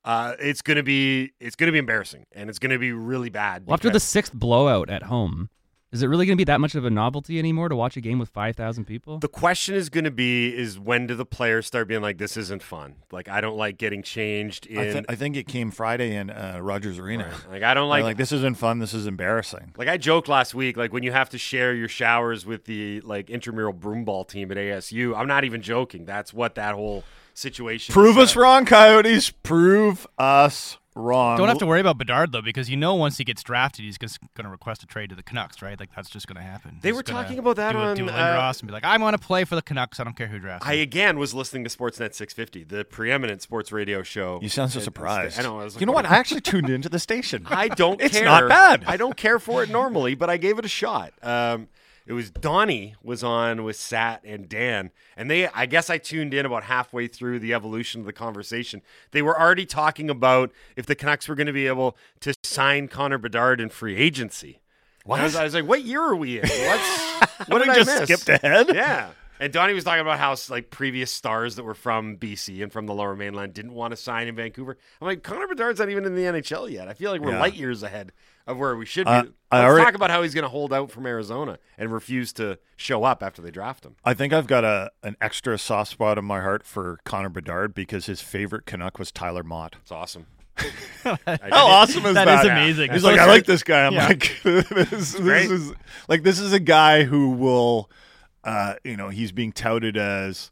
Uh, 0.05 0.35
it's 0.37 0.61
gonna 0.61 0.83
be 0.83 1.31
it's 1.39 1.55
gonna 1.55 1.71
be 1.71 1.79
embarrassing 1.79 2.27
and 2.33 2.51
it's 2.51 2.59
gonna 2.59 2.77
be 2.77 2.91
really 2.91 3.31
bad. 3.31 3.65
Well, 3.65 3.73
after 3.73 3.89
the 3.89 3.99
sixth 3.99 4.31
blowout 4.31 4.91
at 4.91 5.03
home, 5.03 5.49
is 5.91 6.01
it 6.01 6.07
really 6.07 6.25
going 6.25 6.37
to 6.37 6.41
be 6.41 6.45
that 6.45 6.61
much 6.61 6.73
of 6.75 6.85
a 6.85 6.89
novelty 6.89 7.37
anymore 7.37 7.67
to 7.67 7.75
watch 7.75 7.97
a 7.97 8.01
game 8.01 8.17
with 8.19 8.29
five 8.29 8.55
thousand 8.55 8.85
people? 8.85 9.19
The 9.19 9.27
question 9.27 9.75
is 9.75 9.89
going 9.89 10.05
to 10.05 10.11
be 10.11 10.55
is 10.55 10.79
when 10.79 11.07
do 11.07 11.15
the 11.15 11.25
players 11.25 11.65
start 11.67 11.87
being 11.87 12.01
like 12.01 12.17
this 12.17 12.37
isn't 12.37 12.63
fun? 12.63 12.95
Like 13.11 13.27
I 13.27 13.41
don't 13.41 13.57
like 13.57 13.77
getting 13.77 14.01
changed 14.03 14.65
in 14.67 14.77
I, 14.77 14.91
thi- 14.93 15.05
I 15.09 15.15
think 15.15 15.35
it 15.35 15.47
came 15.47 15.69
Friday 15.71 16.15
in 16.15 16.29
uh, 16.29 16.59
Rogers 16.61 16.97
Arena. 16.97 17.29
like 17.49 17.63
I 17.63 17.73
don't 17.73 17.89
Like, 17.89 18.03
like 18.03 18.11
like 18.11 18.17
this 18.17 18.31
isn't 18.31 18.57
fun. 18.57 18.79
This 18.79 18.93
is 18.93 19.05
embarrassing. 19.05 19.73
like 19.77 19.87
I 19.87 19.97
joked 19.97 20.27
last 20.27 20.53
week 20.55 20.77
like 20.77 20.93
when 20.93 21.03
you 21.03 21.11
have 21.11 21.29
to 21.31 21.37
share 21.37 21.73
your 21.73 21.89
showers 21.89 22.45
with 22.45 22.65
the 22.65 23.01
like 23.01 23.29
intramural 23.29 23.73
broomball 23.73 24.27
team 24.27 24.51
at 24.51 24.57
ASU. 24.57 25.15
I'm 25.17 25.27
not 25.27 25.43
even 25.43 25.61
joking. 25.61 26.05
That's 26.05 26.33
what 26.33 26.55
that 26.55 26.75
whole 26.75 27.03
situation 27.33 27.93
Prove 27.93 28.17
us 28.17 28.35
wrong, 28.35 28.65
Coyotes. 28.65 29.29
Prove 29.29 30.05
us 30.17 30.77
wrong. 30.95 31.37
Don't 31.37 31.47
have 31.47 31.57
to 31.59 31.65
worry 31.65 31.79
about 31.79 31.97
Bedard 31.97 32.31
though, 32.33 32.41
because 32.41 32.69
you 32.69 32.75
know 32.75 32.95
once 32.95 33.17
he 33.17 33.23
gets 33.23 33.41
drafted, 33.43 33.85
he's 33.85 33.97
just 33.97 34.19
going 34.35 34.43
to 34.43 34.49
request 34.51 34.83
a 34.83 34.85
trade 34.85 35.09
to 35.09 35.15
the 35.15 35.23
Canucks, 35.23 35.61
right? 35.61 35.79
Like 35.79 35.89
that's 35.95 36.09
just 36.09 36.27
going 36.27 36.35
to 36.35 36.41
happen. 36.41 36.79
They 36.81 36.89
He's 36.89 36.95
were 36.97 37.03
talking 37.03 37.39
about 37.39 37.55
that 37.55 37.71
do 37.71 37.77
a, 37.77 37.81
on, 37.81 37.95
do 37.95 38.07
a 38.09 38.11
uh, 38.11 38.13
Lindros 38.51 38.59
and 38.59 38.67
be 38.67 38.73
like, 38.73 38.83
I 38.83 38.97
want 38.97 39.19
to 39.19 39.25
play 39.25 39.45
for 39.45 39.55
the 39.55 39.61
Canucks. 39.61 39.99
I 39.99 40.03
don't 40.03 40.15
care 40.17 40.27
who 40.27 40.37
drafts. 40.39 40.67
I 40.67 40.71
me." 40.73 40.81
again 40.81 41.17
was 41.17 41.33
listening 41.33 41.63
to 41.63 41.69
Sportsnet 41.69 42.13
650, 42.13 42.65
the 42.65 42.83
preeminent 42.83 43.41
sports 43.41 43.71
radio 43.71 44.03
show. 44.03 44.39
You 44.41 44.49
sound 44.49 44.71
so 44.71 44.79
It- 44.79 44.83
surprised. 44.83 45.39
I 45.39 45.43
know. 45.43 45.59
I 45.59 45.63
was 45.63 45.75
like, 45.75 45.79
you 45.81 45.85
know 45.85 45.93
what? 45.93 46.05
I 46.05 46.17
actually 46.17 46.41
tuned 46.41 46.69
into 46.69 46.89
the 46.89 46.99
station. 46.99 47.45
I 47.49 47.69
don't 47.69 48.01
It's 48.01 48.15
care. 48.17 48.25
not 48.25 48.49
bad. 48.49 48.83
I 48.85 48.97
don't 48.97 49.15
care 49.15 49.39
for 49.39 49.63
it 49.63 49.69
normally, 49.69 50.15
but 50.15 50.29
I 50.29 50.37
gave 50.37 50.59
it 50.59 50.65
a 50.65 50.69
shot. 50.69 51.13
Um, 51.23 51.69
it 52.05 52.13
was 52.13 52.29
Donnie 52.31 52.95
was 53.03 53.23
on 53.23 53.63
with 53.63 53.75
Sat 53.75 54.21
and 54.23 54.49
Dan, 54.49 54.91
and 55.15 55.29
they. 55.29 55.47
I 55.47 55.65
guess 55.65 55.89
I 55.89 55.97
tuned 55.97 56.33
in 56.33 56.45
about 56.45 56.63
halfway 56.63 57.07
through 57.07 57.39
the 57.39 57.53
evolution 57.53 58.01
of 58.01 58.07
the 58.07 58.13
conversation. 58.13 58.81
They 59.11 59.21
were 59.21 59.39
already 59.39 59.65
talking 59.65 60.09
about 60.09 60.51
if 60.75 60.85
the 60.85 60.95
Canucks 60.95 61.27
were 61.27 61.35
going 61.35 61.47
to 61.47 61.53
be 61.53 61.67
able 61.67 61.95
to 62.21 62.33
sign 62.43 62.87
Connor 62.87 63.17
Bedard 63.17 63.61
in 63.61 63.69
free 63.69 63.95
agency. 63.95 64.61
What? 65.05 65.19
I 65.19 65.23
was, 65.23 65.35
I 65.35 65.43
was 65.43 65.53
like, 65.53 65.67
"What 65.67 65.83
year 65.83 66.01
are 66.01 66.15
we 66.15 66.39
in? 66.39 66.47
What's, 66.47 67.19
what 67.47 67.59
did 67.59 67.69
I 67.69 67.75
just 67.75 67.87
miss?" 67.87 68.03
skipped 68.03 68.43
ahead. 68.43 68.73
Yeah. 68.73 69.11
And 69.41 69.51
Donnie 69.51 69.73
was 69.73 69.83
talking 69.83 70.01
about 70.01 70.19
how 70.19 70.35
like 70.49 70.69
previous 70.69 71.11
stars 71.11 71.55
that 71.55 71.63
were 71.63 71.73
from 71.73 72.15
BC 72.17 72.61
and 72.61 72.71
from 72.71 72.85
the 72.85 72.93
Lower 72.93 73.15
Mainland 73.15 73.53
didn't 73.53 73.73
want 73.73 73.91
to 73.91 73.97
sign 73.97 74.27
in 74.27 74.35
Vancouver. 74.35 74.77
I'm 75.01 75.07
like, 75.07 75.23
Connor 75.23 75.47
Bedard's 75.47 75.79
not 75.79 75.89
even 75.89 76.05
in 76.05 76.13
the 76.15 76.21
NHL 76.21 76.69
yet. 76.71 76.87
I 76.87 76.93
feel 76.93 77.11
like 77.11 77.21
we're 77.21 77.31
Yeah. 77.31 77.39
light 77.39 77.55
years 77.55 77.81
ahead 77.81 78.11
of 78.45 78.57
where 78.59 78.75
we 78.75 78.85
should 78.85 79.05
be. 79.07 79.11
Uh, 79.11 79.15
Let's 79.23 79.31
I 79.51 79.63
already- 79.65 79.83
talk 79.85 79.95
about 79.95 80.11
how 80.11 80.21
he's 80.21 80.35
going 80.35 80.43
to 80.43 80.49
hold 80.49 80.71
out 80.71 80.91
from 80.91 81.07
Arizona 81.07 81.57
and 81.77 81.91
refuse 81.91 82.31
to 82.33 82.59
show 82.77 83.03
up 83.03 83.23
after 83.23 83.41
they 83.41 83.49
draft 83.49 83.83
him. 83.83 83.95
I 84.05 84.13
think 84.13 84.31
I've 84.31 84.45
got 84.47 84.63
a 84.63 84.91
an 85.01 85.17
extra 85.19 85.57
soft 85.57 85.89
spot 85.91 86.19
in 86.19 86.25
my 86.25 86.41
heart 86.41 86.63
for 86.63 86.99
Connor 87.03 87.29
Bedard 87.29 87.73
because 87.73 88.05
his 88.05 88.21
favorite 88.21 88.67
Canuck 88.67 88.99
was 88.99 89.11
Tyler 89.11 89.43
Motte. 89.43 89.75
It's 89.81 89.91
awesome. 89.91 90.27
How 91.03 91.17
awesome 91.51 92.05
is 92.05 92.13
That 92.13 92.25
that? 92.25 92.45
is 92.45 92.51
amazing. 92.51 92.91
He's 92.91 93.01
So 93.01 93.07
like, 93.09 93.19
I 93.19 93.25
like 93.25 93.45
this 93.45 93.63
guy. 93.63 93.85
I'm 93.87 93.93
Yeah. 93.93 94.07
like, 94.07 94.35
this, 94.43 95.13
this 95.13 95.49
is 95.49 95.73
like 96.07 96.21
this 96.23 96.39
is 96.39 96.53
a 96.53 96.59
guy 96.59 97.03
who 97.03 97.31
will, 97.31 97.89
uh, 98.43 98.75
you 98.83 98.97
know, 98.97 99.09
he's 99.09 99.31
being 99.31 99.51
touted 99.51 99.97
as, 99.97 100.51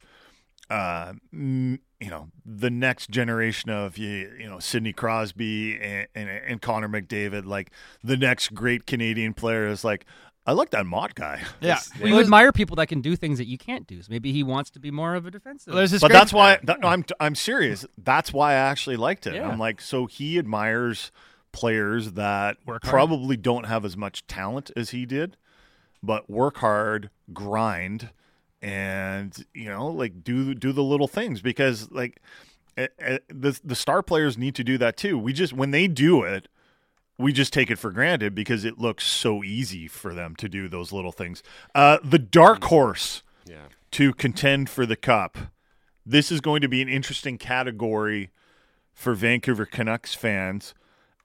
uh, 0.70 1.14
you 1.32 1.80
know, 2.02 2.30
the 2.46 2.70
next 2.70 3.10
generation 3.10 3.70
of 3.70 3.98
you, 3.98 4.32
you 4.40 4.50
know, 4.50 4.60
Sidney 4.60 4.94
Crosby 4.94 5.80
and, 5.80 6.08
and 6.16 6.30
and 6.30 6.62
Connor 6.62 6.90
McDavid, 6.90 7.46
like 7.46 7.72
the 8.04 8.18
next 8.18 8.54
great 8.54 8.86
Canadian 8.86 9.34
player. 9.34 9.68
Is 9.68 9.84
like, 9.84 10.06
I 10.46 10.54
like 10.54 10.70
that 10.72 10.86
Motte 10.86 11.16
guy. 11.16 11.42
yeah. 11.62 11.80
Well, 12.00 12.08
you 12.08 12.20
admire 12.20 12.52
people 12.52 12.76
that 12.78 12.88
can 12.88 13.02
do 13.02 13.16
things 13.16 13.38
that 13.38 13.48
you 13.48 13.58
can't 13.58 13.86
do. 13.86 14.02
So 14.02 14.08
maybe 14.10 14.32
he 14.32 14.44
wants 14.44 14.70
to 14.72 14.80
be 14.80 14.92
more 14.92 15.16
of 15.16 15.26
a 15.26 15.32
defensive. 15.32 15.74
Well, 15.74 15.88
but 16.00 16.12
that's 16.12 16.32
why 16.32 16.60
that, 16.64 16.80
no, 16.80 16.88
I'm 16.88 17.04
I'm 17.20 17.36
serious. 17.36 17.86
That's 17.98 18.32
why 18.32 18.52
I 18.52 18.56
actually 18.56 18.98
liked 18.98 19.28
it. 19.28 19.36
Yeah. 19.36 19.50
I'm 19.50 19.60
like, 19.60 19.82
so 19.82 20.06
he 20.06 20.38
admires 20.40 21.12
players 21.52 22.12
that 22.12 22.58
Work 22.66 22.84
hard. 22.84 22.92
probably 22.92 23.36
don't 23.36 23.66
have 23.66 23.84
as 23.84 23.98
much 23.98 24.26
talent 24.28 24.70
as 24.76 24.92
he 24.92 25.06
did, 25.06 25.36
but 26.04 26.30
work 26.30 26.58
hard, 26.58 27.10
grind, 27.34 28.10
and 28.62 29.46
you 29.54 29.70
know, 29.70 29.88
like 29.88 30.24
do 30.24 30.54
do 30.54 30.72
the 30.72 30.84
little 30.84 31.08
things 31.08 31.42
because 31.42 31.90
like 31.92 32.22
eh, 32.78 32.88
eh, 33.00 33.20
the 33.30 33.60
the 33.64 33.76
star 33.76 34.02
players 34.04 34.38
need 34.38 34.56
to 34.56 34.64
do 34.64 34.78
that 34.78 34.98
too. 34.98 35.18
We 35.18 35.34
just 35.34 35.54
when 35.54 35.72
they 35.72 35.88
do 35.88 36.24
it. 36.24 36.48
We 37.18 37.34
just 37.34 37.52
take 37.52 37.70
it 37.70 37.76
for 37.76 37.92
granted 37.92 38.34
because 38.34 38.64
it 38.64 38.78
looks 38.80 39.04
so 39.06 39.44
easy 39.44 39.90
for 39.90 40.14
them 40.14 40.38
to 40.38 40.48
do 40.48 40.70
those 40.70 40.94
little 40.94 41.12
things. 41.12 41.44
Uh, 41.76 41.98
the 42.02 42.18
dark 42.18 42.64
horse 42.64 43.24
Yeah. 43.46 43.66
to 43.92 44.14
contend 44.14 44.70
for 44.70 44.86
the 44.86 44.96
cup. 44.96 45.38
This 46.06 46.32
is 46.32 46.40
going 46.40 46.62
to 46.62 46.70
be 46.70 46.82
an 46.82 46.88
interesting 46.88 47.38
category 47.38 48.30
for 48.94 49.16
Vancouver 49.16 49.66
Canucks 49.66 50.16
fans. 50.16 50.74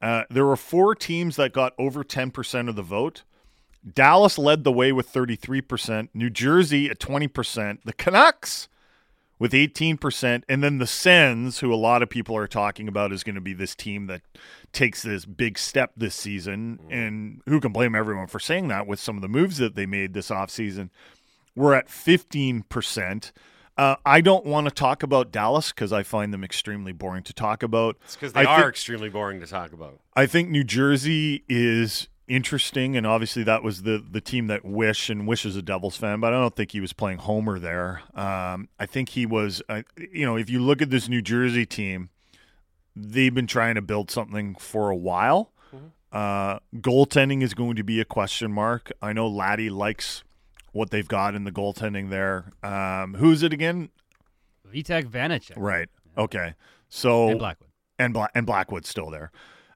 Uh, 0.03 0.25
there 0.29 0.45
were 0.45 0.57
four 0.57 0.97
teams 0.97 1.37
that 1.37 1.53
got 1.53 1.75
over 1.79 2.03
10% 2.03 2.69
of 2.69 2.75
the 2.75 2.83
vote. 2.83 3.23
Dallas 3.93 4.39
led 4.39 4.65
the 4.65 4.73
way 4.73 4.93
with 4.93 5.13
33%, 5.13 6.09
New 6.15 6.31
Jersey 6.31 6.89
at 6.89 6.99
20%, 6.99 7.79
the 7.85 7.93
Canucks 7.93 8.69
with 9.39 9.53
18%, 9.53 10.43
and 10.49 10.63
then 10.63 10.79
the 10.79 10.87
Sens, 10.87 11.59
who 11.59 11.73
a 11.73 11.77
lot 11.77 12.03
of 12.03 12.09
people 12.09 12.37
are 12.37 12.47
talking 12.47 12.89
about 12.89 13.13
is 13.13 13.23
going 13.25 13.35
to 13.35 13.41
be 13.41 13.53
this 13.53 13.75
team 13.75 14.07
that 14.07 14.23
takes 14.73 15.03
this 15.03 15.25
big 15.27 15.59
step 15.59 15.93
this 15.97 16.15
season. 16.15 16.79
And 16.89 17.43
who 17.47 17.61
can 17.61 17.73
blame 17.73 17.95
everyone 17.95 18.29
for 18.29 18.39
saying 18.39 18.69
that 18.69 18.87
with 18.87 19.01
some 19.01 19.17
of 19.17 19.23
the 19.23 19.29
moves 19.29 19.59
that 19.59 19.75
they 19.75 19.87
made 19.87 20.15
this 20.15 20.31
offseason? 20.31 20.89
We're 21.57 21.75
at 21.75 21.89
15%. 21.89 23.33
Uh, 23.77 23.97
I 24.07 24.21
don't 24.21 24.47
want 24.47 24.69
to 24.69 24.71
talk 24.73 25.03
about 25.03 25.33
Dallas 25.33 25.73
because 25.73 25.93
I 25.93 26.05
find 26.05 26.33
them 26.33 26.45
extremely 26.45 26.93
boring 26.93 27.25
to 27.25 27.33
talk 27.33 27.63
about. 27.65 27.97
It's 28.05 28.15
because 28.15 28.33
they 28.33 28.43
I 28.43 28.45
are 28.45 28.61
think- 28.61 28.69
extremely 28.71 29.09
boring 29.09 29.41
to 29.41 29.47
talk 29.47 29.73
about. 29.73 29.99
I 30.15 30.27
think 30.27 30.49
New 30.49 30.63
Jersey 30.65 31.43
is 31.49 32.09
interesting, 32.29 32.97
and 32.97 33.07
obviously 33.07 33.43
that 33.45 33.63
was 33.63 33.83
the 33.83 34.03
the 34.09 34.21
team 34.21 34.47
that 34.49 34.65
Wish 34.65 35.11
and 35.11 35.27
Wish 35.27 35.45
is 35.45 35.57
a 35.57 35.63
Devils 35.63 35.97
fan, 35.97 36.21
but 36.21 36.33
I 36.33 36.41
don't 36.41 36.55
think 36.57 36.73
he 36.73 36.81
was 36.81 36.93
playing 36.93 37.19
Homer 37.19 37.59
there. 37.59 38.03
Um, 38.15 38.69
I 38.79 38.87
think 38.87 39.11
he 39.11 39.27
was. 39.27 39.63
Uh, 39.69 39.83
you 39.97 40.25
know, 40.27 40.37
if 40.37 40.49
you 40.51 40.61
look 40.61 40.83
at 40.83 40.91
this 40.91 41.09
New 41.09 41.23
Jersey 41.23 41.67
team, 41.67 42.11
they've 42.97 43.35
been 43.35 43.47
trying 43.47 43.75
to 43.75 43.83
build 43.83 44.11
something 44.11 44.55
for 44.57 44.91
a 44.91 44.97
while. 44.97 45.51
Uh, 46.13 46.61
goaltending 46.77 47.43
is 47.43 47.55
going 47.55 47.75
to 47.75 47.83
be 47.83 48.01
a 48.01 48.05
question 48.05 48.53
mark. 48.53 48.93
I 49.03 49.13
know 49.13 49.27
Laddie 49.27 49.69
likes 49.69 50.23
what 50.71 50.91
they've 50.91 51.09
got 51.09 51.35
in 51.35 51.43
the 51.43 51.51
goaltending 51.51 52.09
there. 52.09 52.53
Um, 52.63 53.15
who's 53.15 53.43
it 53.43 53.53
again? 53.53 53.89
Vitek 54.73 55.07
Vanecek 55.07 55.55
Right. 55.57 55.89
Okay. 56.17 56.55
So 56.89 57.31
and 57.31 57.39
Blackwood. 57.41 57.69
and 57.99 58.15
Bla- 58.15 58.29
and 58.33 58.47
Blackwood's 58.47 58.89
still 58.89 59.11
there. 59.11 59.33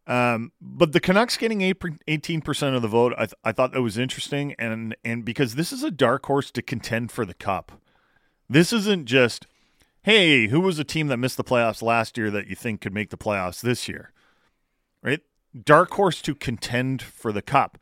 Um, 0.09 0.53
but 0.59 0.93
the 0.93 1.01
Canucks 1.01 1.37
getting 1.37 1.61
eighteen 1.61 2.41
percent 2.41 2.75
of 2.75 2.81
the 2.81 2.89
vote, 2.89 3.13
I, 3.19 3.27
th- 3.27 3.35
I 3.45 3.53
thought 3.53 3.73
that 3.73 3.83
was 3.83 3.99
interesting, 3.99 4.55
and 4.59 4.97
and 5.05 5.23
because 5.23 5.55
this 5.55 5.71
is 5.71 5.83
a 5.83 5.91
dark 5.91 6.25
horse 6.25 6.51
to 6.53 6.63
contend 6.63 7.13
for 7.13 7.27
the 7.27 7.35
cup. 7.35 7.73
This 8.49 8.73
isn't 8.73 9.05
just, 9.05 9.47
hey, 10.03 10.47
who 10.47 10.61
was 10.61 10.79
a 10.79 10.85
team 10.85 11.09
that 11.09 11.19
missed 11.19 11.37
the 11.37 11.45
playoffs 11.45 11.83
last 11.83 12.17
year 12.17 12.31
that 12.31 12.47
you 12.47 12.57
think 12.57 12.81
could 12.81 12.95
make 12.95 13.11
the 13.11 13.19
playoffs 13.19 13.61
this 13.61 13.87
year, 13.87 14.11
right? 15.03 15.21
Dark 15.65 15.91
horse 15.91 16.23
to 16.23 16.35
contend 16.35 17.03
for 17.03 17.31
the 17.31 17.43
cup, 17.43 17.77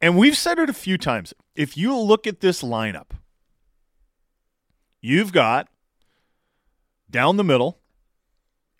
and 0.00 0.16
we've 0.16 0.38
said 0.38 0.60
it 0.60 0.70
a 0.70 0.74
few 0.74 0.96
times. 0.96 1.34
If 1.56 1.76
you 1.76 1.98
look 1.98 2.28
at 2.28 2.38
this 2.38 2.62
lineup, 2.62 3.10
you've 5.00 5.32
got 5.32 5.66
down 7.10 7.36
the 7.36 7.42
middle, 7.42 7.80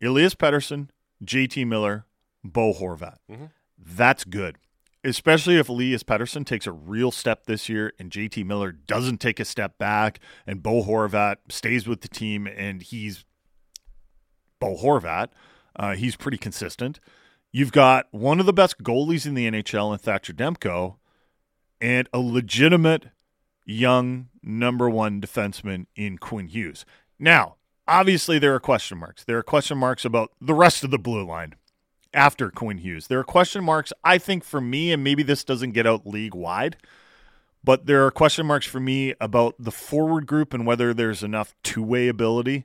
Elias 0.00 0.36
Pettersson, 0.36 0.90
JT 1.24 1.66
Miller, 1.66 2.04
Bo 2.52 2.72
Horvat. 2.72 3.16
That's 3.78 4.24
good. 4.24 4.56
Especially 5.04 5.56
if 5.56 5.68
Elias 5.68 6.02
Pettersson 6.02 6.44
takes 6.44 6.66
a 6.66 6.72
real 6.72 7.10
step 7.12 7.44
this 7.46 7.68
year 7.68 7.92
and 7.98 8.10
JT 8.10 8.44
Miller 8.44 8.72
doesn't 8.72 9.18
take 9.18 9.38
a 9.38 9.44
step 9.44 9.78
back 9.78 10.18
and 10.46 10.62
Bo 10.62 10.82
Horvat 10.82 11.36
stays 11.48 11.86
with 11.86 12.00
the 12.00 12.08
team 12.08 12.46
and 12.48 12.82
he's 12.82 13.24
Bo 14.58 14.76
Horvat. 14.76 15.28
Uh, 15.76 15.94
he's 15.94 16.16
pretty 16.16 16.38
consistent. 16.38 16.98
You've 17.52 17.72
got 17.72 18.06
one 18.10 18.40
of 18.40 18.46
the 18.46 18.52
best 18.52 18.82
goalies 18.82 19.24
in 19.24 19.34
the 19.34 19.48
NHL 19.48 19.92
in 19.92 19.98
Thatcher 19.98 20.32
Demko. 20.32 20.96
and 21.80 22.08
a 22.12 22.18
legitimate 22.18 23.06
young 23.64 24.28
number 24.42 24.90
one 24.90 25.20
defenseman 25.20 25.86
in 25.94 26.18
Quinn 26.18 26.48
Hughes. 26.48 26.84
Now, 27.20 27.54
obviously, 27.86 28.38
there 28.40 28.54
are 28.54 28.60
question 28.60 28.98
marks. 28.98 29.22
There 29.24 29.38
are 29.38 29.42
question 29.44 29.78
marks 29.78 30.04
about 30.04 30.32
the 30.40 30.54
rest 30.54 30.82
of 30.82 30.90
the 30.90 30.98
blue 30.98 31.24
line 31.24 31.54
after 32.14 32.50
Quinn 32.50 32.78
Hughes. 32.78 33.06
There 33.06 33.18
are 33.18 33.24
question 33.24 33.64
marks, 33.64 33.92
I 34.04 34.18
think, 34.18 34.44
for 34.44 34.60
me, 34.60 34.92
and 34.92 35.04
maybe 35.04 35.22
this 35.22 35.44
doesn't 35.44 35.72
get 35.72 35.86
out 35.86 36.06
league 36.06 36.34
wide, 36.34 36.76
but 37.62 37.86
there 37.86 38.04
are 38.06 38.10
question 38.10 38.46
marks 38.46 38.66
for 38.66 38.80
me 38.80 39.14
about 39.20 39.54
the 39.58 39.70
forward 39.70 40.26
group 40.26 40.54
and 40.54 40.66
whether 40.66 40.94
there's 40.94 41.22
enough 41.22 41.54
two 41.62 41.82
way 41.82 42.08
ability. 42.08 42.64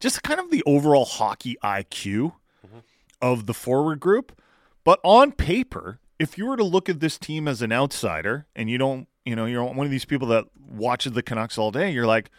Just 0.00 0.22
kind 0.22 0.40
of 0.40 0.50
the 0.50 0.62
overall 0.66 1.04
hockey 1.04 1.56
IQ 1.62 2.32
mm-hmm. 2.66 2.78
of 3.22 3.46
the 3.46 3.54
forward 3.54 4.00
group. 4.00 4.38
But 4.84 5.00
on 5.02 5.32
paper, 5.32 5.98
if 6.18 6.36
you 6.36 6.46
were 6.46 6.56
to 6.56 6.64
look 6.64 6.88
at 6.88 7.00
this 7.00 7.18
team 7.18 7.48
as 7.48 7.62
an 7.62 7.72
outsider 7.72 8.46
and 8.54 8.68
you 8.68 8.78
don't, 8.78 9.08
you 9.24 9.34
know, 9.34 9.46
you're 9.46 9.64
one 9.64 9.86
of 9.86 9.90
these 9.90 10.04
people 10.04 10.28
that 10.28 10.44
watches 10.68 11.12
the 11.12 11.22
Canucks 11.22 11.56
all 11.56 11.70
day, 11.70 11.90
you're 11.90 12.06
like, 12.06 12.30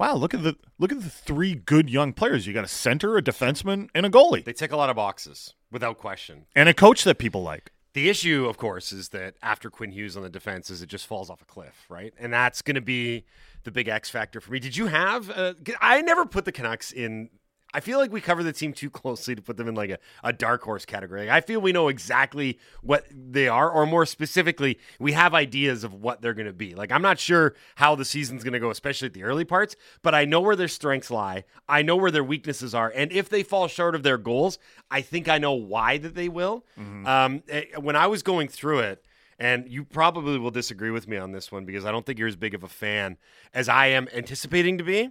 wow, 0.00 0.14
look 0.14 0.32
at 0.32 0.42
the 0.42 0.56
look 0.78 0.90
at 0.90 1.02
the 1.02 1.10
three 1.10 1.54
good 1.54 1.90
young 1.90 2.14
players. 2.14 2.46
You 2.46 2.54
got 2.54 2.64
a 2.64 2.68
center, 2.68 3.18
a 3.18 3.22
defenseman, 3.22 3.90
and 3.94 4.06
a 4.06 4.10
goalie. 4.10 4.42
They 4.42 4.54
tick 4.54 4.72
a 4.72 4.76
lot 4.76 4.88
of 4.88 4.96
boxes 4.96 5.54
without 5.70 5.98
question. 5.98 6.46
And 6.56 6.68
a 6.68 6.74
coach 6.74 7.04
that 7.04 7.18
people 7.18 7.42
like. 7.42 7.70
The 7.92 8.08
issue, 8.08 8.46
of 8.46 8.56
course, 8.56 8.92
is 8.92 9.10
that 9.10 9.34
after 9.42 9.68
Quinn 9.68 9.90
Hughes 9.92 10.16
on 10.16 10.22
the 10.22 10.30
defense, 10.30 10.70
is 10.70 10.80
it 10.80 10.88
just 10.88 11.06
falls 11.06 11.28
off 11.28 11.42
a 11.42 11.44
cliff, 11.44 11.86
right? 11.88 12.14
And 12.18 12.32
that's 12.32 12.62
going 12.62 12.76
to 12.76 12.80
be 12.80 13.24
the 13.64 13.72
big 13.72 13.88
X 13.88 14.08
factor 14.08 14.40
for 14.40 14.52
me. 14.52 14.58
Did 14.58 14.76
you 14.76 14.86
have? 14.86 15.28
Uh, 15.28 15.54
I 15.80 16.00
never 16.00 16.24
put 16.24 16.44
the 16.44 16.52
Canucks 16.52 16.92
in. 16.92 17.28
I 17.72 17.80
feel 17.80 17.98
like 17.98 18.12
we 18.12 18.20
cover 18.20 18.42
the 18.42 18.52
team 18.52 18.72
too 18.72 18.90
closely 18.90 19.34
to 19.34 19.42
put 19.42 19.56
them 19.56 19.68
in 19.68 19.74
like 19.74 19.90
a, 19.90 19.98
a 20.24 20.32
dark 20.32 20.62
horse 20.62 20.84
category. 20.84 21.30
I 21.30 21.40
feel 21.40 21.60
we 21.60 21.72
know 21.72 21.88
exactly 21.88 22.58
what 22.82 23.06
they 23.10 23.48
are, 23.48 23.70
or 23.70 23.86
more 23.86 24.06
specifically, 24.06 24.78
we 24.98 25.12
have 25.12 25.34
ideas 25.34 25.84
of 25.84 25.94
what 25.94 26.20
they're 26.20 26.34
going 26.34 26.46
to 26.46 26.52
be. 26.52 26.74
Like, 26.74 26.90
I'm 26.92 27.02
not 27.02 27.18
sure 27.18 27.54
how 27.76 27.94
the 27.94 28.04
season's 28.04 28.42
going 28.42 28.54
to 28.54 28.60
go, 28.60 28.70
especially 28.70 29.06
at 29.06 29.14
the 29.14 29.24
early 29.24 29.44
parts, 29.44 29.76
but 30.02 30.14
I 30.14 30.24
know 30.24 30.40
where 30.40 30.56
their 30.56 30.68
strengths 30.68 31.10
lie. 31.10 31.44
I 31.68 31.82
know 31.82 31.96
where 31.96 32.10
their 32.10 32.24
weaknesses 32.24 32.74
are. 32.74 32.92
And 32.94 33.12
if 33.12 33.28
they 33.28 33.42
fall 33.42 33.68
short 33.68 33.94
of 33.94 34.02
their 34.02 34.18
goals, 34.18 34.58
I 34.90 35.00
think 35.00 35.28
I 35.28 35.38
know 35.38 35.52
why 35.52 35.98
that 35.98 36.14
they 36.14 36.28
will. 36.28 36.64
Um, 37.06 37.42
eh, 37.48 37.64
when 37.78 37.96
I 37.96 38.06
was 38.06 38.22
going 38.22 38.48
through 38.48 38.80
it, 38.80 39.04
and 39.38 39.66
you 39.70 39.84
probably 39.84 40.38
will 40.38 40.50
disagree 40.50 40.90
with 40.90 41.08
me 41.08 41.16
on 41.16 41.32
this 41.32 41.50
one 41.50 41.64
because 41.64 41.86
I 41.86 41.90
don't 41.90 42.04
think 42.04 42.18
you're 42.18 42.28
as 42.28 42.36
big 42.36 42.54
of 42.54 42.62
a 42.62 42.68
fan 42.68 43.16
as 43.54 43.70
I 43.70 43.86
am 43.86 44.06
anticipating 44.14 44.76
to 44.76 44.84
be. 44.84 45.10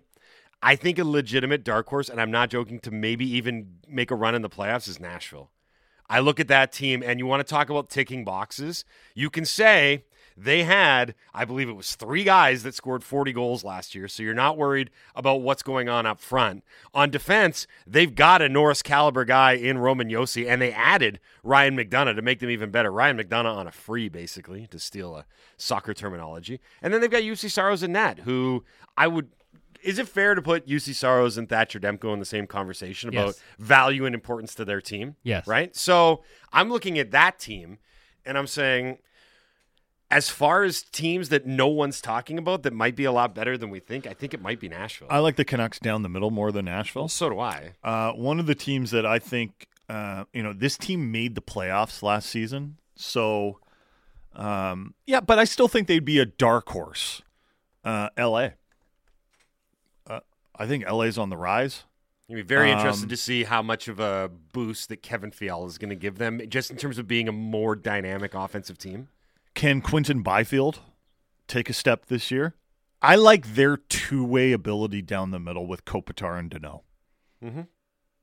I 0.62 0.76
think 0.76 1.00
a 1.00 1.04
legitimate 1.04 1.64
dark 1.64 1.88
horse, 1.88 2.10
and 2.10 2.20
I'm 2.20 2.32
not 2.32 2.50
joking, 2.50 2.80
to 2.82 2.92
maybe 2.92 3.26
even 3.36 3.78
make 3.88 4.12
a 4.12 4.16
run 4.16 4.36
in 4.36 4.42
the 4.42 4.50
playoffs 4.50 4.88
is 4.88 5.00
Nashville. 5.00 5.52
I 6.10 6.20
look 6.20 6.40
at 6.40 6.48
that 6.48 6.72
team, 6.72 7.04
and 7.06 7.20
you 7.20 7.28
want 7.28 7.46
to 7.46 7.50
talk 7.50 7.70
about 7.70 7.90
ticking 7.90 8.26
boxes. 8.26 8.84
You 9.14 9.30
can 9.30 9.46
say 9.46 10.06
they 10.36 10.64
had, 10.64 11.16
I 11.34 11.46
believe 11.46 11.70
it 11.70 11.74
was 11.74 11.96
three 11.96 12.24
guys 12.24 12.64
that 12.64 12.74
scored 12.74 13.04
40 13.04 13.32
goals 13.32 13.64
last 13.64 13.94
year, 13.94 14.08
so 14.08 14.24
you're 14.24 14.34
not 14.34 14.58
worried 14.58 14.90
about 15.16 15.42
what's 15.42 15.62
going 15.62 15.88
on 15.88 16.06
up 16.06 16.20
front. 16.20 16.64
On 16.94 17.10
defense, 17.10 17.68
they've 17.86 18.14
got 18.14 18.42
a 18.42 18.50
Norris 18.50 18.82
caliber 18.82 19.26
guy 19.26 19.54
in 19.54 19.78
Roman 19.78 20.10
Josi, 20.10 20.48
and 20.48 20.62
they 20.62 20.72
added 20.72 21.20
Ryan 21.44 21.78
McDonagh 21.78 22.16
to 22.16 22.22
make 22.22 22.40
them 22.40 22.50
even 22.50 22.72
better. 22.72 22.92
Ryan 22.92 23.18
McDonagh 23.18 23.56
on 23.56 23.68
a 23.68 23.72
free, 23.72 24.10
basically, 24.10 24.66
to 24.68 24.80
steal 24.80 25.16
a 25.16 25.26
soccer 25.58 25.94
terminology. 25.94 26.60
And 26.82 26.94
then 26.94 27.02
they've 27.02 27.12
got 27.12 27.24
Juuse 27.24 27.52
Saros 27.52 27.84
and 27.84 27.94
Nat, 27.94 28.20
who 28.20 28.64
I 28.98 29.08
would 29.08 29.30
is 29.84 30.00
it 30.00 30.08
fair 30.08 30.36
to 30.36 30.42
put 30.42 30.68
Juuse 30.68 30.94
Saros 30.96 31.38
and 31.38 31.48
Thatcher 31.50 31.80
Demko 31.80 32.14
in 32.14 32.20
the 32.20 32.26
same 32.26 32.48
conversation 32.48 33.10
about 33.10 33.28
Yes. 33.28 33.42
value 33.58 34.06
and 34.06 34.14
importance 34.16 34.54
to 34.56 34.66
their 34.66 34.82
team? 34.82 35.16
Yes. 35.24 35.48
Right? 35.48 35.76
So 35.76 36.24
I'm 36.52 36.70
looking 36.70 36.98
at 37.00 37.12
that 37.12 37.40
team 37.40 37.80
and 38.26 38.38
I'm 38.38 38.48
saying, 38.48 38.98
as 40.12 40.28
far 40.30 40.64
as 40.64 40.82
teams 40.82 41.30
that 41.30 41.46
no 41.46 41.68
one's 41.68 42.02
talking 42.02 42.40
about 42.40 42.64
that 42.64 42.74
might 42.74 42.96
be 42.96 43.06
a 43.06 43.12
lot 43.12 43.36
better 43.36 43.58
than 43.58 43.70
we 43.70 43.80
think, 43.80 44.08
I 44.08 44.14
think 44.14 44.34
it 44.34 44.42
might 44.42 44.60
be 44.60 44.68
Nashville. 44.68 45.08
I 45.10 45.20
like 45.20 45.36
the 45.36 45.46
Canucks 45.46 45.78
down 45.80 46.02
the 46.02 46.10
middle 46.10 46.32
more 46.32 46.52
than 46.52 46.66
Nashville. 46.66 47.08
so 47.10 47.30
do 47.30 47.40
I. 47.40 47.74
Uh, 47.84 48.12
one 48.14 48.40
of 48.40 48.48
the 48.48 48.56
teams 48.56 48.90
that 48.92 49.06
I 49.06 49.20
think, 49.20 49.68
uh, 49.88 50.24
you 50.34 50.42
know, 50.42 50.52
this 50.54 50.78
team 50.80 51.12
made 51.12 51.36
the 51.36 51.42
playoffs 51.42 52.02
last 52.02 52.28
season. 52.30 52.78
So, 52.96 53.60
um, 54.34 54.94
yeah, 55.06 55.20
but 55.20 55.38
I 55.40 55.44
still 55.44 55.68
think 55.68 55.88
they'd 55.88 56.04
be 56.04 56.20
a 56.20 56.26
dark 56.26 56.70
horse. 56.70 57.22
Uh, 57.84 58.10
LA. 58.18 58.50
I 60.60 60.68
think 60.68 60.88
LA's 60.90 61.18
on 61.18 61.30
the 61.30 61.38
rise. 61.38 61.86
You'd 62.28 62.36
be 62.36 62.42
very 62.44 62.70
interested 62.70 63.06
Um, 63.06 63.10
to 63.10 63.18
see 63.18 63.44
how 63.46 63.64
much 63.64 63.88
of 63.88 64.00
a 64.00 64.30
boost 64.54 64.90
that 64.90 64.98
Kevin 65.02 65.32
Fiala 65.32 65.66
is 65.66 65.80
going 65.80 65.90
to 65.90 65.96
give 65.96 66.20
them, 66.20 66.40
just 66.48 66.70
in 66.70 66.78
terms 66.78 67.00
of 67.00 67.08
being 67.08 67.28
a 67.28 67.32
more 67.32 67.76
dynamic 67.76 68.36
offensive 68.36 68.78
team. 68.78 69.08
Can 69.56 69.82
Quinton 69.82 70.22
Byfield 70.22 70.80
take 71.48 71.70
a 71.72 71.74
step 71.74 72.06
this 72.06 72.30
year? 72.30 72.54
I 73.02 73.16
like 73.16 73.56
their 73.56 73.78
two 73.78 74.24
way 74.24 74.52
ability 74.52 75.02
down 75.02 75.32
the 75.32 75.40
middle 75.40 75.66
with 75.66 75.86
Kopitar 75.86 76.38
and 76.38 76.52
Danault. 76.52 76.82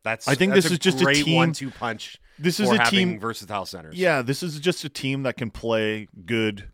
That's 0.04 0.28
I 0.28 0.36
think 0.36 0.52
that's 0.52 0.64
this 0.66 0.72
is 0.72 0.78
just 0.78 1.00
a 1.00 1.12
team- 1.12 1.34
one-two 1.34 1.70
punch. 1.72 2.18
This 2.38 2.60
is 2.60 2.68
for 2.68 2.76
a 2.80 2.84
team- 2.90 3.18
versatile 3.18 3.66
centers. 3.66 3.96
Yeah, 3.96 4.22
this 4.22 4.42
is 4.42 4.60
just 4.60 4.84
a 4.84 4.88
team 4.88 5.24
that 5.24 5.36
can 5.36 5.50
play 5.50 6.06
good, 6.26 6.68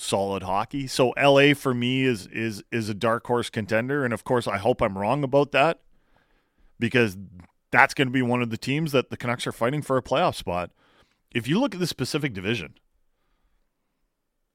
solid 0.00 0.42
hockey. 0.42 0.86
So 0.86 1.12
LA 1.20 1.54
for 1.54 1.74
me 1.74 2.04
is 2.04 2.26
is 2.28 2.62
is 2.72 2.88
a 2.88 2.94
dark 2.94 3.26
horse 3.26 3.50
contender, 3.50 4.04
and 4.04 4.12
of 4.12 4.24
course 4.24 4.48
I 4.48 4.58
hope 4.58 4.80
I'm 4.80 4.96
wrong 4.96 5.22
about 5.22 5.52
that 5.52 5.80
because 6.78 7.16
that's 7.70 7.94
going 7.94 8.08
to 8.08 8.12
be 8.12 8.22
one 8.22 8.42
of 8.42 8.50
the 8.50 8.56
teams 8.56 8.92
that 8.92 9.10
the 9.10 9.16
Canucks 9.16 9.46
are 9.46 9.52
fighting 9.52 9.82
for 9.82 9.96
a 9.96 10.02
playoff 10.02 10.34
spot. 10.34 10.70
If 11.32 11.46
you 11.46 11.60
look 11.60 11.74
at 11.74 11.80
the 11.80 11.86
specific 11.86 12.32
division, 12.32 12.74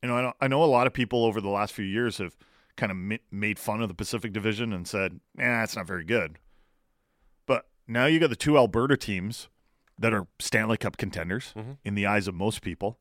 you 0.02 0.10
know 0.10 0.18
I 0.18 0.22
know, 0.22 0.34
I 0.42 0.48
know 0.48 0.64
a 0.64 0.66
lot 0.66 0.88
of 0.88 0.94
people 0.94 1.26
over 1.26 1.40
the 1.40 1.50
last 1.50 1.74
few 1.74 1.86
years 1.86 2.18
have 2.18 2.36
kind 2.76 2.92
of 2.92 2.98
ma- 2.98 3.16
made 3.32 3.58
fun 3.58 3.82
of 3.82 3.88
the 3.88 3.96
Pacific 3.96 4.34
Division 4.34 4.74
and 4.74 4.88
said, 4.88 5.20
"Nah, 5.36 5.64
it's 5.64 5.76
not 5.76 5.88
very 5.88 6.04
good." 6.04 6.40
But 7.46 7.68
now 7.88 8.06
you 8.06 8.20
got 8.20 8.30
the 8.30 8.36
two 8.36 8.58
Alberta 8.58 8.98
teams 8.98 9.48
that 9.98 10.14
are 10.14 10.28
Stanley 10.40 10.78
Cup 10.78 10.98
contenders 10.98 11.54
mm-hmm. 11.56 11.74
in 11.86 11.96
the 11.96 12.06
eyes 12.06 12.28
of 12.28 12.36
most 12.36 12.62
people. 12.62 13.00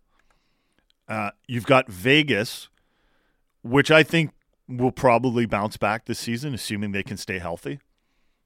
Uh, 1.09 1.31
you've 1.47 1.67
got 1.67 1.89
Vegas, 1.89 2.69
which 3.63 3.91
I 3.91 4.03
think 4.03 4.33
will 4.69 4.93
probably 4.93 5.47
bounce 5.47 5.77
back 5.77 6.07
this 6.07 6.19
season, 6.19 6.55
assuming 6.55 6.93
they 6.93 7.03
can 7.03 7.17
stay 7.17 7.39
healthy, 7.39 7.81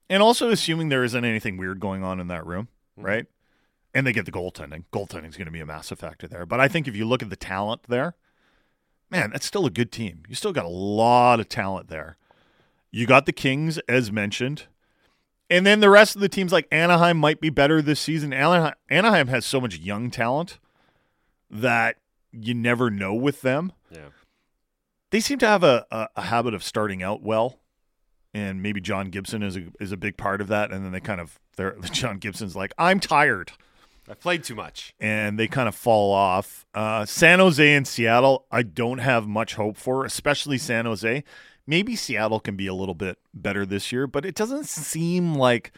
and 0.09 0.21
also 0.21 0.49
assuming 0.49 0.89
there 0.89 1.03
isn't 1.03 1.25
anything 1.25 1.57
weird 1.57 1.79
going 1.79 2.03
on 2.03 2.19
in 2.19 2.27
that 2.27 2.45
room, 2.45 2.67
right? 2.97 3.25
And 3.93 4.05
they 4.05 4.13
get 4.13 4.25
the 4.25 4.31
goaltending. 4.31 4.83
Goaltending 4.91 5.29
is 5.29 5.37
going 5.37 5.45
to 5.45 5.51
be 5.51 5.61
a 5.61 5.65
massive 5.65 5.99
factor 5.99 6.27
there. 6.27 6.45
But 6.45 6.59
I 6.59 6.67
think 6.67 6.87
if 6.87 6.95
you 6.95 7.05
look 7.05 7.23
at 7.23 7.29
the 7.29 7.35
talent 7.35 7.83
there, 7.87 8.15
man, 9.09 9.31
that's 9.31 9.45
still 9.45 9.65
a 9.65 9.71
good 9.71 9.91
team. 9.91 10.23
You 10.27 10.35
still 10.35 10.53
got 10.53 10.65
a 10.65 10.69
lot 10.69 11.39
of 11.39 11.49
talent 11.49 11.87
there. 11.87 12.17
You 12.91 13.05
got 13.05 13.25
the 13.25 13.31
Kings, 13.31 13.77
as 13.87 14.11
mentioned. 14.11 14.65
And 15.49 15.65
then 15.65 15.79
the 15.79 15.89
rest 15.89 16.15
of 16.15 16.21
the 16.21 16.29
teams, 16.29 16.51
like 16.51 16.67
Anaheim, 16.71 17.17
might 17.17 17.41
be 17.41 17.49
better 17.49 17.81
this 17.81 17.99
season. 17.99 18.33
Anaheim, 18.33 18.73
Anaheim 18.89 19.27
has 19.27 19.45
so 19.45 19.59
much 19.59 19.77
young 19.77 20.11
talent 20.11 20.59
that 21.49 21.97
you 22.31 22.53
never 22.53 22.89
know 22.89 23.13
with 23.13 23.41
them. 23.41 23.71
Yeah. 23.91 24.09
They 25.11 25.19
seem 25.19 25.39
to 25.39 25.47
have 25.47 25.63
a, 25.63 25.85
a, 25.91 26.07
a 26.17 26.21
habit 26.23 26.53
of 26.53 26.63
starting 26.63 27.01
out 27.01 27.23
well, 27.23 27.59
and 28.33 28.61
maybe 28.61 28.79
John 28.79 29.09
Gibson 29.09 29.41
is 29.41 29.57
a, 29.57 29.67
is 29.79 29.91
a 29.91 29.97
big 29.97 30.17
part 30.17 30.41
of 30.41 30.47
that. 30.49 30.71
And 30.71 30.85
then 30.85 30.91
they 30.91 30.99
kind 30.99 31.19
of, 31.19 31.39
they're, 31.55 31.75
John 31.91 32.17
Gibson's 32.17 32.55
like, 32.55 32.73
I'm 32.77 32.99
tired 32.99 33.51
I 34.09 34.15
played 34.15 34.43
too 34.43 34.55
much. 34.55 34.95
and 34.99 35.37
they 35.37 35.47
kind 35.47 35.67
of 35.69 35.75
fall 35.75 36.11
off. 36.11 36.65
Uh, 36.73 37.05
San 37.05 37.39
Jose 37.39 37.75
and 37.75 37.87
Seattle, 37.87 38.45
I 38.51 38.63
don't 38.63 38.97
have 38.97 39.27
much 39.27 39.53
hope 39.53 39.77
for, 39.77 40.03
especially 40.03 40.57
San 40.57 40.85
Jose. 40.85 41.23
Maybe 41.67 41.95
Seattle 41.95 42.39
can 42.39 42.55
be 42.55 42.65
a 42.65 42.73
little 42.73 42.95
bit 42.95 43.19
better 43.33 43.65
this 43.65 43.91
year, 43.91 44.07
but 44.07 44.25
it 44.25 44.33
doesn't 44.33 44.65
seem 44.65 45.35
like 45.35 45.71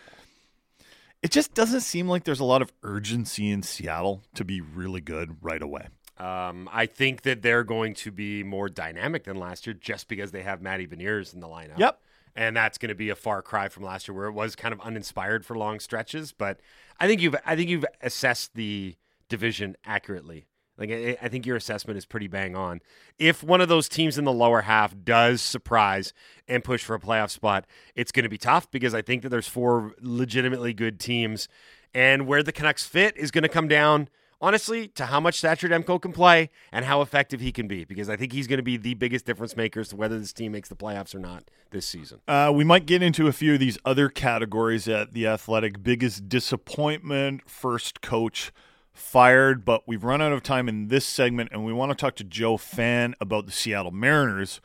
it 1.21 1.31
just 1.31 1.53
doesn't 1.53 1.81
seem 1.81 2.07
like 2.07 2.23
there's 2.23 2.39
a 2.39 2.45
lot 2.45 2.61
of 2.61 2.71
urgency 2.83 3.49
in 3.51 3.61
Seattle 3.63 4.23
to 4.33 4.45
be 4.45 4.61
really 4.61 5.01
good 5.01 5.35
right 5.41 5.61
away. 5.61 5.87
Um, 6.21 6.69
I 6.71 6.85
think 6.85 7.23
that 7.23 7.41
they're 7.41 7.63
going 7.63 7.95
to 7.95 8.11
be 8.11 8.43
more 8.43 8.69
dynamic 8.69 9.23
than 9.23 9.37
last 9.37 9.65
year 9.65 9.73
just 9.73 10.07
because 10.07 10.29
they 10.29 10.43
have 10.43 10.61
Matty 10.61 10.85
Beniers 10.85 11.33
in 11.33 11.39
the 11.39 11.47
lineup. 11.47 11.79
Yep. 11.79 11.99
And 12.35 12.55
that's 12.55 12.77
going 12.77 12.89
to 12.89 12.95
be 12.95 13.09
a 13.09 13.15
far 13.15 13.41
cry 13.41 13.69
from 13.69 13.83
last 13.83 14.07
year 14.07 14.15
where 14.15 14.27
it 14.27 14.33
was 14.33 14.55
kind 14.55 14.71
of 14.71 14.79
uninspired 14.81 15.43
for 15.43 15.57
long 15.57 15.79
stretches. 15.79 16.31
But 16.31 16.59
I 16.99 17.07
think 17.07 17.21
you've 17.21 17.35
I 17.43 17.55
think 17.55 17.71
you've 17.71 17.85
assessed 18.01 18.53
the 18.53 18.95
division 19.29 19.75
accurately. 19.83 20.45
Like 20.77 20.91
I, 20.91 21.17
I 21.23 21.27
think 21.27 21.47
your 21.47 21.55
assessment 21.55 21.97
is 21.97 22.05
pretty 22.05 22.27
bang 22.27 22.55
on. 22.55 22.81
If 23.17 23.43
one 23.43 23.59
of 23.59 23.67
those 23.67 23.89
teams 23.89 24.19
in 24.19 24.23
the 24.23 24.31
lower 24.31 24.61
half 24.61 24.93
does 25.03 25.41
surprise 25.41 26.13
and 26.47 26.63
push 26.63 26.83
for 26.83 26.93
a 26.93 26.99
playoff 26.99 27.31
spot, 27.31 27.65
it's 27.95 28.11
going 28.11 28.25
to 28.25 28.29
be 28.29 28.37
tough 28.37 28.69
because 28.69 28.93
I 28.93 29.01
think 29.01 29.23
that 29.23 29.29
there's 29.29 29.47
four 29.47 29.95
legitimately 29.99 30.73
good 30.73 30.99
teams, 30.99 31.47
and 31.95 32.27
where 32.27 32.43
the 32.43 32.51
Canucks 32.51 32.85
fit 32.85 33.17
is 33.17 33.31
going 33.31 33.41
to 33.41 33.49
come 33.49 33.67
down 33.67 34.07
honestly, 34.41 34.87
to 34.89 35.05
how 35.05 35.19
much 35.19 35.39
Thatcher 35.39 35.69
Demko 35.69 36.01
can 36.01 36.11
play 36.11 36.49
and 36.71 36.83
how 36.85 37.01
effective 37.01 37.39
he 37.39 37.51
can 37.51 37.67
be, 37.67 37.85
because 37.85 38.09
I 38.09 38.15
think 38.15 38.33
he's 38.33 38.47
going 38.47 38.57
to 38.57 38.63
be 38.63 38.77
the 38.77 38.95
biggest 38.95 39.25
difference 39.25 39.55
maker 39.55 39.81
as 39.81 39.89
to 39.89 39.95
whether 39.95 40.19
this 40.19 40.33
team 40.33 40.51
makes 40.51 40.67
the 40.67 40.75
playoffs 40.75 41.13
or 41.13 41.19
not 41.19 41.49
this 41.69 41.85
season. 41.85 42.19
Uh, 42.27 42.51
we 42.53 42.63
might 42.63 42.85
get 42.85 43.01
into 43.01 43.27
a 43.27 43.31
few 43.31 43.53
of 43.53 43.59
these 43.59 43.77
other 43.85 44.09
categories 44.09 44.87
at 44.87 45.13
the 45.13 45.27
Athletic. 45.27 45.83
Biggest 45.83 46.27
disappointment, 46.27 47.49
first 47.49 48.01
coach 48.01 48.51
fired, 48.91 49.63
but 49.63 49.87
we've 49.87 50.03
run 50.03 50.21
out 50.21 50.33
of 50.33 50.43
time 50.43 50.67
in 50.67 50.89
this 50.89 51.05
segment, 51.05 51.49
and 51.51 51.63
we 51.63 51.71
want 51.71 51.91
to 51.91 51.95
talk 51.95 52.15
to 52.15 52.23
Joe 52.23 52.57
Fan 52.57 53.15
about 53.21 53.45
the 53.45 53.51
Seattle 53.51 53.91
Mariners, 53.91 54.59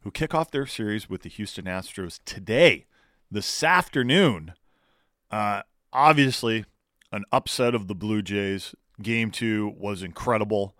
who 0.00 0.10
kick 0.10 0.34
off 0.34 0.50
their 0.50 0.66
series 0.66 1.08
with 1.08 1.22
the 1.22 1.28
Houston 1.28 1.66
Astros 1.66 2.18
today, 2.24 2.86
this 3.30 3.62
afternoon. 3.62 4.54
Uh, 5.30 5.62
obviously, 5.92 6.64
an 7.12 7.24
upset 7.30 7.74
of 7.74 7.88
the 7.88 7.94
Blue 7.94 8.22
Jays. 8.22 8.74
Game 9.00 9.30
two 9.30 9.74
was 9.76 10.02
incredible 10.02 10.74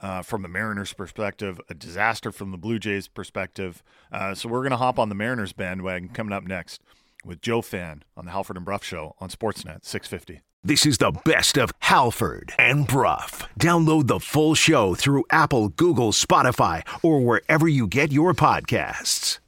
uh, 0.00 0.22
from 0.22 0.42
the 0.42 0.48
Mariners' 0.48 0.92
perspective, 0.92 1.60
a 1.68 1.74
disaster 1.74 2.32
from 2.32 2.50
the 2.50 2.58
Blue 2.58 2.78
Jays' 2.78 3.08
perspective. 3.08 3.82
Uh, 4.12 4.34
so 4.34 4.48
we're 4.48 4.60
going 4.60 4.70
to 4.70 4.76
hop 4.76 4.98
on 4.98 5.08
the 5.08 5.14
Mariners 5.14 5.52
bandwagon 5.52 6.08
coming 6.08 6.32
up 6.32 6.44
next 6.44 6.82
with 7.24 7.40
Joe 7.40 7.62
Fan 7.62 8.02
on 8.16 8.24
the 8.24 8.30
Halford 8.30 8.56
and 8.56 8.64
Brough 8.64 8.78
Show 8.82 9.14
on 9.20 9.30
Sportsnet 9.30 9.84
650. 9.84 10.42
This 10.62 10.84
is 10.84 10.98
the 10.98 11.12
best 11.24 11.56
of 11.56 11.70
Halford 11.78 12.52
and 12.58 12.86
Brough. 12.88 13.46
Download 13.58 14.08
the 14.08 14.18
full 14.18 14.54
show 14.56 14.94
through 14.94 15.24
Apple, 15.30 15.68
Google, 15.68 16.10
Spotify, 16.10 16.82
or 17.04 17.20
wherever 17.20 17.68
you 17.68 17.86
get 17.86 18.10
your 18.10 18.34
podcasts. 18.34 19.38